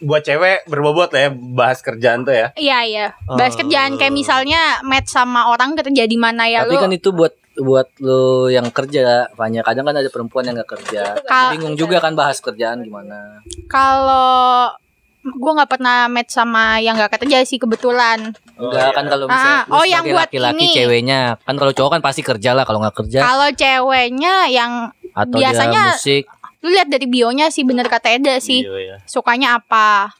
[0.00, 2.46] buat cewek berbobot lah ya bahas kerjaan tuh ya.
[2.54, 3.06] Iya, iya.
[3.26, 3.58] Bahas Oh.
[3.58, 6.80] kerjaan kayak misalnya match sama orang kerja di mana ya Tapi lu.
[6.80, 11.14] kan itu buat buat lu yang kerja banyak kadang kan ada perempuan yang nggak kerja
[11.22, 14.72] Kal- bingung juga kan bahas kerjaan gimana Kalau
[15.20, 18.32] gue nggak pernah match sama yang nggak kerja sih kebetulan.
[18.56, 20.72] enggak kan kalau Ah, misalnya lu oh, yang buat laki-laki ini.
[20.74, 24.72] ceweknya kan kalau cowok kan pasti kerja lah kalau nggak kerja Kalau ceweknya yang
[25.12, 26.24] atau biasanya- dia musik
[26.60, 28.60] lu lihat dari bionya sih bener kata Eda sih.
[28.60, 30.12] Iya, Sukanya apa?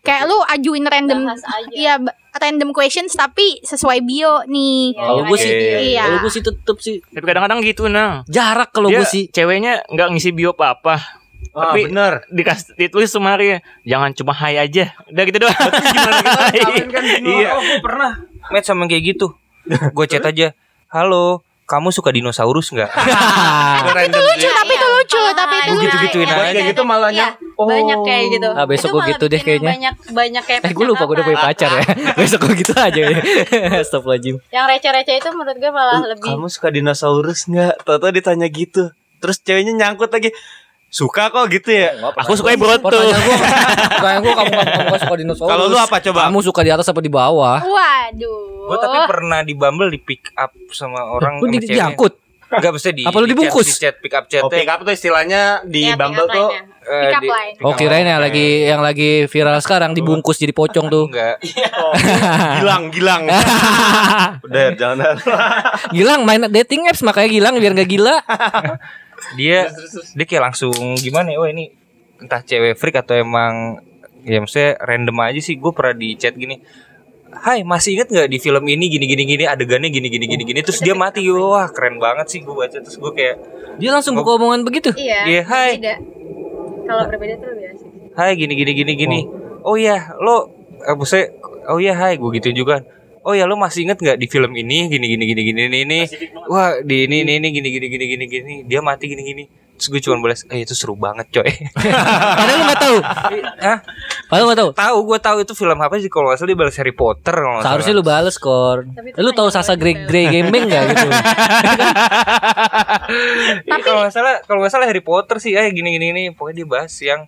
[0.00, 1.28] Kayak lu ajuin random.
[1.70, 2.00] Iya,
[2.36, 4.96] random questions tapi sesuai bio nih.
[4.96, 5.78] Ya, kalau gue sih bio.
[5.78, 6.02] Iya.
[6.04, 8.24] kalau gue sih tetep sih Tapi kadang-kadang gitu nah.
[8.28, 11.20] jarak kalau gue sih ceweknya nggak ngisi bio apa-apa.
[11.52, 12.24] Ah, Tapi bener.
[12.32, 14.96] dikasih ditulis sumari jangan cuma hai aja.
[15.10, 15.58] Udah gitu doang.
[15.68, 16.60] Gimana kita hai?
[17.28, 17.48] Iya.
[17.52, 18.12] Oh, gue pernah
[18.48, 19.36] match sama kayak gitu.
[19.68, 20.56] gue chat aja,
[20.90, 22.90] halo, kamu suka dinosaurus nggak?
[23.96, 25.84] Random Lucu, tapi itu lucu, tapi itu Gua lucu.
[25.88, 26.44] gitu-gituin Iya, aja.
[26.44, 27.18] iya, Kayak gitu malah iya.
[27.32, 27.68] nyam- Oh.
[27.68, 28.48] Banyak kayak gitu.
[28.50, 29.70] Ah, besok Itu malah gitu deh kayaknya.
[29.70, 31.84] Banyak banyak kayak eh gue lupa gue udah punya pacar ya
[32.18, 33.18] besok gue gitu aja ya
[33.82, 37.84] stop lagi Yang receh-receh itu menurut gue malah lebih Kamu suka dinosaurus nggak?
[37.84, 38.90] Tahu ditanya gitu.
[39.16, 40.34] Terus ceweknya nyangkut lagi.
[40.92, 41.96] Suka kok gitu ya.
[42.14, 42.84] Aku suka Boruto.
[42.84, 43.36] Pertanyaan gue
[43.88, 46.20] Pertanyaan gue kamu, kamu, suka dinosaurus Kalau lu apa coba?
[46.28, 48.44] Kamu suka di atas apa di bawah Waduh.
[48.62, 52.20] gue tapi pernah di Bumble di pick up sama orang Lu di, diangkut
[52.52, 53.64] Enggak bisa di Apa lu di dibungkus?
[53.64, 56.36] chat, di chat pick up chat Oh, pick up tuh istilahnya di Ya, Bumble pick
[56.36, 56.70] tuh line-nya.
[56.82, 57.56] Eh, Pick up di- line.
[57.62, 61.08] Oh kirain yang lagi yang lagi viral sekarang dibungkus jadi pocong tuh.
[61.08, 61.40] enggak
[62.58, 63.22] gilang, gilang.
[64.44, 65.14] Udah, jangan.
[65.88, 68.20] Gilang main dating apps makanya Gilang biar gak gila.
[69.38, 69.70] dia
[70.14, 71.38] dia kayak langsung gimana ya?
[71.40, 71.72] Oh ini
[72.22, 73.82] entah cewek freak atau emang
[74.22, 75.58] ya maksudnya random aja sih.
[75.58, 76.60] Gue pernah di chat gini
[77.32, 80.60] Hai masih inget nggak di film ini gini gini gini adegannya gini gini gini gini?
[80.60, 81.24] Terus dia mati.
[81.32, 82.76] Wah keren banget sih gue baca.
[82.76, 83.36] Terus gue kayak
[83.80, 84.92] Dia langsung buka omongan begitu.
[84.92, 85.24] Iya.
[85.24, 85.80] Iya, hai.
[86.84, 87.88] Kalau berbeda tuh lebih asik.
[88.12, 89.20] Hai gini gini gini gini.
[89.64, 90.52] Oh, iya lo
[90.84, 91.32] eh, maksudnya
[91.72, 92.20] oh iya hai.
[92.20, 92.84] Gue gitu juga
[93.22, 95.98] Oh ya lo masih inget nggak di film ini gini gini gini gini ini ini
[96.46, 99.88] wah di ini ini ini gini gini gini gini gini dia mati gini gini terus
[99.88, 101.46] gue cuma balas eh itu seru banget coy
[102.38, 102.98] Padahal lu gak tahu.
[103.66, 103.78] Hah?
[104.26, 104.70] Padahal lu gak tahu.
[104.74, 107.52] tahu gue tahu itu film apa sih kalau nggak salah dia balas Harry Potter kalau
[107.58, 108.78] nggak Seharusnya lu bales kor.
[108.84, 109.94] Tapi Lu tahu Sasa Grey.
[110.06, 111.08] Grey Gaming gak gitu?
[113.62, 116.56] Iya, kalau nggak salah kalau nggak salah Harry Potter sih eh gini gini ini pokoknya
[116.62, 117.26] dia bahas yang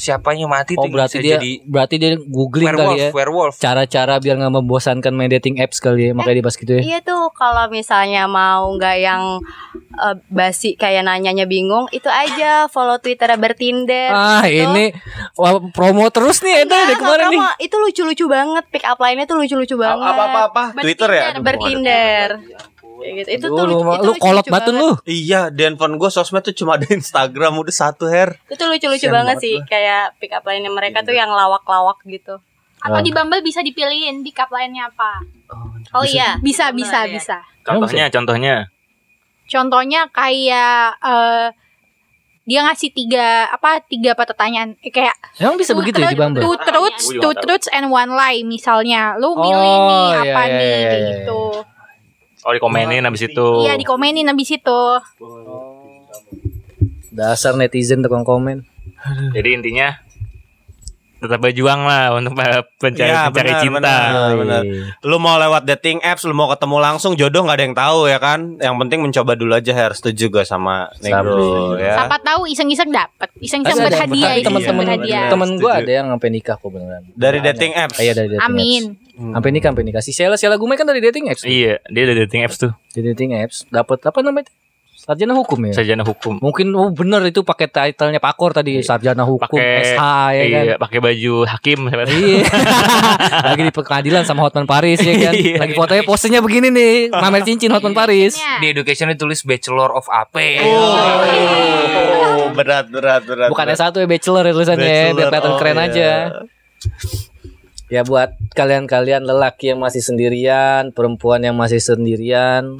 [0.00, 3.10] siapanya mati Oh tuh berarti bisa dia jadi berarti dia googling werewolf kali ya.
[3.12, 6.12] werewolf Cara-cara biar nggak membosankan main dating apps kali ya.
[6.16, 6.82] Makanya dibahas gitu ya.
[6.82, 9.44] Iya tuh kalau misalnya mau nggak yang
[9.76, 14.10] eh, basi kayak nanyanya bingung itu aja follow Twitter bertinder.
[14.16, 14.72] Ah gitu.
[14.72, 14.96] ini
[15.36, 17.40] wah, promo terus nih Eda Enggak, dari kemarin nggak nih.
[17.44, 17.60] promo.
[17.60, 18.64] Itu lucu-lucu banget.
[18.72, 20.08] Pick up line-nya tuh lucu-lucu banget.
[20.16, 20.62] Apa apa apa?
[20.80, 21.22] Twitter ya?
[21.36, 22.28] Aduh, Bertinder.
[23.00, 23.28] Kayak gitu.
[23.32, 24.70] Itu tuh Lu, itu lu kolot banget.
[24.70, 24.90] lu.
[25.02, 28.36] Iya, di handphone gue sosmed tuh cuma ada Instagram udah satu her.
[28.46, 29.56] Itu lucu-lucu banget banget sih.
[29.64, 32.38] Kayak pick up line mereka tuh yang lawak-lawak gitu.
[32.80, 35.20] Atau di Bumble bisa dipilihin di cup lainnya apa?
[35.92, 36.36] Oh iya.
[36.38, 37.12] Bisa, bisa, ya.
[37.12, 37.36] bisa.
[37.60, 38.54] Contohnya, contohnya.
[39.44, 41.48] Contohnya kayak eh
[42.40, 46.42] dia ngasih tiga apa tiga pertanyaan Eh, kayak Emang bisa begitu ya di truth- Bumble?
[46.42, 49.14] Two truths, two truths and one lie misalnya.
[49.18, 51.18] Lu milih Oh, nih iya, apa iya, nih iya, kayak iya.
[52.44, 53.46] Oh dikomenin habis itu.
[53.64, 54.80] Iya dikomenin habis itu.
[57.12, 58.64] Dasar netizen tukang komen.
[59.36, 60.00] Jadi intinya
[61.20, 63.76] tetap berjuang lah untuk pencari Iya, pencari benar, cinta.
[63.76, 64.08] benar.
[64.10, 64.62] Oh, benar.
[64.64, 64.82] iya.
[65.04, 68.16] Lu mau lewat dating apps, lu mau ketemu langsung jodoh nggak ada yang tahu ya
[68.16, 68.40] kan?
[68.56, 69.92] Yang penting mencoba dulu aja her.
[69.92, 71.94] Setuju gak sama Negro ya?
[71.94, 73.28] Siapa tahu iseng-iseng dapat.
[73.36, 75.28] Iseng-iseng tapi iseng-iseng teman-teman berhadiah.
[75.28, 75.82] teman gue Setuju.
[75.82, 77.02] ada yang sampai nikah kok beneran.
[77.12, 77.96] Dari dating apps?
[77.96, 78.82] Iya dari dating Amin.
[78.90, 79.08] apps.
[79.20, 80.00] Sampai nikah sampai nikah.
[80.00, 81.44] Si Sheila Sheila Gumai kan dari dating apps.
[81.44, 82.72] Iya, dia ada dating apps tuh.
[82.90, 84.48] Di dating apps dapat apa namanya?
[85.10, 85.74] Sarjana hukum ya.
[85.74, 86.38] Sarjana hukum.
[86.38, 89.98] Mungkin oh bener itu pakai titlenya Pakor tadi sarjana hukum Pakai SH
[90.38, 90.62] ya kan.
[90.70, 92.46] Iya, pakai baju hakim Iya.
[93.50, 95.34] Lagi di pengadilan sama Hotman Paris ya kan.
[95.34, 95.66] Iya.
[95.66, 98.38] Lagi fotonya posenya begini nih, mamer cincin Hotman Paris.
[98.38, 98.62] Iya.
[98.62, 103.50] di education ditulis Bachelor of AP Oh, berat berat berat.
[103.50, 103.82] Bukan berat.
[103.82, 105.86] S1 ya bachelor ya tulisannya biar Bachelor, kelihatan oh, keren iya.
[105.90, 106.10] aja.
[107.90, 112.78] Ya buat kalian-kalian lelaki yang masih sendirian, perempuan yang masih sendirian,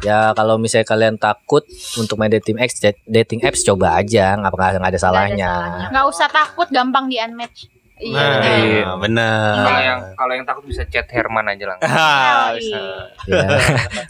[0.00, 1.62] ya kalau misalnya kalian takut
[1.94, 5.52] untuk main dating apps, dating apps coba aja, nggak nggak nggak ada salahnya.
[5.88, 7.70] Nggak usah takut gampang di unmatch.
[7.94, 8.10] Iya.
[8.10, 8.58] Nah, benar.
[8.58, 9.54] iya, benar.
[9.54, 12.58] kalau yang kalau yang takut bisa chat Herman aja langsung Ah, Yoi.
[12.58, 12.78] bisa.
[13.24, 13.46] Ya.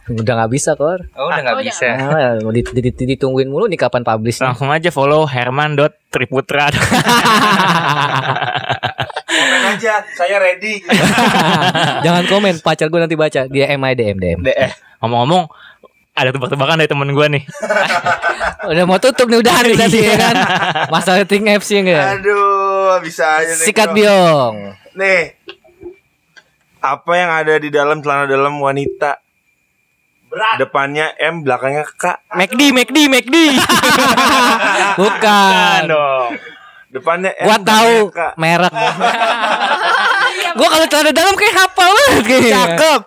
[0.18, 1.05] Udah nggak bisa kor.
[1.12, 4.41] oh udah nggak Oh, bisa Ah, mau di- di- di- ditungguin mulu nih kapan publish.
[4.41, 6.72] Langsung aja follow herman.triputra.
[9.24, 10.78] Komen aja, saya ready.
[12.07, 13.47] Jangan komen, pacar gue nanti baca.
[13.47, 14.41] Dia MI DM DM.
[15.01, 15.51] Ngomong-ngomong,
[16.15, 17.43] ada tebak-tebakan dari temen gue nih.
[18.71, 20.35] Udah mau tutup nih udah nih tadi ya kan.
[20.89, 22.07] Masalah apps ya enggak?
[22.17, 23.67] Aduh, bisa aja nih.
[23.67, 23.97] Sikat Bro.
[23.99, 24.55] biong.
[24.97, 25.23] Nih.
[26.81, 29.21] Apa yang ada di dalam celana dalam wanita?
[30.33, 30.57] Berat.
[30.65, 32.05] Depannya M, belakangnya K.
[32.33, 33.37] McD, McD, McD.
[35.01, 35.81] Bukan.
[35.91, 36.31] dong.
[36.89, 37.93] Depannya M, Gua tahu
[38.41, 38.73] merek.
[40.59, 42.53] Gua kalau celana dalam kayak hafal banget kayaknya.
[42.55, 43.01] Cakep.